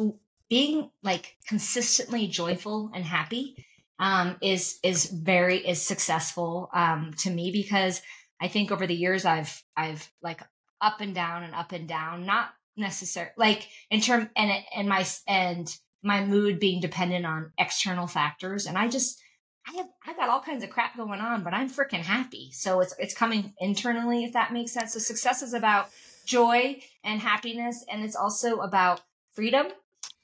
being 0.49 0.89
like 1.03 1.37
consistently 1.47 2.27
joyful 2.27 2.91
and 2.93 3.05
happy 3.05 3.65
um, 3.99 4.35
is 4.41 4.79
is 4.83 5.05
very 5.05 5.65
is 5.65 5.81
successful 5.81 6.69
um, 6.73 7.13
to 7.19 7.29
me 7.29 7.51
because 7.51 8.01
I 8.43 8.49
think 8.49 8.71
over 8.71 8.85
the 8.85 8.93
years 8.93 9.23
I've 9.23 9.63
I've 9.75 10.11
like 10.21 10.41
up 10.81 10.99
and 10.99 11.15
down 11.15 11.43
and 11.43 11.55
up 11.55 11.71
and 11.71 11.87
down, 11.87 12.25
not 12.25 12.49
necessary 12.75 13.29
like 13.37 13.67
in 13.89 14.01
term 14.01 14.29
and 14.35 14.51
and 14.75 14.89
my 14.89 15.05
and 15.27 15.73
my 16.03 16.25
mood 16.25 16.59
being 16.59 16.81
dependent 16.81 17.25
on 17.25 17.53
external 17.57 18.05
factors, 18.05 18.65
and 18.65 18.77
I 18.77 18.89
just 18.89 19.17
I 19.65 19.77
have 19.77 19.87
I 20.05 20.13
got 20.13 20.27
all 20.27 20.41
kinds 20.41 20.61
of 20.61 20.69
crap 20.69 20.97
going 20.97 21.21
on, 21.21 21.43
but 21.43 21.53
I'm 21.53 21.69
freaking 21.69 22.01
happy. 22.01 22.51
So 22.51 22.81
it's 22.81 22.93
it's 22.99 23.13
coming 23.13 23.53
internally, 23.59 24.25
if 24.25 24.33
that 24.33 24.51
makes 24.51 24.73
sense. 24.73 24.91
So 24.91 24.99
success 24.99 25.41
is 25.41 25.53
about 25.53 25.87
joy 26.25 26.81
and 27.05 27.21
happiness, 27.21 27.85
and 27.89 28.03
it's 28.03 28.17
also 28.17 28.57
about 28.57 29.01
freedom. 29.31 29.67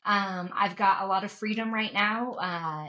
Um, 0.05 0.49
I've 0.53 0.75
got 0.75 1.03
a 1.03 1.07
lot 1.07 1.23
of 1.23 1.31
freedom 1.31 1.73
right 1.73 1.93
now, 1.93 2.33
uh, 2.33 2.87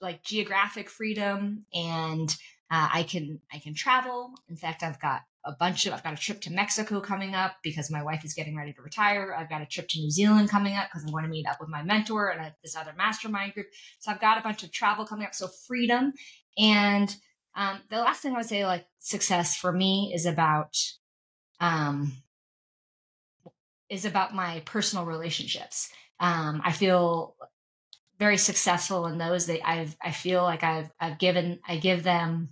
like 0.00 0.22
geographic 0.22 0.88
freedom 0.88 1.66
and 1.74 2.34
uh, 2.70 2.88
I 2.92 3.02
can 3.02 3.40
I 3.52 3.58
can 3.58 3.74
travel. 3.74 4.32
In 4.48 4.56
fact, 4.56 4.82
I've 4.82 5.00
got 5.00 5.22
a 5.44 5.52
bunch 5.52 5.86
of 5.86 5.92
I've 5.92 6.04
got 6.04 6.12
a 6.12 6.16
trip 6.16 6.40
to 6.42 6.52
Mexico 6.52 7.00
coming 7.00 7.34
up 7.34 7.56
because 7.62 7.90
my 7.90 8.02
wife 8.02 8.24
is 8.24 8.34
getting 8.34 8.56
ready 8.56 8.72
to 8.72 8.82
retire. 8.82 9.34
I've 9.36 9.48
got 9.48 9.62
a 9.62 9.66
trip 9.66 9.88
to 9.88 9.98
New 10.00 10.10
Zealand 10.10 10.50
coming 10.50 10.76
up 10.76 10.88
because 10.88 11.08
I 11.08 11.10
want 11.10 11.24
to 11.24 11.30
meet 11.30 11.46
up 11.46 11.58
with 11.60 11.68
my 11.68 11.82
mentor 11.82 12.28
and 12.28 12.40
a, 12.40 12.54
this 12.62 12.76
other 12.76 12.92
mastermind 12.96 13.54
group. 13.54 13.66
So 13.98 14.10
I've 14.10 14.20
got 14.20 14.38
a 14.38 14.42
bunch 14.42 14.62
of 14.62 14.70
travel 14.70 15.04
coming 15.04 15.26
up. 15.26 15.34
So 15.34 15.48
freedom 15.66 16.12
and 16.58 17.14
um, 17.54 17.80
the 17.90 17.98
last 17.98 18.22
thing 18.22 18.32
I 18.32 18.38
would 18.38 18.46
say, 18.46 18.64
like 18.64 18.86
success 18.98 19.56
for 19.56 19.72
me, 19.72 20.12
is 20.14 20.26
about 20.26 20.76
um, 21.60 22.12
is 23.88 24.04
about 24.04 24.34
my 24.34 24.62
personal 24.64 25.04
relationships. 25.04 25.90
Um, 26.20 26.62
I 26.64 26.72
feel 26.72 27.36
very 28.18 28.36
successful 28.36 29.06
in 29.06 29.18
those 29.18 29.46
that 29.46 29.66
I've 29.66 29.96
I 30.00 30.12
feel 30.12 30.42
like 30.42 30.62
I've 30.62 30.90
I've 31.00 31.18
given 31.18 31.60
I 31.66 31.76
give 31.76 32.02
them 32.02 32.50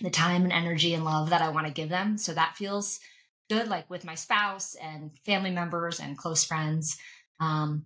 the 0.00 0.10
time 0.10 0.42
and 0.44 0.52
energy 0.52 0.94
and 0.94 1.04
love 1.04 1.30
that 1.30 1.42
I 1.42 1.48
want 1.50 1.66
to 1.66 1.72
give 1.72 1.88
them. 1.88 2.18
So 2.18 2.34
that 2.34 2.56
feels 2.56 3.00
good, 3.48 3.68
like 3.68 3.88
with 3.88 4.04
my 4.04 4.14
spouse 4.14 4.74
and 4.74 5.10
family 5.24 5.50
members 5.50 6.00
and 6.00 6.18
close 6.18 6.44
friends. 6.44 6.98
Um, 7.40 7.84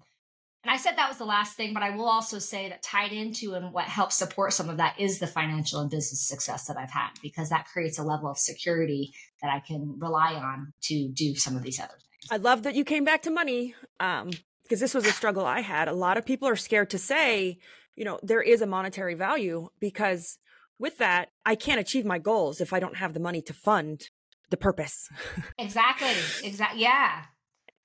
and 0.62 0.70
I 0.70 0.76
said 0.76 0.96
that 0.96 1.08
was 1.08 1.18
the 1.18 1.24
last 1.24 1.56
thing, 1.56 1.72
but 1.72 1.82
I 1.82 1.96
will 1.96 2.08
also 2.08 2.38
say 2.38 2.68
that 2.68 2.82
tied 2.82 3.12
into 3.12 3.54
and 3.54 3.72
what 3.72 3.84
helps 3.84 4.16
support 4.16 4.52
some 4.52 4.68
of 4.68 4.76
that 4.76 4.98
is 4.98 5.18
the 5.18 5.26
financial 5.26 5.80
and 5.80 5.90
business 5.90 6.26
success 6.26 6.66
that 6.66 6.76
I've 6.76 6.90
had, 6.90 7.10
because 7.22 7.48
that 7.48 7.66
creates 7.66 7.98
a 7.98 8.02
level 8.02 8.30
of 8.30 8.38
security 8.38 9.12
that 9.42 9.50
I 9.50 9.60
can 9.60 9.96
rely 9.98 10.34
on 10.34 10.72
to 10.82 11.08
do 11.08 11.34
some 11.34 11.56
of 11.56 11.62
these 11.62 11.80
other 11.80 11.94
things. 11.94 12.30
I 12.30 12.36
love 12.36 12.64
that 12.64 12.74
you 12.74 12.84
came 12.84 13.04
back 13.04 13.22
to 13.22 13.30
money. 13.30 13.74
Um, 13.98 14.30
because 14.70 14.78
this 14.78 14.94
was 14.94 15.04
a 15.04 15.10
struggle 15.10 15.44
I 15.44 15.62
had. 15.62 15.88
A 15.88 15.92
lot 15.92 16.16
of 16.16 16.24
people 16.24 16.46
are 16.46 16.54
scared 16.54 16.90
to 16.90 16.98
say, 16.98 17.58
you 17.96 18.04
know, 18.04 18.20
there 18.22 18.40
is 18.40 18.62
a 18.62 18.66
monetary 18.66 19.14
value 19.14 19.68
because 19.80 20.38
with 20.80 20.98
that, 20.98 21.28
I 21.44 21.54
can't 21.54 21.78
achieve 21.78 22.04
my 22.04 22.18
goals 22.18 22.60
if 22.60 22.72
I 22.72 22.80
don't 22.80 22.96
have 22.96 23.12
the 23.12 23.20
money 23.20 23.42
to 23.42 23.52
fund 23.52 24.08
the 24.50 24.56
purpose. 24.56 25.08
exactly. 25.58 26.10
Exactly. 26.42 26.82
Yeah. 26.82 27.24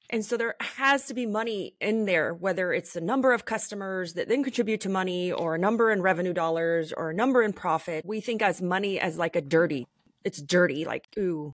And 0.10 0.23
so 0.23 0.38
there 0.38 0.55
has 0.62 1.05
to 1.08 1.13
be 1.13 1.25
money 1.25 1.75
in 1.81 2.05
there, 2.05 2.34
whether 2.34 2.71
it's 2.71 2.95
a 2.95 3.01
number 3.01 3.34
of 3.34 3.43
customers 3.43 4.13
that 4.13 4.29
then 4.29 4.43
contribute 4.43 4.81
to 4.81 4.89
money 4.89 5.31
or 5.31 5.55
a 5.55 5.60
number 5.60 5.91
in 5.91 6.01
revenue 6.01 6.34
dollars 6.34 6.93
or 6.95 7.10
a 7.10 7.13
number 7.13 7.43
in 7.43 7.53
profit. 7.53 8.05
We 8.05 8.21
think 8.21 8.41
as 8.41 8.62
money 8.62 8.99
as 8.99 9.17
like 9.17 9.36
a 9.36 9.41
dirty, 9.41 9.88
it's 10.23 10.41
dirty, 10.41 10.86
like, 10.86 11.08
ooh, 11.17 11.53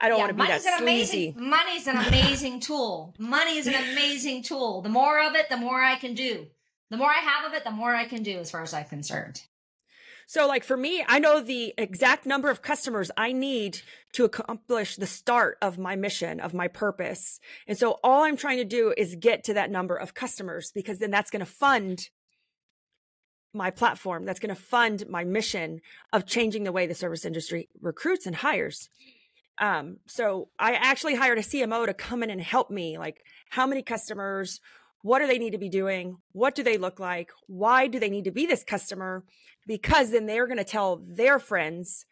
I 0.00 0.08
don't 0.08 0.18
yeah, 0.18 0.24
want 0.24 0.36
to 0.36 0.44
be 0.44 0.48
that 0.48 0.62
sleazy. 0.62 1.34
Amazing, 1.36 1.50
money's 1.50 1.86
an 1.86 1.96
amazing 2.08 2.60
tool. 2.60 3.14
Money 3.18 3.58
is 3.58 3.66
an 3.66 3.74
amazing 3.74 4.42
tool. 4.42 4.82
The 4.82 4.88
more 4.90 5.20
of 5.20 5.34
it, 5.34 5.48
the 5.48 5.56
more 5.56 5.82
I 5.82 5.96
can 5.96 6.14
do. 6.14 6.46
The 6.90 6.96
more 6.96 7.10
I 7.10 7.20
have 7.20 7.46
of 7.46 7.54
it, 7.54 7.64
the 7.64 7.70
more 7.70 7.94
I 7.94 8.06
can 8.06 8.22
do 8.22 8.38
as 8.38 8.50
far 8.50 8.62
as 8.62 8.72
I'm 8.72 8.84
concerned. 8.84 9.42
So, 10.30 10.46
like 10.46 10.62
for 10.62 10.76
me, 10.76 11.02
I 11.08 11.18
know 11.20 11.40
the 11.40 11.72
exact 11.78 12.26
number 12.26 12.50
of 12.50 12.60
customers 12.60 13.10
I 13.16 13.32
need 13.32 13.80
to 14.12 14.26
accomplish 14.26 14.96
the 14.96 15.06
start 15.06 15.56
of 15.62 15.78
my 15.78 15.96
mission, 15.96 16.38
of 16.38 16.52
my 16.52 16.68
purpose. 16.68 17.40
And 17.66 17.78
so, 17.78 17.98
all 18.04 18.24
I'm 18.24 18.36
trying 18.36 18.58
to 18.58 18.64
do 18.66 18.92
is 18.94 19.16
get 19.18 19.42
to 19.44 19.54
that 19.54 19.70
number 19.70 19.96
of 19.96 20.12
customers 20.12 20.70
because 20.74 20.98
then 20.98 21.10
that's 21.10 21.30
going 21.30 21.40
to 21.40 21.50
fund 21.50 22.10
my 23.54 23.70
platform. 23.70 24.26
That's 24.26 24.38
going 24.38 24.54
to 24.54 24.60
fund 24.60 25.06
my 25.08 25.24
mission 25.24 25.80
of 26.12 26.26
changing 26.26 26.64
the 26.64 26.72
way 26.72 26.86
the 26.86 26.94
service 26.94 27.24
industry 27.24 27.70
recruits 27.80 28.26
and 28.26 28.36
hires. 28.36 28.90
Um, 29.58 29.96
so 30.06 30.50
I 30.58 30.74
actually 30.74 31.14
hired 31.14 31.38
a 31.38 31.42
CMO 31.42 31.86
to 31.86 31.94
come 31.94 32.22
in 32.22 32.28
and 32.28 32.42
help 32.42 32.70
me. 32.70 32.98
Like, 32.98 33.22
how 33.48 33.66
many 33.66 33.80
customers? 33.80 34.60
What 35.02 35.20
do 35.20 35.26
they 35.26 35.38
need 35.38 35.52
to 35.52 35.58
be 35.58 35.68
doing? 35.68 36.18
What 36.32 36.54
do 36.54 36.62
they 36.62 36.76
look 36.76 36.98
like? 36.98 37.30
Why 37.46 37.86
do 37.86 37.98
they 37.98 38.10
need 38.10 38.24
to 38.24 38.30
be 38.30 38.46
this 38.46 38.64
customer? 38.64 39.24
Because 39.66 40.10
then 40.10 40.26
they're 40.26 40.46
going 40.46 40.58
to 40.58 40.64
tell 40.64 41.00
their 41.04 41.38
friends, 41.38 42.04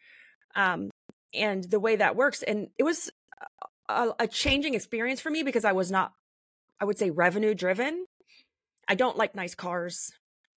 um, 0.55 0.89
and 1.33 1.63
the 1.65 1.79
way 1.79 1.95
that 1.95 2.15
works. 2.15 2.43
And 2.43 2.69
it 2.77 2.83
was 2.83 3.11
a, 3.89 4.09
a 4.19 4.27
changing 4.27 4.73
experience 4.73 5.19
for 5.19 5.29
me 5.29 5.43
because 5.43 5.65
I 5.65 5.73
was 5.73 5.91
not, 5.91 6.13
I 6.79 6.85
would 6.85 6.97
say, 6.97 7.09
revenue 7.09 7.53
driven. 7.53 8.05
I 8.87 8.95
don't 8.95 9.17
like 9.17 9.35
nice 9.35 9.55
cars. 9.55 10.11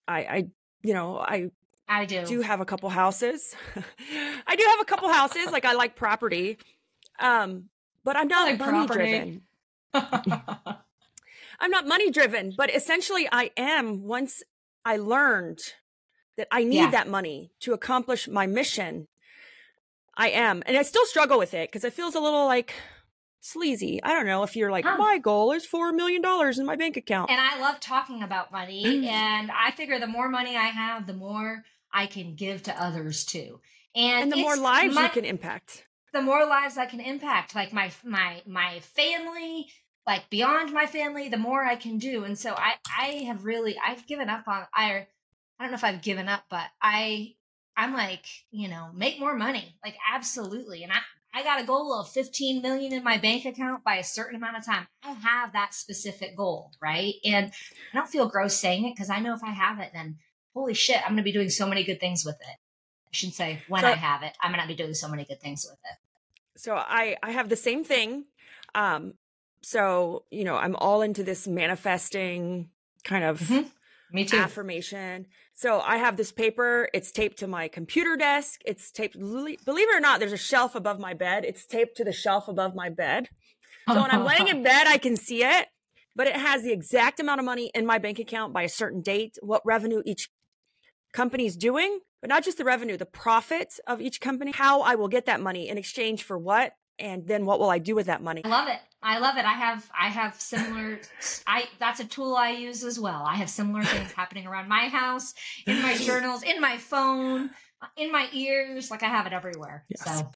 I, 0.06 0.18
I, 0.20 0.44
you 0.82 0.94
know, 0.94 1.18
I 1.18 1.50
I 1.88 2.04
do. 2.04 2.24
do 2.24 2.40
have 2.40 2.60
a 2.60 2.64
couple 2.64 2.88
houses. 2.88 3.54
I 4.46 4.56
do 4.56 4.64
have 4.68 4.80
a 4.80 4.84
couple 4.84 5.08
houses. 5.08 5.46
Like 5.50 5.64
I 5.64 5.72
like 5.72 5.96
property. 5.96 6.58
Um, 7.18 7.64
but 8.04 8.16
I'm 8.16 8.28
not 8.28 8.48
like 8.48 8.58
money 8.60 8.86
driven. 8.86 9.42
I'm 11.60 11.70
not 11.70 11.86
money 11.86 12.10
driven, 12.10 12.54
but 12.56 12.74
essentially 12.74 13.28
I 13.30 13.50
am 13.56 14.02
once 14.04 14.42
I 14.84 14.96
learned 14.96 15.60
that 16.36 16.48
I 16.50 16.64
need 16.64 16.76
yeah. 16.76 16.90
that 16.90 17.08
money 17.08 17.52
to 17.60 17.72
accomplish 17.72 18.28
my 18.28 18.46
mission. 18.46 19.08
I 20.16 20.30
am. 20.30 20.62
And 20.66 20.76
I 20.76 20.82
still 20.82 21.04
struggle 21.04 21.38
with 21.38 21.52
it 21.52 21.70
because 21.70 21.84
it 21.84 21.92
feels 21.92 22.14
a 22.14 22.20
little 22.20 22.46
like 22.46 22.74
sleazy. 23.40 24.02
I 24.02 24.12
don't 24.12 24.26
know 24.26 24.42
if 24.42 24.56
you're 24.56 24.70
like, 24.70 24.84
huh. 24.84 24.96
my 24.96 25.18
goal 25.18 25.52
is 25.52 25.66
$4 25.66 25.94
million 25.94 26.22
in 26.58 26.66
my 26.66 26.76
bank 26.76 26.96
account. 26.96 27.30
And 27.30 27.40
I 27.40 27.60
love 27.60 27.78
talking 27.80 28.22
about 28.22 28.52
money. 28.52 28.84
and 29.08 29.50
I 29.50 29.70
figure 29.72 29.98
the 29.98 30.06
more 30.06 30.28
money 30.28 30.56
I 30.56 30.68
have, 30.68 31.06
the 31.06 31.14
more 31.14 31.62
I 31.92 32.06
can 32.06 32.34
give 32.34 32.62
to 32.64 32.82
others 32.82 33.24
too. 33.24 33.60
And, 33.94 34.24
and 34.24 34.32
the 34.32 34.36
more 34.36 34.56
lives 34.56 34.94
my, 34.94 35.04
you 35.04 35.10
can 35.10 35.24
impact 35.24 35.84
the 36.12 36.22
more 36.22 36.44
lives 36.46 36.76
I 36.76 36.86
can 36.86 37.00
impact, 37.00 37.54
like 37.54 37.72
my 37.72 37.90
my 38.04 38.42
my 38.46 38.80
family, 38.80 39.68
like 40.10 40.28
beyond 40.28 40.72
my 40.72 40.86
family, 40.86 41.28
the 41.28 41.36
more 41.36 41.64
I 41.64 41.76
can 41.76 41.98
do. 41.98 42.24
And 42.24 42.36
so 42.36 42.52
I 42.56 42.74
I 42.98 43.06
have 43.28 43.44
really 43.44 43.76
I've 43.78 44.06
given 44.08 44.28
up 44.28 44.48
on 44.48 44.66
I 44.74 45.06
I 45.58 45.62
don't 45.62 45.70
know 45.70 45.76
if 45.76 45.84
I've 45.84 46.02
given 46.02 46.28
up, 46.28 46.42
but 46.50 46.66
I 46.82 47.34
I'm 47.76 47.94
like, 47.94 48.26
you 48.50 48.68
know, 48.68 48.90
make 48.92 49.20
more 49.20 49.36
money. 49.36 49.76
Like 49.84 49.94
absolutely. 50.12 50.82
And 50.82 50.92
I 50.92 50.98
I 51.32 51.44
got 51.44 51.60
a 51.60 51.64
goal 51.64 51.94
of 51.94 52.08
15 52.08 52.60
million 52.60 52.92
in 52.92 53.04
my 53.04 53.18
bank 53.18 53.44
account 53.44 53.84
by 53.84 53.96
a 53.96 54.04
certain 54.04 54.34
amount 54.34 54.56
of 54.56 54.66
time. 54.66 54.88
I 55.04 55.12
have 55.12 55.52
that 55.52 55.74
specific 55.74 56.36
goal, 56.36 56.72
right? 56.82 57.14
And 57.24 57.52
I 57.92 57.96
don't 57.96 58.08
feel 58.08 58.28
gross 58.28 58.56
saying 58.56 58.84
it 58.84 58.96
because 58.96 59.11
I 59.11 59.20
know 59.20 59.34
if 59.34 59.44
I 59.44 59.50
have 59.50 59.78
it, 59.78 59.90
then 59.94 60.18
holy 60.54 60.74
shit, 60.74 60.96
I'm 61.02 61.11
going 61.11 61.18
to 61.18 61.22
be 61.22 61.30
doing 61.30 61.50
so 61.50 61.68
many 61.68 61.84
good 61.84 62.00
things 62.00 62.24
with 62.24 62.34
it. 62.40 62.56
I 63.12 63.12
should 63.12 63.32
say 63.32 63.62
when 63.68 63.82
so, 63.82 63.88
I 63.88 63.92
have 63.92 64.24
it, 64.24 64.36
I'm 64.40 64.52
gonna 64.52 64.68
be 64.68 64.74
doing 64.74 64.94
so 64.94 65.08
many 65.08 65.24
good 65.24 65.40
things 65.40 65.66
with 65.68 65.78
it. 65.78 66.61
So 66.61 66.76
I 66.76 67.16
I 67.22 67.32
have 67.32 67.48
the 67.48 67.56
same 67.56 67.82
thing. 67.82 68.26
Um, 68.72 69.14
so 69.62 70.24
you 70.30 70.44
know 70.44 70.56
I'm 70.56 70.76
all 70.76 71.02
into 71.02 71.22
this 71.22 71.46
manifesting 71.46 72.70
kind 73.04 73.24
of 73.24 73.40
mm-hmm. 73.40 73.68
Me 74.12 74.24
too. 74.24 74.36
affirmation. 74.36 75.26
So 75.54 75.80
I 75.80 75.98
have 75.98 76.16
this 76.16 76.32
paper. 76.32 76.88
It's 76.92 77.12
taped 77.12 77.38
to 77.38 77.46
my 77.46 77.68
computer 77.68 78.16
desk. 78.16 78.61
It's 78.64 78.90
taped, 78.90 79.18
believe 79.18 79.58
it 79.66 79.96
or 79.96 80.00
not, 80.00 80.20
there's 80.20 80.32
a 80.32 80.38
shelf 80.38 80.74
above 80.74 80.98
my 80.98 81.14
bed. 81.14 81.44
It's 81.44 81.66
taped 81.66 81.96
to 81.98 82.04
the 82.04 82.12
shelf 82.12 82.48
above 82.48 82.74
my 82.74 82.88
bed. 82.88 83.28
So 83.88 84.00
when 84.00 84.11
I'm 84.11 84.24
laying 84.24 84.48
in 84.48 84.62
bed, 84.62 84.86
I 84.86 84.98
can 84.98 85.16
see 85.16 85.44
it, 85.44 85.68
but 86.16 86.26
it 86.26 86.36
has 86.36 86.62
the 86.62 86.72
exact 86.72 87.20
amount 87.20 87.40
of 87.40 87.44
money 87.44 87.70
in 87.74 87.86
my 87.86 87.98
bank 87.98 88.18
account 88.18 88.52
by 88.52 88.62
a 88.62 88.68
certain 88.68 89.00
date, 89.00 89.36
what 89.42 89.62
revenue 89.64 90.02
each 90.04 90.30
company's 91.12 91.56
doing, 91.56 92.00
but 92.20 92.28
not 92.28 92.44
just 92.44 92.58
the 92.58 92.64
revenue, 92.64 92.96
the 92.96 93.06
profit 93.06 93.74
of 93.86 94.00
each 94.00 94.20
company, 94.20 94.52
how 94.52 94.80
I 94.80 94.94
will 94.94 95.08
get 95.08 95.26
that 95.26 95.40
money 95.40 95.68
in 95.68 95.78
exchange 95.78 96.22
for 96.22 96.38
what, 96.38 96.72
and 97.01 97.26
then 97.26 97.46
what 97.46 97.59
will 97.59 97.70
I 97.70 97.78
do 97.78 97.94
with 97.94 98.07
that 98.07 98.22
money? 98.22 98.42
I 98.44 98.48
love 98.48 98.68
it. 98.68 98.80
I 99.03 99.18
love 99.18 99.36
it. 99.38 99.44
I 99.44 99.55
have 99.55 99.90
I 99.98 100.09
have 100.09 100.40
similar 100.40 101.01
I 101.46 101.64
that's 101.78 102.01
a 102.01 102.05
tool 102.05 102.36
I 102.36 102.51
use 102.51 102.84
as 102.84 103.01
well. 103.01 103.24
I 103.26 103.36
have 103.36 103.48
similar 103.48 103.82
things 103.82 104.12
happening 104.16 104.46
around 104.46 104.68
my 104.68 104.88
house, 104.88 105.34
in 105.66 105.80
my 105.82 105.96
journals, 105.96 106.42
in 106.42 106.61
my 106.61 106.76
phone, 106.76 107.51
in 107.96 108.12
my 108.12 108.28
ears, 108.32 108.90
like 108.90 109.03
I 109.03 109.09
have 109.09 109.26
it 109.26 109.32
everywhere. 109.32 109.84
Yes. 109.88 110.05
So 110.05 110.30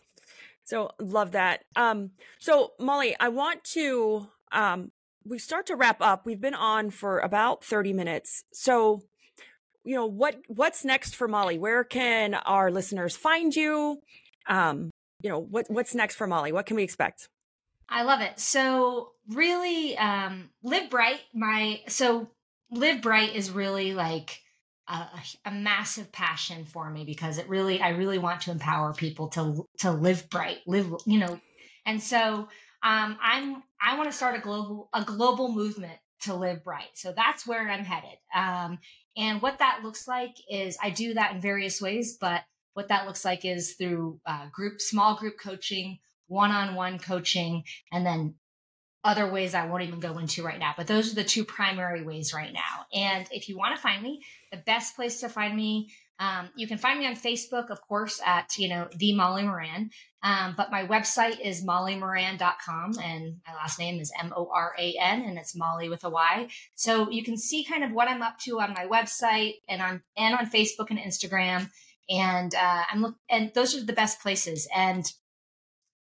so 0.65 0.91
love 0.99 1.33
that. 1.33 1.65
Um 1.77 2.13
so 2.39 2.73
Molly, 2.81 3.15
I 3.21 3.29
want 3.29 3.65
to 3.75 4.29
um 4.51 4.93
we 5.27 5.39
start 5.39 5.67
to 5.67 5.77
wrap 5.77 5.99
up. 6.01 6.25
We've 6.27 6.41
been 6.41 6.55
on 6.55 6.91
for 6.91 7.19
about 7.19 7.65
30 7.65 7.93
minutes. 7.93 8.45
So 8.53 9.03
you 9.85 9.95
know 9.95 10.07
what 10.07 10.41
what's 10.49 10.85
next 10.85 11.15
for 11.15 11.29
Molly? 11.29 11.59
Where 11.59 11.85
can 11.85 12.33
our 12.33 12.71
listeners 12.71 13.15
find 13.15 13.55
you? 13.55 14.01
Um 14.49 14.91
you 15.25 15.31
know 15.31 15.41
what 15.41 15.67
what's 15.71 15.95
next 15.95 16.17
for 16.17 16.27
Molly? 16.27 16.53
What 16.53 16.67
can 16.67 16.77
we 16.77 16.83
expect? 16.83 17.31
I 17.89 18.03
love 18.03 18.21
it. 18.21 18.39
So 18.39 19.13
really, 19.31 19.97
um, 19.97 20.51
live 20.63 20.91
bright. 20.91 21.21
My 21.33 21.81
so 21.89 22.29
live 22.71 23.01
bright 23.01 23.35
is 23.35 23.51
really 23.51 23.95
like 23.95 24.39
a, 24.87 25.07
a, 25.47 25.51
massive 25.51 26.13
passion 26.13 26.67
for 26.67 26.91
me 26.91 27.05
because 27.05 27.39
it 27.39 27.49
really, 27.49 27.81
I 27.81 27.91
really 27.91 28.19
want 28.19 28.43
to 28.43 28.51
empower 28.51 28.93
people 28.93 29.29
to 29.29 29.67
to 29.79 29.93
live 29.93 30.29
bright, 30.29 30.59
live, 30.67 30.93
you 31.07 31.19
know, 31.19 31.41
and 31.87 32.03
so 32.03 32.49
um, 32.83 33.19
I'm 33.23 33.63
I 33.81 33.97
want 33.97 34.11
to 34.11 34.17
start 34.17 34.37
a 34.37 34.41
global 34.41 34.91
a 34.93 35.05
global 35.05 35.51
movement 35.51 35.99
to 36.23 36.35
live 36.35 36.63
bright. 36.63 36.91
So 36.95 37.15
that's 37.17 37.47
where 37.47 37.67
I'm 37.67 37.85
headed. 37.85 38.19
Um, 38.35 38.79
and 39.17 39.41
what 39.41 39.59
that 39.61 39.81
looks 39.83 40.07
like 40.07 40.37
is 40.51 40.77
I 40.83 40.91
do 40.91 41.15
that 41.15 41.33
in 41.33 41.41
various 41.41 41.81
ways, 41.81 42.19
but 42.21 42.43
what 42.75 42.89
that 42.89 43.07
looks 43.07 43.25
like 43.25 43.45
is 43.45 43.75
through 43.75 44.21
uh, 44.27 44.47
group, 44.53 44.81
small 44.81 45.17
group 45.17 45.35
coaching, 45.43 45.99
one 46.27 46.51
on 46.51 46.75
one 46.75 46.99
coaching, 46.99 47.65
and 47.93 48.05
then 48.05 48.35
other 49.05 49.31
ways 49.31 49.55
I 49.55 49.67
won't 49.67 49.83
even 49.83 50.01
go 50.01 50.19
into 50.19 50.43
right 50.43 50.59
now. 50.59 50.73
But 50.77 50.87
those 50.87 51.13
are 51.13 51.15
the 51.15 51.25
two 51.25 51.45
primary 51.45 52.03
ways 52.03 52.33
right 52.33 52.53
now. 52.53 52.87
And 52.93 53.27
if 53.31 53.49
you 53.49 53.57
want 53.57 53.77
to 53.77 53.81
find 53.81 54.03
me, 54.03 54.23
the 54.51 54.57
best 54.57 54.97
place 54.97 55.21
to 55.21 55.29
find 55.29 55.55
me, 55.55 55.91
um, 56.19 56.49
you 56.57 56.67
can 56.67 56.79
find 56.79 56.99
me 56.99 57.07
on 57.07 57.15
Facebook, 57.15 57.71
of 57.71 57.81
course, 57.83 58.21
at, 58.25 58.57
you 58.57 58.69
know, 58.69 58.89
the 58.97 59.15
Molly 59.15 59.43
Moran. 59.43 59.91
Um, 60.23 60.55
but 60.57 60.71
my 60.71 60.87
website 60.87 61.39
is 61.45 61.65
mollymoran.com 61.65 62.99
and 63.03 63.37
my 63.47 63.55
last 63.55 63.79
name 63.79 64.01
is 64.01 64.11
M 64.19 64.33
O 64.35 64.49
R 64.55 64.75
A 64.79 64.95
N 64.99 65.23
and 65.23 65.37
it's 65.37 65.55
Molly 65.55 65.91
with 65.91 66.05
a 66.05 66.11
Y. 66.11 66.49
So 66.75 67.11
you 67.11 67.23
can 67.23 67.37
see 67.37 67.63
kind 67.63 67.85
of 67.85 67.93
what 67.93 68.09
I'm 68.09 68.23
up 68.23 68.39
to 68.45 68.61
on 68.61 68.73
my 68.73 68.87
website 68.87 69.57
and 69.69 69.83
on, 69.83 70.03
and 70.17 70.35
on 70.35 70.47
Facebook 70.47 70.89
and 70.89 70.99
Instagram 70.99 71.69
and 72.09 72.55
uh, 72.55 72.83
I'm 72.91 73.03
look, 73.03 73.17
and 73.31 73.53
those 73.55 73.75
are 73.75 73.85
the 73.85 73.93
best 73.93 74.21
places. 74.21 74.69
And 74.75 75.05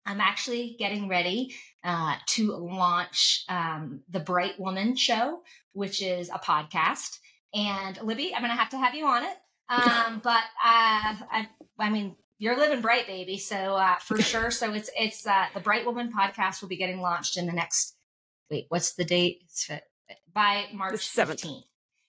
I'm 0.05 0.21
actually 0.21 0.75
getting 0.79 1.07
ready 1.07 1.55
uh, 1.83 2.15
to 2.27 2.55
launch 2.55 3.43
um, 3.49 4.01
the 4.09 4.19
Bright 4.19 4.59
Woman 4.59 4.95
Show, 4.95 5.41
which 5.73 6.01
is 6.01 6.29
a 6.29 6.39
podcast. 6.39 7.19
And 7.53 7.99
Libby, 8.01 8.33
I'm 8.33 8.41
going 8.41 8.51
to 8.51 8.57
have 8.57 8.69
to 8.69 8.77
have 8.77 8.95
you 8.95 9.05
on 9.05 9.23
it. 9.23 9.37
Um, 9.69 10.19
but 10.23 10.43
uh, 10.63 11.15
I, 11.31 11.47
I 11.77 11.89
mean, 11.89 12.15
you're 12.39 12.57
living 12.57 12.81
bright, 12.81 13.05
baby. 13.07 13.37
So 13.37 13.55
uh, 13.55 13.97
for 13.97 14.19
sure. 14.21 14.51
So 14.51 14.73
it's 14.73 14.89
it's 14.97 15.27
uh, 15.27 15.45
the 15.53 15.59
Bright 15.59 15.85
Woman 15.85 16.11
podcast 16.11 16.61
will 16.61 16.69
be 16.69 16.77
getting 16.77 17.01
launched 17.01 17.37
in 17.37 17.45
the 17.45 17.53
next. 17.53 17.95
Wait, 18.49 18.65
what's 18.69 18.95
the 18.95 19.05
date? 19.05 19.43
It's 19.43 19.69
by 20.33 20.65
March 20.73 21.05
seventeenth. 21.05 21.65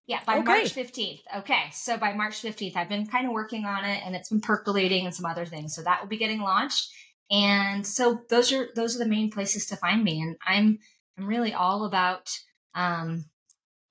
Yeah, 0.06 0.20
by 0.26 0.38
okay. 0.38 0.44
March 0.44 0.74
15th. 0.74 1.20
Okay. 1.38 1.62
So 1.72 1.96
by 1.96 2.12
March 2.12 2.42
15th, 2.42 2.76
I've 2.76 2.88
been 2.88 3.06
kind 3.06 3.26
of 3.26 3.32
working 3.32 3.64
on 3.64 3.84
it 3.84 4.02
and 4.04 4.16
it's 4.16 4.28
been 4.28 4.40
percolating 4.40 5.06
and 5.06 5.14
some 5.14 5.26
other 5.26 5.46
things. 5.46 5.74
So 5.74 5.82
that 5.82 6.00
will 6.00 6.08
be 6.08 6.16
getting 6.16 6.40
launched. 6.40 6.90
And 7.30 7.86
so 7.86 8.20
those 8.28 8.52
are 8.52 8.68
those 8.74 8.96
are 8.96 8.98
the 8.98 9.10
main 9.10 9.30
places 9.30 9.66
to 9.66 9.76
find 9.76 10.02
me. 10.02 10.20
And 10.20 10.36
I'm 10.46 10.78
I'm 11.16 11.26
really 11.26 11.54
all 11.54 11.84
about 11.84 12.30
um 12.74 13.26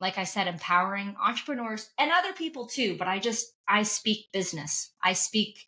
like 0.02 0.18
I 0.18 0.24
said, 0.24 0.48
empowering 0.48 1.16
entrepreneurs 1.24 1.90
and 1.98 2.12
other 2.12 2.34
people 2.34 2.68
too. 2.68 2.98
But 2.98 3.08
I 3.08 3.20
just 3.20 3.48
I 3.68 3.84
speak 3.84 4.28
business. 4.34 4.92
I 5.02 5.14
speak 5.14 5.60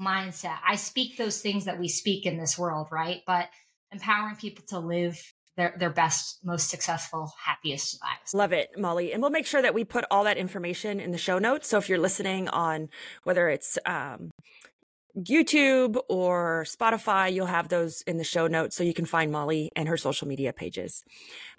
mindset. 0.00 0.58
I 0.66 0.76
speak 0.76 1.16
those 1.16 1.40
things 1.40 1.64
that 1.64 1.80
we 1.80 1.88
speak 1.88 2.24
in 2.24 2.38
this 2.38 2.58
world, 2.58 2.88
right? 2.92 3.22
But 3.26 3.48
empowering 3.90 4.36
people 4.36 4.64
to 4.68 4.78
live 4.78 5.20
their 5.58 5.74
their 5.76 5.90
best, 5.90 6.38
most 6.44 6.70
successful, 6.70 7.34
happiest 7.44 8.00
lives. 8.02 8.32
Love 8.32 8.52
it, 8.52 8.70
Molly. 8.78 9.12
And 9.12 9.20
we'll 9.20 9.32
make 9.32 9.44
sure 9.44 9.60
that 9.60 9.74
we 9.74 9.84
put 9.84 10.04
all 10.10 10.24
that 10.24 10.38
information 10.38 11.00
in 11.00 11.10
the 11.10 11.18
show 11.18 11.38
notes. 11.38 11.68
So 11.68 11.76
if 11.76 11.88
you're 11.88 11.98
listening 11.98 12.48
on 12.48 12.88
whether 13.24 13.48
it's 13.48 13.76
um, 13.84 14.30
YouTube 15.18 15.98
or 16.08 16.64
Spotify, 16.66 17.32
you'll 17.32 17.46
have 17.46 17.68
those 17.68 18.02
in 18.02 18.18
the 18.18 18.24
show 18.24 18.46
notes 18.46 18.76
so 18.76 18.84
you 18.84 18.94
can 18.94 19.04
find 19.04 19.32
Molly 19.32 19.70
and 19.74 19.88
her 19.88 19.96
social 19.96 20.28
media 20.28 20.52
pages. 20.52 21.02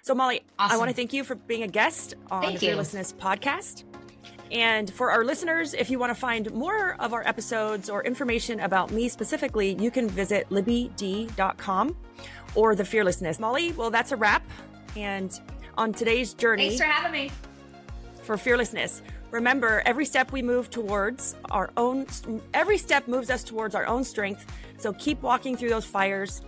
So, 0.02 0.14
Molly, 0.14 0.42
awesome. 0.58 0.74
I 0.74 0.78
want 0.78 0.88
to 0.88 0.96
thank 0.96 1.12
you 1.12 1.22
for 1.22 1.34
being 1.34 1.62
a 1.62 1.68
guest 1.68 2.14
on 2.30 2.42
thank 2.42 2.58
the 2.58 2.66
Fearlessness 2.66 3.12
podcast. 3.12 3.84
And 4.50 4.92
for 4.92 5.12
our 5.12 5.24
listeners, 5.24 5.74
if 5.74 5.90
you 5.90 5.98
want 5.98 6.10
to 6.10 6.20
find 6.20 6.52
more 6.52 6.96
of 6.98 7.12
our 7.12 7.26
episodes 7.26 7.88
or 7.88 8.02
information 8.04 8.60
about 8.60 8.90
me 8.90 9.08
specifically, 9.08 9.76
you 9.78 9.90
can 9.90 10.08
visit 10.08 10.48
libbyd.com 10.50 11.96
or 12.54 12.74
the 12.74 12.84
fearlessness. 12.84 13.38
Molly, 13.38 13.72
well, 13.72 13.90
that's 13.90 14.10
a 14.10 14.16
wrap. 14.16 14.44
And 14.96 15.38
on 15.78 15.92
today's 15.92 16.34
journey, 16.34 16.70
thanks 16.70 16.82
for 16.82 16.88
having 16.88 17.12
me. 17.12 17.30
For 18.22 18.36
fearlessness, 18.36 19.02
remember 19.30 19.82
every 19.86 20.04
step 20.04 20.32
we 20.32 20.42
move 20.42 20.68
towards 20.68 21.36
our 21.52 21.70
own, 21.76 22.06
every 22.52 22.76
step 22.76 23.06
moves 23.06 23.30
us 23.30 23.44
towards 23.44 23.76
our 23.76 23.86
own 23.86 24.02
strength. 24.02 24.46
So 24.78 24.92
keep 24.94 25.22
walking 25.22 25.56
through 25.56 25.70
those 25.70 25.84
fires 25.84 26.42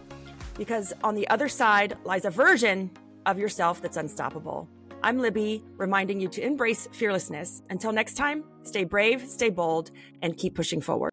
because 0.56 0.92
on 1.04 1.14
the 1.14 1.28
other 1.28 1.48
side 1.48 1.96
lies 2.04 2.24
a 2.24 2.30
version 2.30 2.90
of 3.26 3.38
yourself 3.38 3.80
that's 3.80 3.96
unstoppable. 3.96 4.68
I'm 5.04 5.18
Libby, 5.18 5.64
reminding 5.78 6.20
you 6.20 6.28
to 6.28 6.46
embrace 6.46 6.88
fearlessness. 6.92 7.60
Until 7.70 7.90
next 7.90 8.14
time, 8.14 8.44
stay 8.62 8.84
brave, 8.84 9.28
stay 9.28 9.50
bold, 9.50 9.90
and 10.22 10.36
keep 10.36 10.54
pushing 10.54 10.80
forward. 10.80 11.10